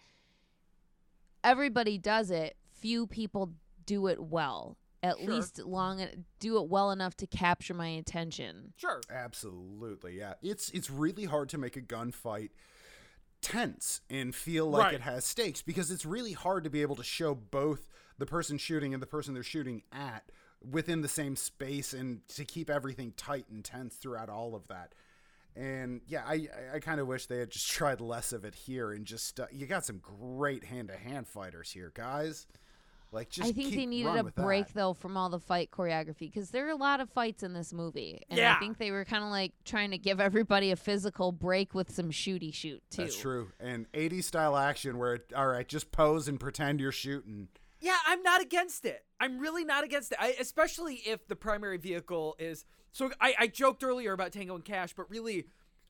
everybody 1.45 1.99
does 1.99 2.31
it, 2.31 2.57
few 2.81 3.07
people 3.07 3.53
do 3.85 4.07
it 4.07 4.21
well. 4.23 4.77
At 5.03 5.19
Sure. 5.19 5.35
least 5.35 5.59
long 5.59 6.07
do 6.39 6.63
it 6.63 6.69
well 6.69 6.93
enough 6.93 7.17
to 7.17 7.27
capture 7.27 7.75
my 7.75 7.89
attention. 7.89 8.73
Sure. 8.77 9.01
Absolutely, 9.11 10.17
yeah. 10.17 10.35
It's 10.43 10.71
it's 10.71 10.89
really 10.89 11.25
hard 11.25 11.49
to 11.51 11.59
make 11.59 11.77
a 11.77 11.81
gunfight 11.83 12.51
tense 13.41 14.01
and 14.09 14.33
feel 14.35 14.71
like 14.71 14.85
Right. 14.85 14.95
it 14.95 15.01
has 15.01 15.25
stakes 15.25 15.61
because 15.61 15.91
it's 15.91 16.07
really 16.07 16.33
hard 16.33 16.63
to 16.63 16.71
be 16.71 16.81
able 16.83 16.95
to 16.95 17.03
show 17.03 17.35
both 17.35 17.89
the 18.19 18.27
person 18.27 18.57
shooting 18.59 18.95
and 18.95 19.03
the 19.03 19.07
person 19.09 19.35
they're 19.35 19.43
shooting 19.43 19.83
at 19.91 20.31
within 20.70 21.01
the 21.03 21.09
same 21.09 21.37
space 21.37 21.92
and 21.92 22.27
to 22.29 22.44
keep 22.44 22.70
everything 22.70 23.12
tight 23.16 23.46
and 23.51 23.64
tense 23.64 23.94
throughout 23.96 24.29
all 24.29 24.55
of 24.55 24.68
that. 24.68 24.94
And 25.55 26.01
yeah, 26.07 26.22
I 26.27 26.35
I- 26.35 26.77
I 26.77 26.79
kind 26.81 27.01
of 27.01 27.07
wish 27.07 27.27
they 27.27 27.38
had 27.38 27.51
just 27.51 27.70
tried 27.70 28.01
less 28.01 28.33
of 28.33 28.44
it 28.44 28.55
here 28.55 28.92
and 28.92 29.05
just 29.05 29.38
uh, 29.40 29.46
you 29.53 29.66
got 29.66 29.85
some 29.85 29.98
great 29.98 30.64
hand 30.64 30.88
to 30.88 30.96
hand 30.96 31.29
fighters 31.29 31.70
here, 31.70 31.92
guys. 31.94 32.46
Like 33.14 33.29
just 33.29 33.46
I 33.51 33.53
think 33.53 33.68
keep 33.68 33.77
they 33.77 33.85
needed 33.85 34.16
a 34.16 34.25
break 34.25 34.68
that. 34.68 34.75
though 34.75 34.94
from 34.94 35.18
all 35.18 35.29
the 35.29 35.38
fight 35.38 35.70
choreography 35.70 36.20
because 36.20 36.48
there 36.51 36.66
are 36.66 36.70
a 36.70 36.77
lot 36.77 36.98
of 37.03 37.11
fights 37.11 37.42
in 37.42 37.53
this 37.53 37.70
movie, 37.70 38.22
and 38.31 38.38
Yeah. 38.38 38.55
I 38.57 38.59
think 38.59 38.79
they 38.79 38.90
were 38.90 39.05
kind 39.05 39.22
of 39.22 39.29
like 39.29 39.53
trying 39.66 39.90
to 39.90 39.98
give 39.98 40.18
everybody 40.18 40.70
a 40.70 40.77
physical 40.77 41.31
break 41.31 41.75
with 41.75 41.90
some 41.94 42.11
shooty 42.11 42.55
shoot 42.55 42.83
too. 42.90 43.03
That's 43.03 43.18
true. 43.20 43.53
And 43.61 43.85
80s 43.92 44.25
style 44.25 44.57
action 44.57 44.96
where 44.96 45.16
it, 45.16 45.31
all 45.37 45.46
right, 45.48 45.68
just 45.68 45.92
pose 45.92 46.27
and 46.27 46.40
pretend 46.40 46.81
you're 46.81 46.90
shooting. 46.90 47.48
Yeah, 47.83 47.97
I'm 48.07 48.23
not 48.23 48.40
against 48.40 48.85
it. 48.85 49.05
I'm 49.18 49.40
really 49.40 49.64
not 49.64 49.83
against 49.83 50.12
it. 50.12 50.18
I, 50.21 50.37
especially 50.38 51.03
if 51.05 51.27
the 51.27 51.35
primary 51.35 51.79
vehicle 51.79 52.37
is. 52.38 52.64
So 52.92 53.11
I, 53.21 53.35
I 53.37 53.47
joked 53.49 53.83
earlier 53.83 54.12
about 54.12 54.31
Tango 54.31 54.55
and 54.55 54.64
Cash, 54.64 54.95
but 54.97 55.11
really, 55.11 55.47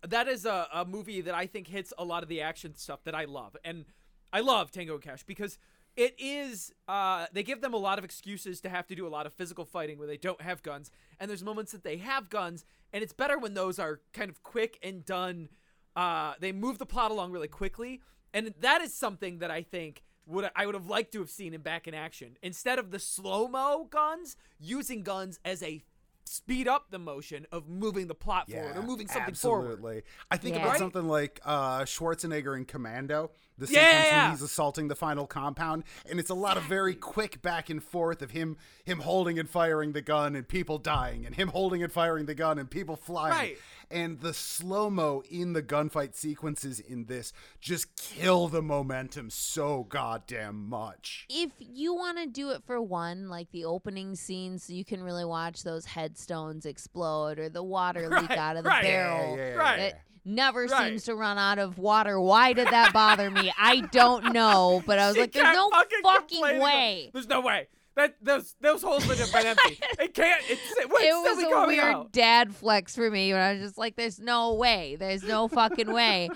that 0.08 0.26
is 0.26 0.46
a, 0.46 0.68
a 0.72 0.86
movie 0.86 1.20
that 1.20 1.34
I 1.34 1.46
think 1.46 1.68
hits 1.68 1.92
a 1.98 2.04
lot 2.04 2.22
of 2.22 2.30
the 2.30 2.40
action 2.40 2.74
stuff 2.76 3.04
that 3.04 3.14
I 3.14 3.26
love. 3.26 3.58
And 3.62 3.84
I 4.32 4.40
love 4.40 4.70
Tango 4.70 4.94
and 4.94 5.02
Cash 5.02 5.24
because 5.24 5.58
it 5.94 6.14
is. 6.18 6.72
Uh, 6.88 7.26
they 7.30 7.42
give 7.42 7.60
them 7.60 7.74
a 7.74 7.78
lot 7.78 7.98
of 7.98 8.06
excuses 8.06 8.62
to 8.62 8.70
have 8.70 8.86
to 8.86 8.94
do 8.94 9.06
a 9.06 9.10
lot 9.10 9.26
of 9.26 9.34
physical 9.34 9.66
fighting 9.66 9.98
where 9.98 10.08
they 10.08 10.16
don't 10.16 10.40
have 10.40 10.62
guns. 10.62 10.90
And 11.20 11.28
there's 11.28 11.44
moments 11.44 11.72
that 11.72 11.84
they 11.84 11.98
have 11.98 12.30
guns, 12.30 12.64
and 12.94 13.02
it's 13.02 13.12
better 13.12 13.38
when 13.38 13.52
those 13.52 13.78
are 13.78 14.00
kind 14.14 14.30
of 14.30 14.42
quick 14.42 14.78
and 14.82 15.04
done. 15.04 15.50
Uh, 15.94 16.32
they 16.40 16.52
move 16.52 16.78
the 16.78 16.86
plot 16.86 17.10
along 17.10 17.32
really 17.32 17.48
quickly, 17.48 18.00
and 18.32 18.54
that 18.60 18.80
is 18.80 18.94
something 18.94 19.40
that 19.40 19.50
I 19.50 19.60
think 19.60 20.02
would 20.26 20.50
I 20.54 20.66
would 20.66 20.74
have 20.74 20.86
liked 20.86 21.12
to 21.12 21.18
have 21.20 21.30
seen 21.30 21.54
him 21.54 21.62
back 21.62 21.86
in 21.88 21.94
action 21.94 22.36
instead 22.42 22.78
of 22.78 22.90
the 22.90 22.98
slow 22.98 23.48
mo 23.48 23.86
guns, 23.90 24.36
using 24.60 25.02
guns 25.02 25.38
as 25.44 25.62
a 25.62 25.82
speed 26.24 26.68
up 26.68 26.86
the 26.90 26.98
motion 27.00 27.46
of 27.50 27.68
moving 27.68 28.06
the 28.06 28.14
plot 28.14 28.48
forward 28.48 28.76
or 28.76 28.82
moving 28.84 29.08
something 29.08 29.30
absolutely. 29.30 29.60
forward. 29.60 29.72
Absolutely. 29.72 30.02
I 30.30 30.36
think 30.36 30.54
Yeah. 30.54 30.62
about 30.62 30.70
Right? 30.70 30.78
something 30.78 31.08
like 31.08 31.40
uh, 31.44 31.80
Schwarzenegger 31.80 32.56
in 32.56 32.64
Commando, 32.64 33.32
the 33.58 33.66
Yeah, 33.66 33.80
sequence 33.80 34.06
yeah. 34.06 34.22
when 34.22 34.30
he's 34.30 34.42
assaulting 34.42 34.86
the 34.88 34.94
final 34.94 35.26
compound, 35.26 35.82
and 36.08 36.20
it's 36.20 36.30
a 36.30 36.34
lot 36.34 36.56
of 36.56 36.62
very 36.62 36.94
quick 36.94 37.42
back 37.42 37.68
and 37.70 37.82
forth 37.82 38.22
of 38.22 38.30
him 38.30 38.56
him 38.84 39.00
holding 39.00 39.36
and 39.38 39.50
firing 39.50 39.92
the 39.92 40.00
gun 40.00 40.36
and 40.36 40.46
people 40.48 40.78
dying, 40.78 41.26
and 41.26 41.34
him 41.34 41.48
holding 41.48 41.82
and 41.82 41.92
firing 41.92 42.26
the 42.26 42.34
gun 42.36 42.56
and 42.56 42.70
people 42.70 42.94
flying. 42.96 43.34
Right. 43.34 43.58
And 43.92 44.20
the 44.20 44.32
slow 44.32 44.88
mo 44.88 45.22
in 45.30 45.52
the 45.52 45.62
gunfight 45.62 46.14
sequences 46.14 46.80
in 46.80 47.04
this 47.04 47.32
just 47.60 47.94
kill 47.96 48.48
the 48.48 48.62
momentum 48.62 49.28
so 49.30 49.84
goddamn 49.88 50.68
much. 50.68 51.26
If 51.28 51.50
you 51.58 51.94
want 51.94 52.18
to 52.18 52.26
do 52.26 52.50
it 52.50 52.62
for 52.66 52.80
one, 52.80 53.28
like 53.28 53.50
the 53.52 53.64
opening 53.66 54.14
scene, 54.16 54.58
so 54.58 54.72
you 54.72 54.84
can 54.84 55.02
really 55.02 55.24
watch 55.26 55.62
those 55.62 55.84
headstones 55.84 56.64
explode 56.64 57.38
or 57.38 57.48
the 57.48 57.62
water 57.62 58.08
leak 58.08 58.30
Right, 58.30 58.38
out 58.38 58.56
of 58.56 58.64
the 58.64 58.70
right. 58.70 58.82
barrel. 58.82 59.36
Yeah, 59.36 59.36
yeah, 59.36 59.48
yeah, 59.50 59.54
Right. 59.56 59.78
It 59.80 59.94
never 60.24 60.64
Right. 60.66 60.88
seems 60.90 61.04
to 61.04 61.14
run 61.14 61.36
out 61.36 61.58
of 61.58 61.76
water. 61.78 62.18
Why 62.20 62.52
did 62.54 62.68
that 62.68 62.92
bother 62.92 63.30
me? 63.30 63.52
I 63.58 63.80
don't 63.92 64.32
know, 64.32 64.82
but 64.86 64.98
I 64.98 65.06
was 65.08 65.16
She 65.16 65.20
like, 65.22 65.32
"There's 65.32 65.54
no 65.54 65.68
fucking 65.70 65.98
fucking 66.02 66.28
complaining 66.38 66.62
way." 66.62 67.10
There's 67.12 67.28
no 67.28 67.40
way. 67.40 67.68
That 67.94 68.16
those 68.22 68.54
those 68.60 68.82
holes 68.82 69.06
would 69.06 69.18
have 69.18 69.32
been 69.32 69.46
empty. 69.46 69.78
It 69.98 70.14
can't. 70.14 70.42
It's, 70.48 70.60
it 70.78 70.88
was 70.88 71.44
a 71.44 71.66
weird 71.66 71.84
out. 71.84 72.12
dad 72.12 72.54
flex 72.54 72.94
for 72.94 73.10
me 73.10 73.32
when 73.32 73.40
I 73.40 73.52
was 73.52 73.62
just 73.62 73.78
like, 73.78 73.96
"There's 73.96 74.18
no 74.18 74.54
way. 74.54 74.96
There's 74.96 75.22
no 75.22 75.46
fucking 75.48 75.92
way." 75.92 76.30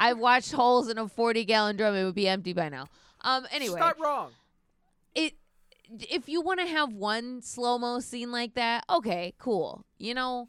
I've 0.00 0.18
watched 0.18 0.52
holes 0.52 0.88
in 0.88 0.98
a 0.98 1.08
40 1.08 1.44
gallon 1.46 1.76
drum; 1.76 1.94
it 1.94 2.04
would 2.04 2.14
be 2.14 2.28
empty 2.28 2.52
by 2.52 2.68
now. 2.68 2.86
Um. 3.22 3.46
Anyway, 3.50 3.80
not 3.80 3.98
wrong. 3.98 4.30
it 5.14 5.34
if 5.90 6.28
you 6.28 6.40
want 6.42 6.60
to 6.60 6.66
have 6.66 6.92
one 6.92 7.42
slow 7.42 7.78
mo 7.78 8.00
scene 8.00 8.30
like 8.30 8.54
that, 8.54 8.84
okay, 8.90 9.34
cool. 9.38 9.84
You 9.98 10.14
know, 10.14 10.48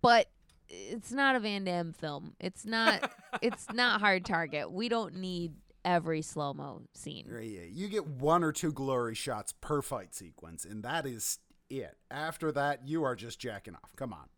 but 0.00 0.28
it's 0.68 1.12
not 1.12 1.36
a 1.36 1.40
Van 1.40 1.64
Damme 1.64 1.92
film. 1.92 2.34
It's 2.40 2.64
not. 2.64 3.10
it's 3.42 3.66
not 3.72 4.00
Hard 4.00 4.24
Target. 4.24 4.70
We 4.70 4.88
don't 4.88 5.16
need 5.16 5.52
every 5.84 6.22
slow 6.22 6.54
mo 6.54 6.82
scene. 6.94 7.26
Right, 7.28 7.48
yeah. 7.48 7.60
You 7.70 7.88
get 7.88 8.06
one 8.06 8.42
or 8.42 8.52
two 8.52 8.72
glory 8.72 9.14
shots 9.14 9.52
per 9.52 9.82
fight 9.82 10.14
sequence, 10.14 10.64
and 10.64 10.82
that 10.82 11.06
is 11.06 11.38
it. 11.70 11.96
After 12.10 12.52
that, 12.52 12.86
you 12.86 13.04
are 13.04 13.14
just 13.14 13.38
jacking 13.38 13.74
off. 13.74 13.94
Come 13.96 14.12
on. 14.12 14.28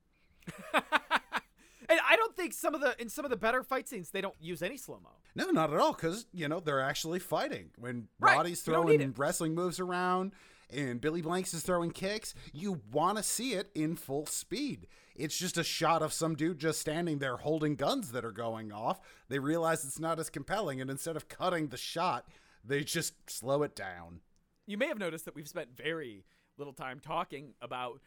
and 1.88 2.00
I 2.08 2.16
don't 2.16 2.36
think 2.36 2.52
some 2.52 2.74
of 2.74 2.80
the 2.80 3.00
in 3.00 3.08
some 3.08 3.24
of 3.24 3.30
the 3.30 3.36
better 3.36 3.62
fight 3.62 3.88
scenes 3.88 4.10
they 4.10 4.20
don't 4.20 4.36
use 4.40 4.62
any 4.62 4.76
slow 4.76 5.00
mo. 5.02 5.10
No, 5.34 5.50
not 5.50 5.72
at 5.72 5.78
all, 5.78 5.92
because 5.92 6.26
you 6.32 6.48
know 6.48 6.60
they're 6.60 6.80
actually 6.80 7.18
fighting. 7.18 7.70
When 7.78 8.08
Right, 8.20 8.36
Roddy's 8.36 8.66
you 8.66 8.72
throwing 8.72 9.14
wrestling 9.16 9.54
moves 9.54 9.80
around 9.80 10.32
and 10.70 11.00
Billy 11.00 11.22
Blanks 11.22 11.54
is 11.54 11.62
throwing 11.62 11.90
kicks, 11.90 12.34
you 12.52 12.80
want 12.92 13.16
to 13.18 13.22
see 13.22 13.52
it 13.52 13.70
in 13.74 13.96
full 13.96 14.26
speed. 14.26 14.86
It's 15.14 15.38
just 15.38 15.56
a 15.56 15.64
shot 15.64 16.02
of 16.02 16.12
some 16.12 16.34
dude 16.34 16.58
just 16.58 16.80
standing 16.80 17.18
there 17.18 17.36
holding 17.36 17.76
guns 17.76 18.12
that 18.12 18.24
are 18.24 18.32
going 18.32 18.72
off. 18.72 19.00
They 19.28 19.38
realize 19.38 19.84
it's 19.84 20.00
not 20.00 20.18
as 20.18 20.30
compelling, 20.30 20.80
and 20.80 20.90
instead 20.90 21.16
of 21.16 21.28
cutting 21.28 21.68
the 21.68 21.76
shot, 21.76 22.28
they 22.64 22.84
just 22.84 23.14
slow 23.30 23.62
it 23.62 23.74
down. 23.74 24.20
You 24.66 24.76
may 24.76 24.88
have 24.88 24.98
noticed 24.98 25.24
that 25.24 25.34
we've 25.34 25.48
spent 25.48 25.76
very 25.76 26.24
little 26.58 26.72
time 26.72 27.00
talking 27.00 27.54
about 27.60 28.00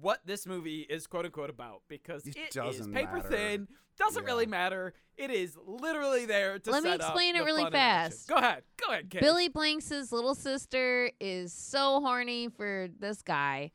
what 0.00 0.20
this 0.26 0.46
movie 0.46 0.80
is 0.80 1.06
quote 1.06 1.24
unquote 1.26 1.50
about 1.50 1.82
because 1.88 2.26
It 2.26 2.36
it 2.36 2.48
is 2.48 2.54
doesn't 2.54 2.92
paper 2.92 3.16
matter. 3.16 3.28
thin, 3.28 3.68
doesn't 3.98 4.22
Yeah. 4.22 4.26
really 4.28 4.46
matter. 4.46 4.94
It 5.16 5.30
is 5.30 5.56
literally 5.66 6.24
there 6.24 6.58
to 6.58 6.70
Let 6.70 6.82
me 6.82 6.90
set 6.90 7.00
up 7.02 7.08
explain 7.10 7.36
it 7.36 7.40
the 7.40 7.44
really 7.44 7.62
fun 7.64 7.74
action. 7.74 8.10
fast. 8.16 8.28
Go 8.28 8.36
ahead, 8.36 8.62
go 8.78 8.92
ahead, 8.92 9.10
Kate. 9.10 9.20
Billy 9.20 9.48
Blanks' 9.48 10.10
little 10.12 10.34
sister 10.34 11.10
is 11.20 11.52
so 11.52 12.00
horny 12.00 12.48
for 12.48 12.88
this 12.98 13.20
guy, 13.22 13.70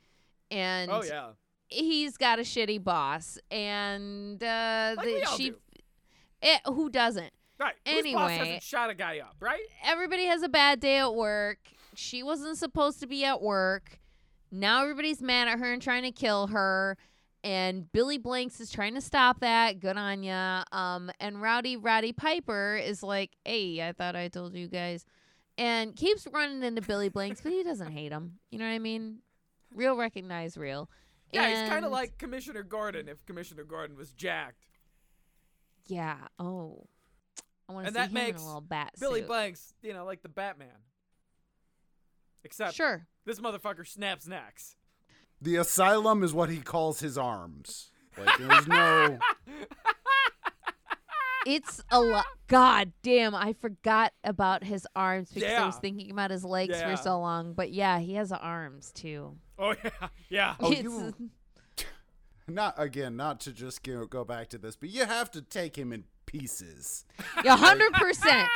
and 0.49 0.89
Oh 0.91 1.03
yeah, 1.03 1.31
he's 1.69 2.17
got 2.17 2.39
a 2.39 2.41
shitty 2.41 2.83
boss, 2.83 3.37
and 3.51 4.41
uh, 4.43 4.95
Like 4.97 5.05
the- 5.05 5.25
she, 5.37 5.49
do. 5.51 5.57
it, 6.41 6.61
who 6.65 6.89
doesn't? 6.89 7.31
right. 7.59 7.75
Whose 7.85 7.93
boss 7.95 7.99
Anyway. 8.31 8.37
hasn't 8.37 8.63
shot 8.63 8.89
a 8.89 8.95
guy 8.95 9.19
up, 9.19 9.35
right? 9.39 9.61
Everybody 9.83 10.25
has 10.25 10.41
a 10.43 10.49
bad 10.49 10.79
day 10.79 10.97
at 10.97 11.13
work. 11.13 11.59
She 11.95 12.21
wasn't 12.23 12.57
supposed 12.57 12.99
to 13.01 13.07
be 13.07 13.23
at 13.25 13.41
work. 13.41 13.99
Now 14.51 14.81
everybody's 14.83 15.21
mad 15.21 15.47
at 15.47 15.59
her 15.59 15.71
and 15.73 15.81
trying 15.81 16.03
to 16.03 16.11
kill 16.11 16.47
her. 16.47 16.97
And 17.43 17.89
Billy 17.91 18.17
Blanks 18.17 18.59
is 18.59 18.71
trying 18.71 18.95
to 18.95 19.01
stop 19.01 19.39
that. 19.41 19.79
Good 19.79 19.95
on 19.97 20.23
ya. 20.23 20.63
Um, 20.71 21.11
and 21.19 21.41
Rowdy 21.41 21.77
Roddy 21.77 22.11
Piper 22.11 22.75
is 22.77 23.03
like, 23.03 23.31
"Hey, 23.45 23.87
I 23.87 23.93
thought 23.93 24.15
I 24.15 24.27
told 24.27 24.55
you 24.55 24.67
guys," 24.67 25.05
and 25.57 25.95
keeps 25.95 26.27
running 26.33 26.63
into 26.63 26.81
Billy 26.81 27.09
Blanks, 27.09 27.41
but 27.41 27.51
he 27.51 27.63
doesn't 27.63 27.91
hate 27.91 28.11
him. 28.11 28.39
You 28.49 28.59
know 28.59 28.65
what 28.65 28.71
I 28.73 28.79
mean? 28.79 29.19
Real 29.73 29.95
recognize 29.95 30.57
real. 30.57 30.89
Yeah, 31.31 31.47
he's 31.49 31.69
kind 31.69 31.85
of 31.85 31.91
like 31.91 32.17
Commissioner 32.17 32.63
Gordon 32.63 33.07
if 33.07 33.25
Commissioner 33.25 33.63
Gordon 33.65 33.95
was 33.95 34.11
jacked. 34.13 34.65
yeah. 35.85 36.17
Oh, 36.39 36.87
I 37.69 37.73
want 37.73 37.85
to 37.85 37.91
see 37.91 37.97
that 37.99 38.07
him 38.07 38.13
makes 38.13 38.37
in 38.41 38.43
a 38.43 38.45
little 38.45 38.61
bat 38.61 38.93
Billy 38.99 39.19
suit. 39.21 39.27
Blanks, 39.27 39.73
you 39.81 39.93
know, 39.93 40.05
like 40.05 40.21
the 40.21 40.29
Batman. 40.29 40.69
Except 42.43 42.73
Sure. 42.73 43.05
This 43.27 43.39
motherfucker 43.39 43.85
snaps 43.87 44.25
necks. 44.27 44.75
The 45.39 45.57
asylum 45.57 46.23
is 46.23 46.33
what 46.33 46.49
he 46.49 46.57
calls 46.61 46.99
his 47.01 47.15
arms. 47.17 47.91
Like 48.17 48.35
there's 48.39 48.67
no 48.67 49.19
It's 51.45 51.81
a 51.91 52.01
lot. 52.01 52.25
God 52.47 52.91
damn, 53.03 53.33
I 53.33 53.53
forgot 53.53 54.11
about 54.23 54.63
his 54.65 54.85
arms 54.97 55.29
because 55.31 55.49
I 55.53 55.65
was 55.65 55.75
Yeah. 55.75 55.79
thinking 55.79 56.11
about 56.11 56.29
his 56.31 56.43
legs 56.43 56.75
Yeah. 56.77 56.89
for 56.95 57.01
so 57.01 57.19
long. 57.19 57.53
But 57.53 57.71
yeah, 57.71 57.99
he 57.99 58.15
has 58.15 58.31
arms 58.33 58.91
too. 58.91 59.37
Oh 59.57 59.73
yeah, 59.83 60.07
yeah. 60.29 60.55
Oh, 60.59 60.71
It's- 60.71 60.83
you- 60.83 61.29
not 62.49 62.73
again, 62.77 63.15
not 63.15 63.39
to 63.41 63.53
just 63.53 63.81
go, 63.83 64.05
go 64.05 64.25
back 64.25 64.49
to 64.49 64.57
this, 64.57 64.75
but 64.75 64.89
you 64.89 65.05
have 65.05 65.31
to 65.31 65.41
take 65.41 65.77
him 65.77 65.93
in 65.93 66.03
pieces. 66.25 67.05
A 67.45 67.55
hundred 67.55 67.93
percent. 67.93 68.49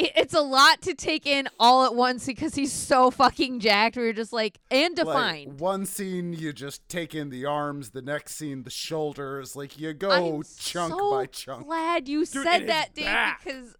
It- 0.00 0.12
It's 0.16 0.34
a 0.34 0.40
lot 0.40 0.80
to 0.82 0.94
take 0.94 1.26
in 1.26 1.48
all 1.58 1.84
at 1.84 1.94
once 1.94 2.24
because 2.26 2.54
he's 2.54 2.72
so 2.72 3.10
fucking 3.10 3.60
jacked. 3.60 3.96
We 3.96 4.04
were 4.04 4.12
just 4.12 4.32
like, 4.32 4.58
and 4.70 4.96
Like, 4.96 5.06
defined. 5.06 5.60
one 5.60 5.84
scene 5.86 6.32
you 6.32 6.52
just 6.52 6.88
take 6.88 7.14
in 7.14 7.30
the 7.30 7.44
arms, 7.46 7.90
the 7.90 8.02
next 8.02 8.36
scene 8.36 8.62
the 8.62 8.70
shoulders, 8.70 9.56
like 9.56 9.78
you 9.78 9.92
go 9.92 10.10
I'm 10.38 10.42
chunk 10.58 10.94
so 10.94 11.10
by 11.10 11.26
chunk. 11.26 11.66
Glad 11.66 12.08
you 12.08 12.20
Dude, 12.24 12.28
said 12.44 12.68
that, 12.68 12.94
Dave, 12.94 13.04
back. 13.06 13.44
because 13.44 13.76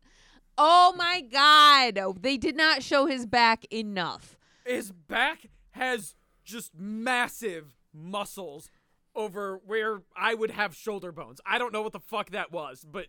oh 0.58 0.92
my 0.96 1.20
god, 1.22 1.98
Oh, 1.98 2.14
they 2.20 2.36
did 2.36 2.56
not 2.56 2.82
show 2.82 3.06
his 3.06 3.26
back 3.26 3.64
enough. 3.72 4.36
His 4.66 4.92
back 4.92 5.46
has 5.72 6.14
just 6.44 6.74
massive 6.76 7.76
muscles 7.94 8.68
over 9.14 9.60
where 9.66 10.02
I 10.16 10.34
would 10.34 10.50
have 10.52 10.74
shoulder 10.74 11.12
bones. 11.12 11.40
I 11.46 11.58
don't 11.58 11.72
know 11.72 11.82
what 11.82 11.92
the 11.92 12.00
fuck 12.00 12.30
that 12.30 12.52
was, 12.52 12.84
but 12.90 13.06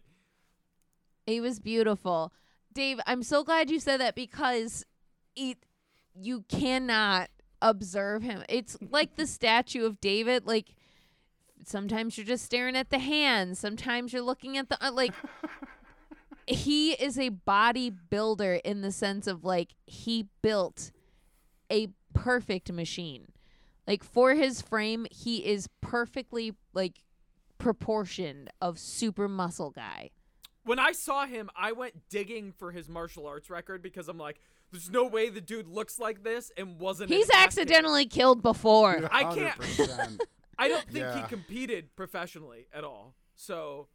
It 1.27 1.41
was 1.41 1.59
beautiful. 1.59 2.31
Dave, 2.73 2.99
I'm 3.05 3.23
so 3.23 3.43
glad 3.43 3.69
you 3.69 3.79
said 3.79 3.99
that 3.99 4.15
because 4.15 4.85
it 5.35 5.57
you 6.13 6.45
cannot 6.49 7.29
observe 7.61 8.23
him. 8.23 8.43
It's 8.49 8.77
like 8.89 9.15
the 9.15 9.27
statue 9.27 9.85
of 9.85 10.01
David 10.01 10.45
like 10.45 10.75
sometimes 11.65 12.17
you're 12.17 12.25
just 12.25 12.45
staring 12.45 12.75
at 12.75 12.89
the 12.89 12.99
hands, 12.99 13.59
sometimes 13.59 14.13
you're 14.13 14.21
looking 14.21 14.57
at 14.57 14.69
the 14.69 14.83
uh, 14.85 14.91
like 14.91 15.13
he 16.47 16.93
is 16.93 17.17
a 17.17 17.29
bodybuilder 17.29 18.61
in 18.63 18.81
the 18.81 18.91
sense 18.91 19.27
of 19.27 19.43
like 19.43 19.75
he 19.85 20.27
built 20.41 20.91
a 21.71 21.87
perfect 22.13 22.71
machine. 22.71 23.27
Like 23.87 24.03
for 24.03 24.35
his 24.35 24.61
frame, 24.61 25.07
he 25.11 25.45
is 25.45 25.67
perfectly 25.81 26.53
like 26.73 26.99
proportioned 27.57 28.49
of 28.61 28.79
super 28.79 29.27
muscle 29.27 29.71
guy. 29.71 30.11
When 30.63 30.79
I 30.79 30.91
saw 30.91 31.25
him, 31.25 31.49
I 31.55 31.71
went 31.71 32.09
digging 32.09 32.51
for 32.51 32.71
his 32.71 32.87
martial 32.87 33.27
arts 33.27 33.49
record 33.49 33.81
because 33.81 34.07
I'm 34.07 34.17
like, 34.17 34.39
there's 34.71 34.89
no 34.89 35.05
way 35.05 35.29
the 35.29 35.41
dude 35.41 35.67
looks 35.67 35.99
like 35.99 36.23
this 36.23 36.51
and 36.57 36.79
wasn't. 36.79 37.09
He's 37.09 37.25
an 37.25 37.35
actor. 37.35 37.61
accidentally 37.61 38.05
killed 38.05 38.41
before. 38.41 39.09
I 39.11 39.23
can't- 39.35 40.21
I 40.57 40.67
don't 40.67 40.87
think 40.87 41.11
he 41.15 41.21
competed 41.23 41.95
professionally 41.95 42.67
at 42.71 42.83
all. 42.83 43.15
So 43.35 43.87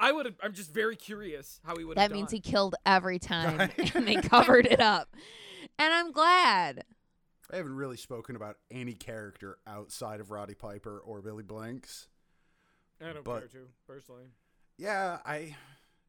I 0.00 0.10
would. 0.10 0.34
I'm 0.42 0.52
just 0.52 0.72
very 0.74 0.96
curious 0.96 1.60
how 1.64 1.76
he 1.76 1.84
would. 1.84 1.96
That 1.96 2.10
means 2.10 2.32
he 2.32 2.40
killed 2.40 2.74
every 2.84 3.18
time 3.20 3.70
and 3.94 4.06
they 4.06 4.16
covered 4.16 4.66
it 4.66 4.80
up. 4.80 5.14
And 5.78 5.92
I'm 5.92 6.10
glad. 6.10 6.84
I 7.52 7.56
haven't 7.56 7.76
really 7.76 7.96
spoken 7.96 8.34
about 8.34 8.56
any 8.70 8.94
character 8.94 9.58
outside 9.66 10.18
of 10.18 10.30
Roddy 10.30 10.54
Piper 10.54 10.98
or 10.98 11.22
Billy 11.22 11.44
Blanks. 11.44 12.08
I 13.00 13.12
don't 13.12 13.24
but- 13.24 13.50
care 13.52 13.60
to 13.62 13.68
personally. 13.86 14.24
Yeah, 14.76 15.18
I 15.24 15.54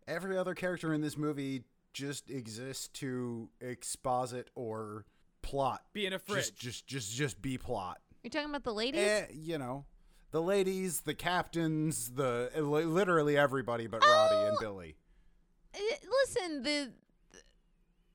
every 0.08 0.38
other 0.38 0.54
character 0.54 0.94
in 0.94 1.02
this 1.02 1.18
movie 1.18 1.64
just 1.94 2.30
exists 2.30 2.88
to 2.90 3.50
exposit 3.62 4.50
or 4.56 5.06
plot. 5.42 5.84
Be 5.94 6.06
in 6.06 6.14
a 6.14 6.20
fridge. 6.20 6.56
Just 6.56 6.58
just 6.58 6.88
just 6.88 7.12
just 7.16 7.42
be 7.42 7.58
plot. 7.58 8.00
You're 8.24 8.32
talking 8.32 8.50
about 8.50 8.64
the 8.64 8.74
ladies? 8.74 9.02
Eh, 9.02 9.26
you 9.34 9.58
know, 9.58 9.86
the 10.32 10.42
ladies, 10.42 11.02
the 11.02 11.14
captains, 11.14 12.12
the 12.12 12.50
literally 12.58 13.38
everybody 13.38 13.88
but 13.88 14.04
Roddy 14.04 14.36
and 14.48 14.56
Oh. 14.58 14.60
Billy. 14.60 14.96
Eh, 15.74 15.80
Listen, 16.24 16.64
the 16.64 16.94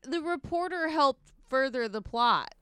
the 0.02 0.20
reporter 0.22 0.88
helped 0.88 1.32
further 1.48 1.88
the 1.88 2.02
plot. 2.02 2.54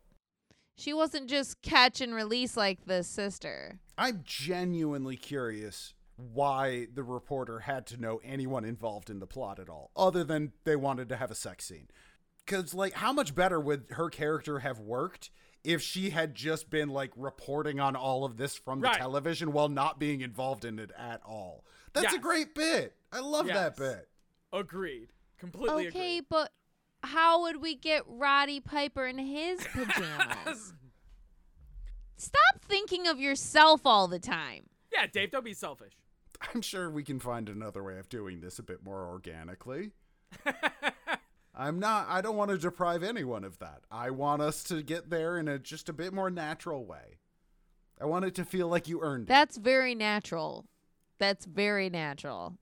She 0.76 0.92
wasn't 0.92 1.28
just 1.28 1.60
catch 1.62 2.00
and 2.00 2.14
release 2.14 2.56
like 2.56 2.84
the 2.86 3.02
sister. 3.02 3.80
I'm 3.96 4.22
genuinely 4.24 5.16
curious 5.16 5.94
why 6.18 6.88
the 6.92 7.04
reporter 7.04 7.60
had 7.60 7.86
to 7.86 7.96
know 7.96 8.20
anyone 8.24 8.64
involved 8.64 9.08
in 9.08 9.20
the 9.20 9.26
plot 9.26 9.58
at 9.60 9.68
all, 9.68 9.90
other 9.96 10.24
than 10.24 10.52
they 10.64 10.74
wanted 10.76 11.08
to 11.08 11.16
have 11.16 11.30
a 11.30 11.34
sex 11.34 11.64
scene. 11.64 11.88
Because, 12.44 12.74
like, 12.74 12.94
how 12.94 13.12
much 13.12 13.34
better 13.34 13.60
would 13.60 13.84
her 13.92 14.10
character 14.10 14.58
have 14.58 14.80
worked 14.80 15.30
if 15.62 15.80
she 15.80 16.10
had 16.10 16.34
just 16.34 16.70
been, 16.70 16.88
like, 16.88 17.12
reporting 17.16 17.78
on 17.78 17.94
all 17.94 18.24
of 18.24 18.36
this 18.36 18.56
from 18.56 18.80
the 18.80 18.88
Right. 18.88 18.98
television 18.98 19.52
while 19.52 19.68
not 19.68 19.98
being 20.00 20.20
involved 20.20 20.64
in 20.64 20.78
it 20.80 20.90
at 20.98 21.22
all? 21.24 21.64
That's 21.92 22.14
a 22.14 22.18
great 22.18 22.54
bit. 22.54 22.96
I 23.12 23.20
love 23.20 23.46
that 23.46 23.76
bit. 23.76 24.08
Agreed. 24.52 25.12
Completely 25.38 25.86
Okay, 25.88 26.16
agreed. 26.18 26.26
but 26.28 26.52
how 27.04 27.42
would 27.42 27.58
we 27.62 27.76
get 27.76 28.02
Roddy 28.06 28.58
Piper 28.60 29.06
in 29.06 29.18
his 29.18 29.60
pajamas? 29.72 30.72
Stop 32.16 32.60
thinking 32.66 33.06
of 33.06 33.20
yourself 33.20 33.82
all 33.84 34.08
the 34.08 34.18
time. 34.18 34.64
yeah, 34.92 35.06
Dave, 35.06 35.30
don't 35.30 35.44
be 35.44 35.54
selfish. 35.54 35.92
I'm 36.54 36.62
sure 36.62 36.90
we 36.90 37.02
can 37.02 37.20
find 37.20 37.48
another 37.48 37.82
way 37.82 37.98
of 37.98 38.08
doing 38.08 38.40
this 38.40 38.58
a 38.58 38.62
bit 38.62 38.84
more 38.84 39.06
organically. 39.06 39.92
I'm 41.54 41.80
not 41.80 42.06
I 42.08 42.20
don't 42.20 42.36
want 42.36 42.50
to 42.50 42.58
deprive 42.58 43.02
anyone 43.02 43.44
of 43.44 43.58
that. 43.58 43.82
I 43.90 44.10
want 44.10 44.42
us 44.42 44.62
to 44.64 44.82
get 44.82 45.10
there 45.10 45.38
in 45.38 45.48
a 45.48 45.58
just 45.58 45.88
a 45.88 45.92
bit 45.92 46.12
more 46.12 46.30
natural 46.30 46.84
way. 46.84 47.18
I 48.00 48.04
want 48.04 48.24
it 48.24 48.34
to 48.36 48.44
feel 48.44 48.68
like 48.68 48.86
you 48.86 49.00
earned 49.02 49.24
it. 49.24 49.28
That's 49.28 49.56
very 49.56 49.94
natural. 49.94 50.66
That's 51.18 51.44
very 51.44 51.90
natural. 51.90 52.56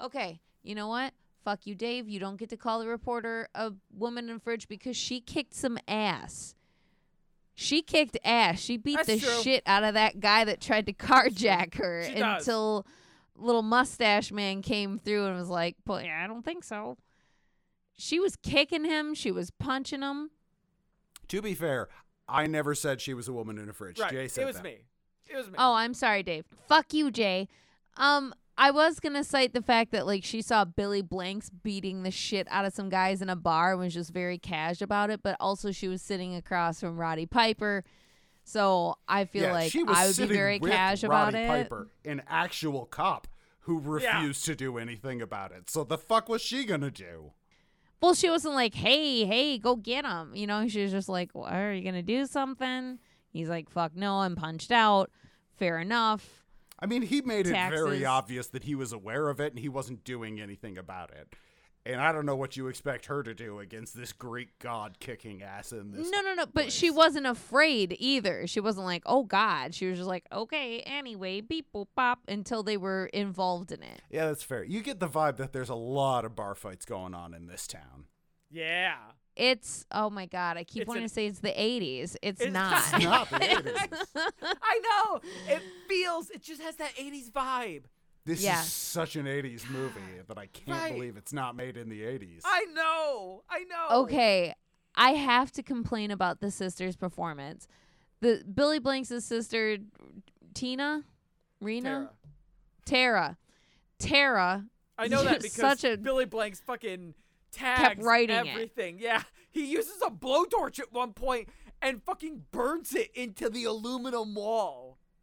Okay, 0.00 0.40
you 0.64 0.74
know 0.74 0.88
what? 0.88 1.14
Fuck 1.44 1.66
you, 1.66 1.74
Dave. 1.76 2.08
You 2.08 2.18
don't 2.18 2.36
get 2.36 2.50
to 2.50 2.56
call 2.56 2.80
the 2.80 2.88
reporter 2.88 3.48
a 3.54 3.72
woman 3.96 4.28
in 4.28 4.40
fridge 4.40 4.66
because 4.66 4.96
she 4.96 5.20
kicked 5.20 5.54
some 5.54 5.78
ass. 5.86 6.54
She 7.54 7.82
kicked 7.82 8.16
ass. 8.24 8.60
She 8.60 8.76
beat 8.76 8.96
That's 8.96 9.08
the 9.08 9.18
true. 9.18 9.42
shit 9.42 9.62
out 9.66 9.84
of 9.84 9.94
that 9.94 10.20
guy 10.20 10.44
that 10.44 10.60
tried 10.60 10.86
to 10.86 10.92
carjack 10.92 11.74
her 11.74 12.04
She 12.04 12.14
does. 12.14 12.44
Until 13.34 13.46
little 13.46 13.62
mustache 13.62 14.32
man 14.32 14.62
came 14.62 14.98
through 14.98 15.26
and 15.26 15.36
was 15.36 15.48
like, 15.48 15.76
"But 15.84 16.04
I 16.04 16.26
don't 16.26 16.44
think 16.44 16.64
so." 16.64 16.98
She 17.96 18.18
was 18.18 18.36
kicking 18.36 18.84
him. 18.84 19.14
She 19.14 19.30
was 19.30 19.50
punching 19.50 20.02
him. 20.02 20.30
To 21.28 21.42
be 21.42 21.54
fair, 21.54 21.88
I 22.28 22.46
never 22.46 22.74
said 22.74 23.00
she 23.00 23.14
was 23.14 23.28
a 23.28 23.32
woman 23.32 23.58
in 23.58 23.68
a 23.68 23.72
fridge. 23.72 23.98
Right. 23.98 24.10
Jay 24.10 24.28
said 24.28 24.42
it 24.42 24.46
was 24.46 24.56
that. 24.56 24.64
me. 24.64 24.78
It 25.28 25.36
was 25.36 25.48
me. 25.48 25.54
Oh, 25.58 25.74
I'm 25.74 25.94
sorry, 25.94 26.22
Dave. 26.22 26.44
Fuck 26.68 26.92
you, 26.92 27.10
Jay. 27.10 27.48
Um, 27.96 28.34
I 28.56 28.70
was 28.70 29.00
gonna 29.00 29.24
cite 29.24 29.54
the 29.54 29.62
fact 29.62 29.92
that 29.92 30.06
like 30.06 30.24
she 30.24 30.42
saw 30.42 30.64
Billy 30.64 31.02
Blanks 31.02 31.50
beating 31.50 32.02
the 32.02 32.10
shit 32.10 32.46
out 32.50 32.64
of 32.64 32.72
some 32.72 32.88
guys 32.88 33.22
in 33.22 33.28
a 33.28 33.36
bar 33.36 33.72
and 33.72 33.80
was 33.80 33.94
just 33.94 34.12
very 34.12 34.38
cash 34.38 34.82
about 34.82 35.10
it, 35.10 35.22
but 35.22 35.36
also 35.40 35.72
she 35.72 35.88
was 35.88 36.02
sitting 36.02 36.34
across 36.34 36.80
from 36.80 36.98
Roddy 36.98 37.26
Piper. 37.26 37.84
So 38.44 38.96
I 39.08 39.24
feel 39.24 39.44
yeah, 39.44 39.52
like 39.52 39.72
she 39.72 39.82
was 39.82 39.96
I 39.96 40.06
would 40.06 40.16
be 40.16 40.34
very 40.34 40.58
with 40.58 40.70
cash 40.70 41.02
about 41.02 41.34
Roddy 41.34 41.44
it. 41.44 41.48
Piper, 41.48 41.88
an 42.04 42.22
actual 42.28 42.86
cop 42.86 43.28
who 43.60 43.80
Yeah. 44.00 44.16
refused 44.18 44.44
to 44.46 44.54
do 44.54 44.78
anything 44.78 45.22
about 45.22 45.52
it. 45.52 45.70
So 45.70 45.84
the 45.84 45.98
fuck 45.98 46.28
was 46.28 46.42
she 46.42 46.64
gonna 46.64 46.90
do? 46.90 47.32
Well, 48.00 48.14
she 48.14 48.28
wasn't 48.28 48.54
like, 48.54 48.74
"Hey, 48.74 49.24
hey, 49.24 49.58
go 49.58 49.76
get 49.76 50.04
him." 50.04 50.34
You 50.34 50.48
know, 50.48 50.66
she 50.66 50.82
was 50.82 50.90
just 50.90 51.08
like, 51.08 51.30
well, 51.34 51.44
"Are 51.44 51.72
you 51.72 51.84
gonna 51.84 52.02
do 52.02 52.26
something?" 52.26 52.98
He's 53.32 53.48
like, 53.48 53.70
"Fuck 53.70 53.94
no, 53.94 54.16
I'm 54.16 54.34
punched 54.34 54.72
out." 54.72 55.10
Fair 55.56 55.78
enough. 55.78 56.42
I 56.80 56.86
mean, 56.86 57.02
he 57.02 57.20
made 57.20 57.46
it 57.46 57.52
very 57.52 58.04
obvious 58.04 58.48
that 58.48 58.64
he 58.64 58.74
was 58.74 58.92
aware 58.92 59.28
of 59.28 59.38
it 59.38 59.52
and 59.52 59.60
he 59.60 59.68
wasn't 59.68 60.02
doing 60.02 60.40
anything 60.40 60.76
about 60.76 61.12
it. 61.12 61.32
And 61.84 62.00
I 62.00 62.12
don't 62.12 62.24
know 62.26 62.36
what 62.36 62.56
you 62.56 62.68
expect 62.68 63.06
her 63.06 63.24
to 63.24 63.34
do 63.34 63.58
against 63.58 63.96
this 63.96 64.12
Greek 64.12 64.56
god 64.60 64.98
kicking 65.00 65.42
ass 65.42 65.72
in 65.72 65.90
this. 65.90 66.08
No, 66.10 66.20
no, 66.20 66.34
no. 66.34 66.46
But 66.46 66.70
she 66.70 66.90
wasn't 66.90 67.26
afraid 67.26 67.96
either. 67.98 68.46
She 68.46 68.60
wasn't 68.60 68.86
like, 68.86 69.02
"Oh 69.04 69.24
God." 69.24 69.74
She 69.74 69.86
was 69.88 69.96
just 69.98 70.08
like, 70.08 70.24
"Okay, 70.30 70.78
anyway, 70.80 71.40
beep 71.40 71.66
boop 71.74 71.88
pop," 71.96 72.20
until 72.28 72.62
they 72.62 72.76
were 72.76 73.06
involved 73.06 73.72
in 73.72 73.82
it. 73.82 74.00
Yeah, 74.10 74.26
that's 74.26 74.44
fair. 74.44 74.62
You 74.62 74.80
get 74.80 75.00
the 75.00 75.08
vibe 75.08 75.38
that 75.38 75.52
there's 75.52 75.70
a 75.70 75.74
lot 75.74 76.24
of 76.24 76.36
bar 76.36 76.54
fights 76.54 76.84
going 76.84 77.14
on 77.14 77.34
in 77.34 77.46
this 77.46 77.66
town. 77.66 78.04
yeah. 78.50 78.94
It's 79.34 79.86
oh 79.90 80.10
my 80.10 80.26
God. 80.26 80.58
I 80.58 80.64
keep 80.64 80.82
It's 80.82 80.88
wanting 80.88 81.04
an- 81.04 81.08
to 81.08 81.14
say 81.14 81.26
it's 81.26 81.38
the 81.40 81.48
'80s. 81.48 82.16
It's, 82.20 82.42
It's 82.42 82.52
not. 82.52 82.74
It's 82.94 83.02
not 83.04 83.30
the 83.30 83.36
80s. 84.16 84.22
I 84.62 84.80
know. 84.84 85.20
It 85.48 85.62
feels. 85.88 86.28
It 86.28 86.42
just 86.42 86.60
has 86.60 86.76
that 86.76 86.94
'80s 86.96 87.32
vibe. 87.32 87.84
This 88.24 88.40
Yeah. 88.42 88.60
is 88.62 88.72
such 88.72 89.16
an 89.16 89.26
80s 89.26 89.68
movie 89.68 90.00
that 90.28 90.38
I 90.38 90.46
can't 90.46 90.68
Right. 90.68 90.92
believe 90.92 91.16
it's 91.16 91.32
not 91.32 91.56
made 91.56 91.76
in 91.76 91.88
the 91.88 92.02
80s. 92.04 92.42
I 92.44 92.64
know. 92.66 93.42
I 93.48 93.64
know. 93.64 93.88
Okay, 94.02 94.54
I 94.94 95.12
have 95.14 95.50
to 95.52 95.62
complain 95.62 96.10
about 96.10 96.40
the 96.40 96.50
sister's 96.50 96.94
performance. 96.96 97.66
The 98.20 98.44
Billy 98.44 98.78
Blanks' 98.78 99.24
sister, 99.24 99.78
Tina, 100.54 101.04
Rena, 101.60 102.12
Tara. 102.84 103.36
Tara, 103.38 103.38
Tara. 103.98 104.66
I 104.98 105.08
know 105.08 105.24
that 105.24 105.40
because 105.42 105.52
such 105.80 105.84
a- 105.84 105.96
Billy 105.96 106.24
Blank's 106.26 106.60
fucking 106.60 107.14
tags 107.50 108.04
writing 108.04 108.36
it. 108.36 108.48
everything. 108.48 108.98
Yeah, 109.00 109.22
he 109.50 109.64
uses 109.66 110.00
a 110.06 110.10
blowtorch 110.10 110.78
at 110.78 110.92
one 110.92 111.12
point 111.12 111.48
and 111.80 112.02
fucking 112.04 112.46
burns 112.52 112.94
it 112.94 113.10
into 113.14 113.48
the 113.50 113.64
aluminum 113.64 114.34
wall. 114.34 114.81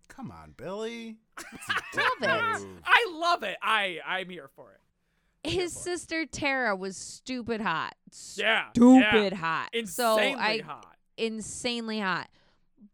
Come 0.10 0.32
on, 0.32 0.54
Billy. 0.58 1.17
That's 1.38 1.69
a 1.69 1.74
dick 1.95 2.04
Love 2.22 2.62
it. 2.62 2.67
I 2.86 3.12
love 3.13 3.43
it. 3.43 3.58
I 3.62 4.00
I'm 4.06 4.30
here 4.30 4.50
for 4.56 4.72
it. 4.74 5.50
His 5.50 5.74
sister 5.74 6.26
Tara 6.26 6.76
was 6.76 6.98
stupid 6.98 7.62
hot. 7.62 7.95
Yeah, 8.36 8.69
Stupid 8.72 9.32
yeah. 9.32 9.36
hot. 9.36 9.69
insanely 9.72 10.34
so 10.34 10.38
I 10.38 10.58
hot. 10.65 10.98
insanely 11.17 12.00
hot. 12.02 12.28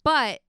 But 0.04 0.42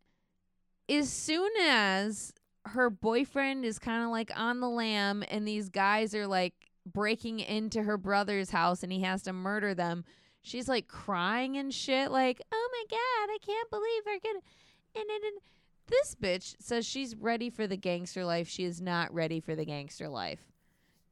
as 0.91 1.11
soon 1.11 1.51
as 1.63 2.33
her 2.67 2.91
boyfriend 2.91 3.65
is 3.65 3.79
kind 3.79 4.05
of 4.05 4.11
like 4.11 4.31
on 4.37 4.61
the 4.61 4.69
lam 4.69 5.25
and 5.31 5.49
these 5.49 5.69
guys 5.71 6.15
are 6.15 6.27
like 6.27 6.53
breaking 6.85 7.41
into 7.41 7.83
her 7.83 7.97
brother's 7.97 8.51
house 8.51 8.83
and 8.83 8.93
he 8.93 9.01
has 9.01 9.23
to 9.23 9.33
murder 9.33 9.75
them, 9.75 10.05
she's 10.43 10.69
like 10.69 10.89
crying 10.89 11.57
and 11.57 11.73
shit 11.73 12.11
like, 12.11 12.43
"Oh 12.53 12.69
my 12.73 12.85
god, 12.91 13.33
I 13.35 13.39
can't 13.45 13.71
believe 13.71 14.05
they're 14.05 14.21
going 14.21 14.41
to 14.41 15.01
and, 15.01 15.11
and, 15.11 15.25
and 15.25 15.41
this 15.88 16.14
bitch 16.14 16.55
says 16.61 16.85
she's 16.87 17.14
ready 17.16 17.49
for 17.51 17.66
the 17.66 17.77
gangster 17.77 18.25
life. 18.25 18.49
She 18.49 18.64
is 18.64 18.81
not 18.81 19.12
ready 19.14 19.40
for 19.40 19.55
the 19.55 19.64
gangster 19.64 20.09
life. 20.09 20.40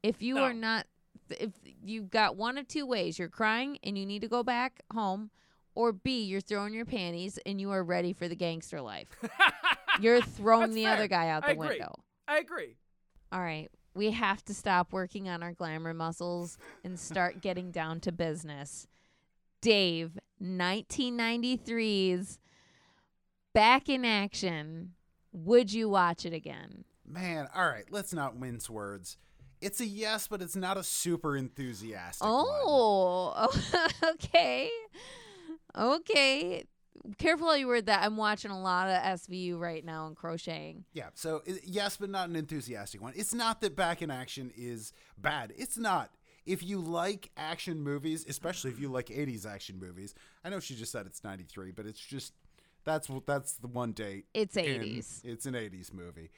If 0.02 0.22
you 0.22 0.34
No. 0.36 0.42
are 0.44 0.54
not 0.54 0.86
if 1.30 1.52
you've 1.82 2.10
got 2.10 2.36
one 2.36 2.58
of 2.58 2.68
two 2.68 2.84
ways, 2.84 3.18
you're 3.18 3.28
crying 3.30 3.78
and 3.82 3.96
you 3.96 4.04
need 4.04 4.20
to 4.20 4.28
go 4.28 4.42
back 4.42 4.82
home 4.92 5.30
or 5.74 5.90
B, 5.92 6.22
you're 6.24 6.40
throwing 6.42 6.74
your 6.74 6.84
panties 6.84 7.38
and 7.46 7.58
you 7.60 7.70
are 7.70 7.82
ready 7.82 8.12
for 8.12 8.28
the 8.28 8.36
gangster 8.36 8.80
life. 8.80 9.08
You're 10.00 10.20
throwing 10.20 10.70
That's 10.70 10.74
the 10.74 10.84
fair. 10.84 10.94
other 10.94 11.06
guy 11.08 11.28
out 11.28 11.44
I 11.44 11.48
the 11.48 11.52
agree. 11.60 11.68
window. 11.68 11.94
I 12.28 12.38
agree. 12.38 12.76
All 13.32 13.40
right. 13.40 13.70
We 13.94 14.10
have 14.10 14.44
to 14.46 14.54
stop 14.54 14.92
working 14.92 15.28
on 15.28 15.40
our 15.42 15.52
glamour 15.52 15.94
muscles 15.94 16.58
and 16.82 16.98
start 16.98 17.40
getting 17.40 17.70
down 17.70 18.00
to 18.00 18.10
business. 18.12 18.88
Dave, 19.60 20.18
1993's 20.42 22.38
Back 23.54 23.88
in 23.88 24.04
Action. 24.04 24.92
Would 25.32 25.72
you 25.72 25.88
watch 25.88 26.26
it 26.26 26.32
again? 26.32 26.84
Man, 27.06 27.48
all 27.54 27.66
right, 27.66 27.84
let's 27.90 28.12
not 28.12 28.38
mince 28.38 28.68
words. 28.68 29.16
It's 29.60 29.80
a 29.80 29.86
yes, 29.86 30.26
but 30.26 30.42
it's 30.42 30.56
not 30.56 30.76
a 30.76 30.82
super 30.82 31.36
enthusiastic 31.36 32.26
one. 32.26 32.44
Oh, 32.46 33.48
okay. 34.04 34.70
Okay. 35.76 36.64
Careful 37.18 37.48
how 37.48 37.54
you 37.54 37.66
word 37.68 37.86
that. 37.86 38.02
I'm 38.02 38.16
watching 38.16 38.50
a 38.50 38.60
lot 38.60 38.88
of 38.88 39.00
SVU 39.20 39.58
right 39.58 39.84
now 39.84 40.06
and 40.06 40.16
crocheting. 40.16 40.84
Yeah, 40.92 41.08
so 41.14 41.42
yes, 41.64 41.96
but 41.96 42.10
not 42.10 42.28
an 42.28 42.36
enthusiastic 42.36 43.00
one. 43.00 43.12
It's 43.16 43.34
not 43.34 43.60
that 43.60 43.76
Back 43.76 44.02
in 44.02 44.10
Action 44.10 44.52
is 44.56 44.92
bad. 45.16 45.52
It's 45.56 45.78
not. 45.78 46.10
If 46.46 46.62
you 46.62 46.78
like 46.78 47.30
action 47.36 47.80
movies, 47.82 48.26
especially 48.28 48.70
if 48.70 48.78
you 48.78 48.88
like 48.88 49.06
80s 49.06 49.46
action 49.46 49.78
movies, 49.78 50.14
I 50.44 50.50
know 50.50 50.60
she 50.60 50.74
just 50.74 50.92
said 50.92 51.06
it's 51.06 51.24
93, 51.24 51.70
but 51.70 51.86
it's 51.86 51.98
just 51.98 52.34
that's 52.84 53.10
that's 53.26 53.54
the 53.54 53.66
one 53.68 53.92
date. 53.92 54.26
It's 54.34 54.56
80s. 54.56 55.24
It's 55.24 55.46
an 55.46 55.54
80s 55.54 55.92
movie. 55.92 56.30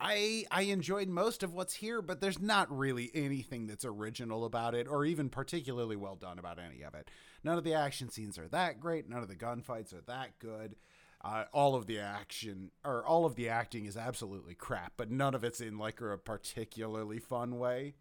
I 0.00 0.44
I 0.50 0.62
enjoyed 0.62 1.08
most 1.08 1.42
of 1.42 1.52
what's 1.52 1.74
here, 1.74 2.00
but 2.00 2.20
there's 2.20 2.40
not 2.40 2.70
really 2.76 3.10
anything 3.14 3.66
that's 3.66 3.84
original 3.84 4.44
about 4.44 4.74
it 4.74 4.86
or 4.86 5.04
even 5.04 5.28
particularly 5.28 5.96
well 5.96 6.14
done 6.14 6.38
about 6.38 6.58
any 6.58 6.82
of 6.82 6.94
it. 6.94 7.10
None 7.42 7.58
of 7.58 7.64
the 7.64 7.74
action 7.74 8.08
scenes 8.08 8.38
are 8.38 8.48
that 8.48 8.80
great. 8.80 9.08
None 9.08 9.22
of 9.22 9.28
the 9.28 9.36
gunfights 9.36 9.92
are 9.92 10.02
that 10.06 10.38
good. 10.38 10.76
Uh, 11.24 11.44
all 11.52 11.74
of 11.74 11.86
the 11.86 11.98
action 11.98 12.70
or 12.84 13.04
all 13.04 13.24
of 13.24 13.34
the 13.34 13.48
acting 13.48 13.86
is 13.86 13.96
absolutely 13.96 14.54
crap, 14.54 14.92
but 14.96 15.10
none 15.10 15.34
of 15.34 15.42
it's 15.42 15.60
in 15.60 15.76
like 15.78 16.00
a 16.00 16.16
particularly 16.16 17.18
fun 17.18 17.58
way. 17.58 17.94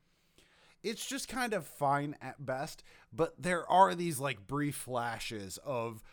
It's 0.84 1.08
just 1.08 1.28
kind 1.28 1.54
of 1.54 1.66
fine 1.66 2.16
at 2.22 2.46
best, 2.46 2.84
but 3.12 3.34
there 3.42 3.68
are 3.68 3.96
these 3.96 4.20
like 4.20 4.46
brief 4.46 4.76
flashes 4.76 5.58
of 5.66 6.04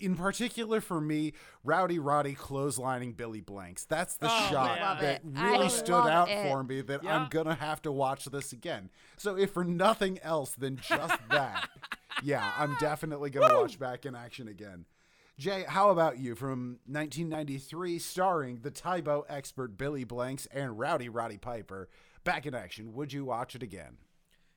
in 0.00 0.16
particular 0.16 0.80
for 0.80 1.00
me, 1.00 1.32
Rowdy 1.64 1.98
Roddy 1.98 2.34
clotheslining 2.34 3.16
Billy 3.16 3.40
Blanks. 3.40 3.84
That's 3.84 4.16
the 4.16 4.26
Oh, 4.26 4.48
shot 4.50 4.78
I 4.78 4.82
love 4.82 5.00
that 5.00 5.22
it. 5.24 5.36
I 5.36 5.50
really 5.50 5.68
stood 5.68 6.06
out 6.08 6.28
it. 6.30 6.48
for 6.50 6.62
me 6.64 6.80
that 6.82 7.02
Yeah. 7.02 7.16
I'm 7.16 7.28
gonna 7.28 7.54
have 7.54 7.82
to 7.82 7.92
watch 7.92 8.24
this 8.26 8.52
again. 8.52 8.90
So 9.16 9.36
if 9.36 9.50
for 9.52 9.64
nothing 9.64 10.18
else 10.20 10.52
than 10.54 10.76
just 10.76 11.18
that, 11.30 11.68
yeah, 12.22 12.52
I'm 12.56 12.74
definitely 12.80 13.30
gonna 13.30 13.60
watch 13.60 13.78
back 13.78 14.06
in 14.06 14.14
action 14.14 14.48
again. 14.48 14.86
Jay, 15.38 15.64
how 15.66 15.90
about 15.90 16.18
you 16.18 16.34
from 16.34 16.78
1993, 16.86 17.98
starring 17.98 18.58
the 18.60 18.70
Tae 18.70 19.00
Bo 19.00 19.24
expert 19.28 19.76
Billy 19.78 20.04
Blanks 20.04 20.46
and 20.52 20.78
Rowdy 20.78 21.08
Roddy 21.08 21.38
Piper? 21.38 21.88
Back 22.24 22.46
in 22.46 22.54
action. 22.54 22.92
Would 22.92 23.12
you 23.12 23.24
watch 23.24 23.54
it 23.56 23.62
again? 23.62 23.96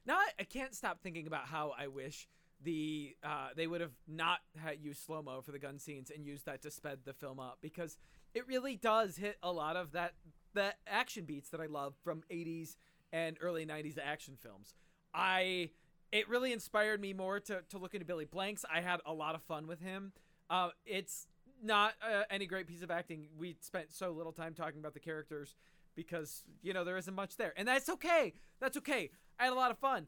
Now 0.06 0.18
I, 0.18 0.28
I 0.40 0.44
can't 0.44 0.76
stop 0.76 1.02
thinking 1.02 1.26
about 1.28 1.46
how 1.48 1.74
I 1.78 1.88
wish 1.88 2.28
the 2.66 3.16
uh, 3.24 3.50
they 3.56 3.68
would 3.68 3.80
have 3.80 3.94
not 4.08 4.40
had 4.58 4.80
used 4.82 5.06
slow 5.06 5.22
mo 5.22 5.42
for 5.42 5.52
the 5.52 5.60
gun 5.60 5.80
scenes 5.80 6.12
and 6.14 6.26
used 6.26 6.46
that 6.46 6.62
to 6.64 6.72
sped 6.72 7.00
the 7.06 7.14
film 7.14 7.40
up 7.40 7.60
because 7.62 7.98
it 8.34 8.46
really 8.48 8.76
does 8.76 9.16
hit 9.16 9.38
a 9.42 9.52
lot 9.52 9.78
of 9.78 9.94
that 9.94 10.14
that 10.54 10.80
action 10.88 11.26
beats 11.26 11.50
that 11.50 11.62
I 11.62 11.68
love 11.68 11.94
from 12.04 12.24
80s 12.32 12.76
and 13.14 13.38
early 13.40 13.66
90s 13.66 13.98
action 14.04 14.36
films. 14.42 14.74
I 15.14 15.70
it 16.12 16.28
really 16.28 16.52
inspired 16.52 17.00
me 17.00 17.14
more 17.14 17.40
to, 17.42 17.62
to 17.70 17.78
look 17.78 17.94
into 17.94 18.06
Billy 18.06 18.26
Blanks. 18.26 18.66
I 18.72 18.82
had 18.82 19.00
a 19.06 19.14
lot 19.14 19.36
of 19.36 19.44
fun 19.44 19.68
with 19.68 19.82
him. 19.82 20.12
Uh, 20.50 20.70
it's 20.86 21.28
not 21.64 21.94
uh, 22.02 22.24
any 22.30 22.46
great 22.46 22.68
piece 22.68 22.82
of 22.82 22.92
acting. 22.92 23.28
We 23.38 23.58
spent 23.62 23.92
so 23.92 24.12
little 24.12 24.32
time 24.32 24.54
talking 24.54 24.80
about 24.80 24.94
the 24.94 25.00
characters 25.00 25.56
because 25.96 26.44
you 26.62 26.74
know 26.74 26.84
there 26.84 26.98
isn't 26.98 27.14
much 27.14 27.38
there, 27.38 27.54
and 27.56 27.68
that's 27.68 27.90
okay. 27.90 28.34
That's 28.60 28.78
okay. 28.78 29.12
I 29.40 29.46
had 29.46 29.54
a 29.54 29.56
lot 29.56 29.72
of 29.72 29.78
fun. 29.78 30.08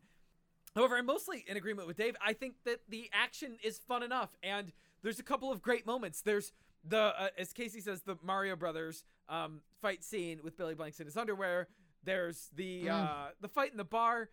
However, 0.75 0.95
I'm 0.97 1.05
mostly 1.05 1.43
in 1.47 1.57
agreement 1.57 1.87
with 1.87 1.97
Dave. 1.97 2.15
I 2.23 2.33
think 2.33 2.55
that 2.65 2.81
the 2.87 3.09
action 3.13 3.57
is 3.63 3.79
fun 3.79 4.03
enough, 4.03 4.29
and 4.43 4.71
there's 5.01 5.19
a 5.19 5.23
couple 5.23 5.51
of 5.51 5.61
great 5.61 5.85
moments. 5.85 6.21
There's 6.21 6.53
the, 6.83 6.97
uh, 7.19 7.29
as 7.37 7.51
Casey 7.53 7.81
says, 7.81 8.01
the 8.01 8.17
Mario 8.23 8.55
Brothers 8.55 9.03
um, 9.29 9.61
fight 9.81 10.03
scene 10.03 10.39
with 10.43 10.55
Billy 10.57 10.75
Blanks 10.75 10.99
in 10.99 11.05
his 11.07 11.17
underwear. 11.17 11.67
There's 12.03 12.49
the 12.55 12.85
Mm. 12.85 12.91
uh, 13.03 13.27
the 13.41 13.47
fight 13.49 13.71
in 13.71 13.77
the 13.77 13.83
bar. 13.83 14.29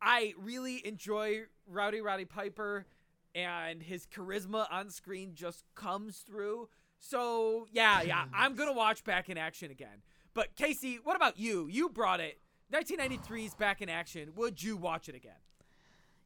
I 0.00 0.34
really 0.38 0.84
enjoy 0.86 1.42
Rowdy 1.66 2.00
Roddy 2.00 2.24
Piper 2.24 2.86
and 3.34 3.82
his 3.82 4.06
charisma 4.06 4.66
on 4.70 4.90
screen 4.90 5.32
just 5.34 5.64
comes 5.74 6.18
through. 6.18 6.68
So, 6.98 7.66
yeah, 7.72 8.02
yeah, 8.02 8.24
I'm 8.34 8.54
going 8.54 8.68
to 8.68 8.74
watch 8.76 9.04
Back 9.04 9.28
in 9.28 9.36
Action 9.36 9.70
again. 9.70 10.02
But, 10.34 10.54
Casey, 10.56 10.98
what 11.02 11.16
about 11.16 11.38
you? 11.38 11.66
You 11.68 11.88
brought 11.88 12.20
it. 12.20 12.40
1993's 12.72 13.54
Back 13.54 13.82
in 13.82 13.88
Action. 13.88 14.32
Would 14.36 14.62
you 14.62 14.76
watch 14.76 15.08
it 15.08 15.14
again? 15.14 15.32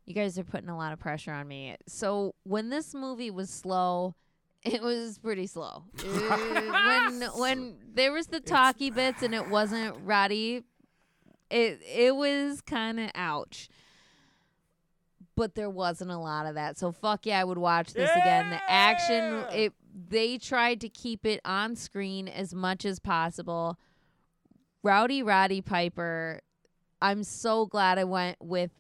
You 0.07 0.15
guys 0.15 0.39
are 0.39 0.45
putting 0.45 0.69
a 0.69 0.77
lot 0.77 0.93
of 0.93 1.01
pressure 1.01 1.33
on 1.33 1.49
me. 1.49 1.77
So 1.89 2.35
when 2.45 2.71
this 2.71 2.95
movie 2.95 3.31
was 3.31 3.51
slow, 3.51 4.15
it 4.63 4.83
was 4.83 5.19
pretty 5.19 5.47
slow. 5.47 5.85
When 6.87 7.23
when 7.37 7.77
there 7.95 8.13
was 8.13 8.29
the 8.29 8.41
talky 8.41 8.91
bits 8.91 9.23
and 9.23 9.35
it 9.35 9.49
wasn't 9.49 9.97
Roddy, 10.05 10.63
it 11.51 11.81
it 11.83 12.15
was 12.15 12.61
kind 12.61 13.01
of 13.01 13.11
ouch. 13.15 13.69
But 15.35 15.55
there 15.55 15.69
wasn't 15.69 16.11
a 16.11 16.19
lot 16.19 16.47
of 16.47 16.55
that. 16.55 16.79
So 16.79 16.93
fuck 16.93 17.27
yeah, 17.27 17.41
I 17.41 17.45
would 17.45 17.59
watch 17.59 17.93
this 17.93 18.11
again. 18.11 18.51
The 18.51 18.71
action 18.71 19.45
it 19.53 19.73
they 20.09 20.39
tried 20.39 20.81
to 20.83 20.89
keep 20.89 21.25
it 21.27 21.41
on 21.45 21.75
screen 21.77 22.29
as 22.29 22.55
much 22.55 22.85
as 22.85 22.99
possible. 22.99 23.79
Rowdy 24.83 25.23
Roddy 25.23 25.61
Piper, 25.61 26.41
I'm 27.03 27.23
so 27.25 27.67
glad 27.67 27.99
I 27.99 28.05
went 28.05 28.37
with 28.41 28.71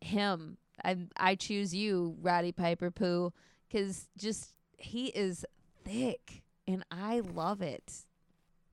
him. 0.00 0.56
I 0.84 0.96
I 1.16 1.34
choose 1.34 1.74
you, 1.74 2.16
Roddy 2.20 2.52
Piper 2.52 2.90
Poo, 2.90 3.32
because 3.68 4.08
just 4.16 4.54
he 4.76 5.06
is 5.08 5.44
thick 5.84 6.42
and 6.66 6.84
I 6.90 7.20
love 7.20 7.62
it. 7.62 8.04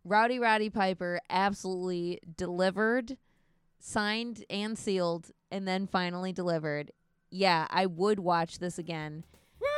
Rowdy 0.03 0.39
Roddy 0.39 0.69
Piper 0.69 1.19
absolutely 1.29 2.19
delivered, 2.37 3.17
signed 3.79 4.43
and 4.49 4.77
sealed, 4.77 5.31
and 5.51 5.67
then 5.67 5.87
finally 5.87 6.31
delivered. 6.31 6.91
Yeah, 7.29 7.67
I 7.69 7.85
would 7.85 8.19
watch 8.19 8.59
this 8.59 8.77
again. 8.77 9.25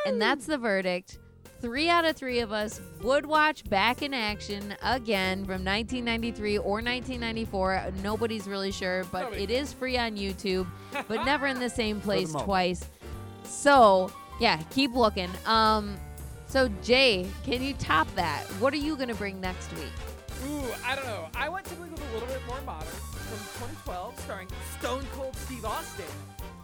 And 0.06 0.22
that's 0.22 0.46
the 0.46 0.58
verdict. 0.58 1.20
Three 1.62 1.90
out 1.90 2.06
of 2.06 2.16
three 2.16 2.40
of 2.40 2.52
us 2.52 2.82
would 3.04 3.26
watch 3.26 3.64
Back 3.70 4.02
in 4.02 4.16
Action 4.16 4.74
again 4.82 5.46
from 5.46 5.64
1993 5.64 6.58
or 6.58 6.82
1994. 6.82 7.92
Nobody's 8.02 8.48
really 8.48 8.72
sure, 8.72 9.04
but 9.12 9.26
Nobody 9.26 9.44
it 9.44 9.52
is 9.52 9.72
free 9.72 9.98
on 9.98 10.18
YouTube, 10.18 10.66
but 11.08 11.24
never 11.26 11.46
in 11.46 11.60
the 11.60 11.70
same 11.70 12.02
place 12.02 12.34
twice. 12.34 12.84
So, 13.44 14.12
yeah, 14.40 14.60
keep 14.72 14.96
looking. 14.96 15.30
Um, 15.46 15.98
so 16.48 16.68
Jay, 16.82 17.28
can 17.44 17.62
you 17.62 17.74
top 17.76 18.08
that? 18.16 18.44
What 18.60 18.74
are 18.74 18.78
you 18.78 18.98
gonna 18.98 19.14
bring 19.14 19.40
next 19.40 19.72
week? 19.74 19.84
Ooh, 20.48 20.66
I 20.84 20.96
don't 20.96 21.06
know. 21.06 21.28
I 21.36 21.48
went 21.48 21.68
to 21.68 21.76
with 21.76 21.92
a 21.92 22.14
little 22.14 22.28
bit 22.28 22.42
more 22.48 22.60
modern 22.66 22.88
from 22.88 23.38
2012, 23.60 24.20
starring 24.22 24.48
Stone 24.80 25.06
Cold 25.14 25.36
Steve 25.36 25.64
Austin, 25.64 26.06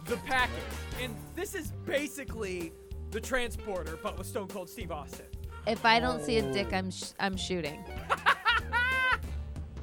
The 0.06 0.16
Package. 0.18 0.62
And 1.00 1.14
this 1.36 1.54
is 1.54 1.70
basically 1.86 2.72
the 3.10 3.20
transporter, 3.20 3.98
but 4.02 4.18
with 4.18 4.26
Stone 4.26 4.48
Cold 4.48 4.68
Steve 4.68 4.90
Austin. 4.90 5.26
If 5.66 5.84
I 5.84 6.00
don't 6.00 6.22
see 6.22 6.38
a 6.38 6.52
dick, 6.52 6.72
I'm 6.72 6.90
sh- 6.90 7.12
I'm 7.20 7.36
shooting. 7.36 7.84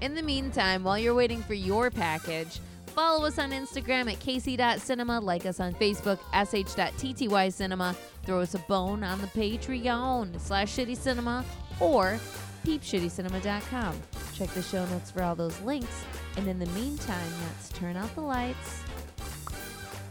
In 0.01 0.13
the 0.13 0.23
meantime, 0.23 0.83
while 0.83 0.99
you're 0.99 1.13
waiting 1.13 1.41
for 1.43 1.53
your 1.53 1.89
package, 1.89 2.59
follow 2.87 3.25
us 3.25 3.39
on 3.39 3.51
Instagram 3.51 4.11
at 4.11 4.19
casey.cinema, 4.19 5.19
like 5.19 5.45
us 5.45 5.59
on 5.59 5.73
Facebook, 5.73 6.19
sh.ttycinema, 6.33 7.95
throw 8.23 8.41
us 8.41 8.53
a 8.55 8.59
bone 8.59 9.03
on 9.03 9.21
the 9.21 9.27
Patreon 9.27 10.39
slash 10.39 10.75
shitty 10.75 10.97
cinema 10.97 11.45
or 11.79 12.19
peepshittycinema.com. 12.65 13.95
Check 14.33 14.49
the 14.49 14.61
show 14.61 14.85
notes 14.87 15.11
for 15.11 15.23
all 15.23 15.35
those 15.35 15.59
links. 15.61 16.03
And 16.37 16.47
in 16.47 16.59
the 16.59 16.65
meantime, 16.67 17.31
let's 17.43 17.69
turn 17.69 17.95
out 17.95 18.13
the 18.15 18.21
lights, 18.21 18.81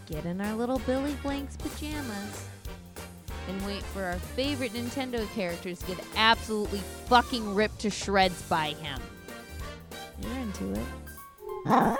get 0.07 0.25
in 0.25 0.41
our 0.41 0.55
little 0.55 0.79
Billy 0.81 1.15
Blanks 1.23 1.57
pajamas, 1.57 2.47
and 3.49 3.67
wait 3.67 3.83
for 3.83 4.05
our 4.05 4.19
favorite 4.19 4.73
Nintendo 4.73 5.31
characters 5.35 5.79
to 5.81 5.87
get 5.95 6.05
absolutely 6.17 6.81
fucking 7.07 7.55
ripped 7.55 7.81
to 7.81 7.91
shreds 7.91 8.41
by 8.43 8.69
him. 8.71 9.01
You're 10.21 10.33
into 10.33 10.81
it. 11.67 11.99